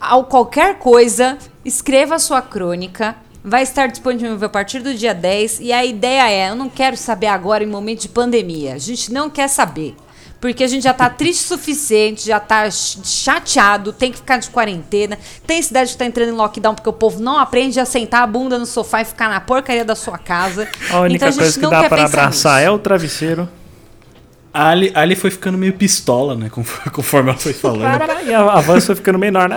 ao 0.00 0.24
qualquer 0.24 0.78
coisa, 0.78 1.36
escreva 1.62 2.14
a 2.14 2.18
sua 2.18 2.40
crônica. 2.40 3.14
Vai 3.44 3.62
estar 3.62 3.86
disponível 3.86 4.38
a 4.46 4.48
partir 4.48 4.80
do 4.80 4.94
dia 4.94 5.14
10. 5.14 5.61
E 5.61 5.72
a 5.72 5.84
ideia 5.84 6.28
é: 6.30 6.50
eu 6.50 6.56
não 6.56 6.68
quero 6.70 6.96
saber 6.96 7.26
agora 7.28 7.62
em 7.62 7.66
momento 7.66 8.00
de 8.02 8.09
pandemia. 8.09 8.74
A 8.74 8.78
gente 8.78 9.12
não 9.12 9.28
quer 9.28 9.48
saber. 9.48 9.94
Porque 10.40 10.62
a 10.62 10.68
gente 10.68 10.84
já 10.84 10.94
tá 10.94 11.09
triste 11.11 11.44
o 11.44 11.48
suficiente, 11.48 12.26
já 12.26 12.38
tá 12.40 12.70
ch- 12.70 12.98
chateado, 13.04 13.92
tem 13.92 14.11
que 14.11 14.18
ficar 14.18 14.38
de 14.38 14.48
quarentena. 14.50 15.18
Tem 15.46 15.61
cidade 15.61 15.92
que 15.92 15.98
tá 15.98 16.04
entrando 16.06 16.28
em 16.30 16.36
lockdown 16.36 16.74
porque 16.74 16.88
o 16.88 16.92
povo 16.92 17.20
não 17.20 17.38
aprende 17.38 17.78
a 17.80 17.84
sentar 17.84 18.22
a 18.22 18.26
bunda 18.26 18.59
no 18.59 18.66
sofá 18.66 19.02
e 19.02 19.04
ficar 19.04 19.28
na 19.28 19.40
porcaria 19.40 19.84
da 19.84 19.94
sua 19.94 20.16
casa. 20.16 20.66
A 20.90 21.00
única 21.00 21.16
então 21.16 21.28
a 21.28 21.30
gente 21.32 21.40
coisa 21.40 21.54
que 21.59 21.62
não 21.62 21.70
dá 21.70 21.80
quer 21.82 21.88
para 21.88 22.04
abraçar 22.04 22.56
nisso. 22.56 22.66
é 22.66 22.70
o 22.70 22.78
travesseiro. 22.78 23.48
A 24.59 24.70
Ali, 24.70 24.90
a 24.92 25.02
Ali 25.02 25.14
foi 25.14 25.30
ficando 25.30 25.56
meio 25.56 25.72
pistola, 25.74 26.34
né? 26.34 26.50
Conforme, 26.92 27.30
ela 27.30 27.38
foi 27.38 27.52
falando. 27.52 28.26
E 28.26 28.34
a, 28.34 28.40
a 28.40 28.61
voz 28.61 28.84
foi 28.84 28.96
ficando 28.96 29.16
menor, 29.16 29.48
né? 29.48 29.56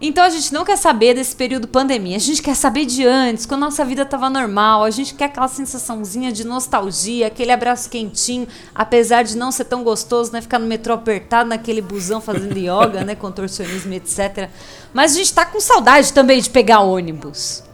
Então 0.00 0.24
a 0.24 0.30
gente 0.30 0.52
não 0.54 0.64
quer 0.64 0.76
saber 0.76 1.14
desse 1.14 1.34
período 1.34 1.66
pandemia, 1.66 2.16
a 2.16 2.20
gente 2.20 2.40
quer 2.40 2.54
saber 2.54 2.84
de 2.84 3.04
antes, 3.04 3.46
quando 3.46 3.62
a 3.62 3.66
nossa 3.66 3.84
vida 3.84 4.04
tava 4.04 4.30
normal, 4.30 4.84
a 4.84 4.90
gente 4.90 5.14
quer 5.14 5.24
aquela 5.24 5.48
sensaçãozinha 5.48 6.30
de 6.30 6.44
nostalgia, 6.44 7.26
aquele 7.26 7.50
abraço 7.50 7.90
quentinho, 7.90 8.46
apesar 8.72 9.24
de 9.24 9.36
não 9.36 9.50
ser 9.50 9.64
tão 9.64 9.82
gostoso, 9.82 10.32
né, 10.32 10.40
ficar 10.40 10.58
no 10.58 10.66
metrô 10.66 10.94
apertado 10.94 11.48
naquele 11.48 11.80
busão 11.80 12.20
fazendo 12.20 12.56
yoga, 12.56 13.02
né, 13.04 13.14
contorcionismo, 13.14 13.92
etc. 13.94 14.50
Mas 14.92 15.14
a 15.14 15.18
gente 15.18 15.32
tá 15.34 15.44
com 15.44 15.58
saudade 15.58 16.12
também 16.12 16.40
de 16.40 16.48
pegar 16.48 16.80
ônibus. 16.80 17.64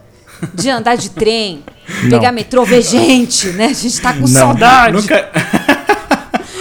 De 0.55 0.71
andar 0.71 0.97
de 0.97 1.11
trem, 1.11 1.63
pegar 2.09 2.33
metrô, 2.33 2.65
ver 2.65 2.81
gente, 2.81 3.49
né? 3.49 3.67
A 3.67 3.73
gente 3.75 4.01
tá 4.01 4.15
com 4.15 4.27
saudade. 4.27 4.97
Nunca... 4.97 5.31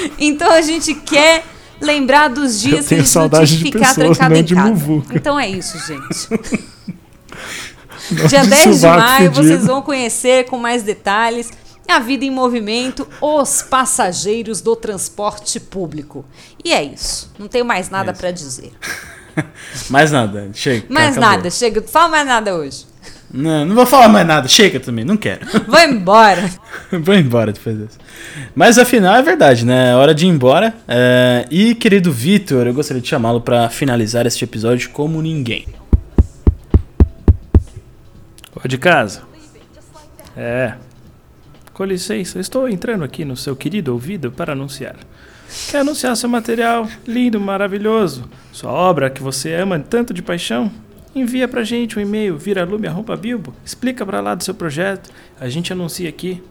Então 0.20 0.52
a 0.52 0.62
gente 0.62 0.94
quer 0.94 1.44
lembrar 1.82 2.30
dos 2.30 2.60
dias 2.60 2.88
que 2.88 2.96
a 2.96 2.98
gente 2.98 3.16
não 3.16 3.30
tinha 3.30 3.46
que 3.46 3.58
ficar 3.58 3.96
pessoas, 3.96 4.18
trancado 4.18 4.36
em 4.36 4.46
casa. 4.46 4.70
muvuca. 4.70 5.16
Então 5.16 5.40
é 5.40 5.50
isso, 5.50 5.78
gente. 5.86 6.70
Dia 8.28 8.42
de 8.42 8.50
10 8.50 8.80
de 8.80 8.88
maio 8.88 9.18
fedido. 9.30 9.36
vocês 9.36 9.66
vão 9.68 9.82
conhecer 9.82 10.46
com 10.46 10.58
mais 10.58 10.82
detalhes 10.82 11.52
a 11.88 12.00
vida 12.00 12.24
em 12.24 12.30
movimento, 12.30 13.08
os 13.20 13.64
passageiros 13.64 14.62
do 14.62 14.76
transporte 14.76 15.60
público. 15.60 16.24
E 16.64 16.72
é 16.72 16.84
isso. 16.84 17.32
Não 17.38 17.48
tenho 17.48 17.66
mais 17.66 17.90
nada 17.90 18.14
pra 18.14 18.32
dizer. 18.32 18.72
Mais 19.90 20.12
nada, 20.12 20.50
chega. 20.54 20.86
Mais 20.90 21.18
acabou. 21.18 21.30
nada, 21.30 21.50
chega. 21.50 21.82
Fala 21.82 22.10
mais 22.10 22.28
nada 22.28 22.56
hoje. 22.56 22.86
Não, 23.32 23.64
não 23.64 23.76
vou 23.76 23.86
falar 23.86 24.10
mais 24.10 24.26
nada, 24.26 24.48
chega 24.48 24.80
também, 24.80 25.06
não 25.06 25.16
quero. 25.16 25.46
Vou 25.68 25.80
embora. 25.80 26.50
Vou 26.92 27.14
embora 27.14 27.52
depois 27.52 27.78
dessa. 27.78 28.00
Mas 28.56 28.80
afinal 28.80 29.16
é 29.16 29.22
verdade, 29.22 29.64
né? 29.66 29.92
É 29.92 29.96
hora 29.96 30.16
de 30.16 30.26
ir 30.26 30.30
embora. 30.30 30.74
É, 30.88 31.46
E 31.52 31.76
querido 31.76 32.12
Vitor, 32.12 32.66
eu 32.66 32.74
gostaria 32.74 33.02
de 33.02 33.08
chamá-lo 33.08 33.42
pra 33.42 33.70
finalizar 33.70 34.26
este 34.26 34.44
episódio 34.44 34.90
como 34.90 35.22
ninguém. 35.22 35.68
Ô, 38.56 38.68
de 38.68 38.78
casa. 38.80 39.22
É. 40.36 40.74
Com 41.72 41.86
licença, 41.86 42.40
estou 42.40 42.68
entrando 42.68 43.04
aqui 43.04 43.24
no 43.24 43.38
seu 43.38 43.56
querido 43.56 43.94
ouvido 43.94 44.32
para 44.32 44.54
anunciar. 44.54 44.96
Quer 45.70 45.80
anunciar 45.80 46.16
seu 46.16 46.30
material 46.30 46.88
lindo, 47.08 47.40
maravilhoso, 47.40 48.30
sua 48.52 48.72
obra 48.72 49.10
que 49.10 49.22
você 49.22 49.54
ama 49.54 49.80
tanto 49.80 50.14
de 50.14 50.22
paixão? 50.22 50.72
Envia 51.16 51.48
pra 51.48 51.64
gente 51.64 51.98
um 51.98 52.02
e-mail, 52.02 52.38
viralume.bilbo, 52.38 53.54
explica 53.66 54.06
pra 54.06 54.22
lá 54.22 54.36
do 54.36 54.44
seu 54.44 54.54
projeto, 54.54 55.10
a 55.40 55.50
gente 55.50 55.74
anuncia 55.74 56.08
aqui. 56.08 56.42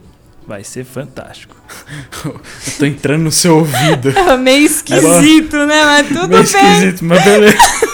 Vai 0.47 0.63
ser 0.63 0.83
fantástico. 0.83 1.55
Eu 2.25 2.41
tô 2.79 2.85
entrando 2.85 3.21
no 3.23 3.31
seu 3.31 3.57
ouvido. 3.57 4.11
Meio 4.41 4.65
esquisito, 4.65 5.55
né? 5.67 5.83
Mas 5.83 6.07
tudo 6.07 6.27
Meio 6.27 6.29
bem. 6.29 6.41
esquisito, 6.41 7.05
mas 7.05 7.23
beleza. 7.23 7.57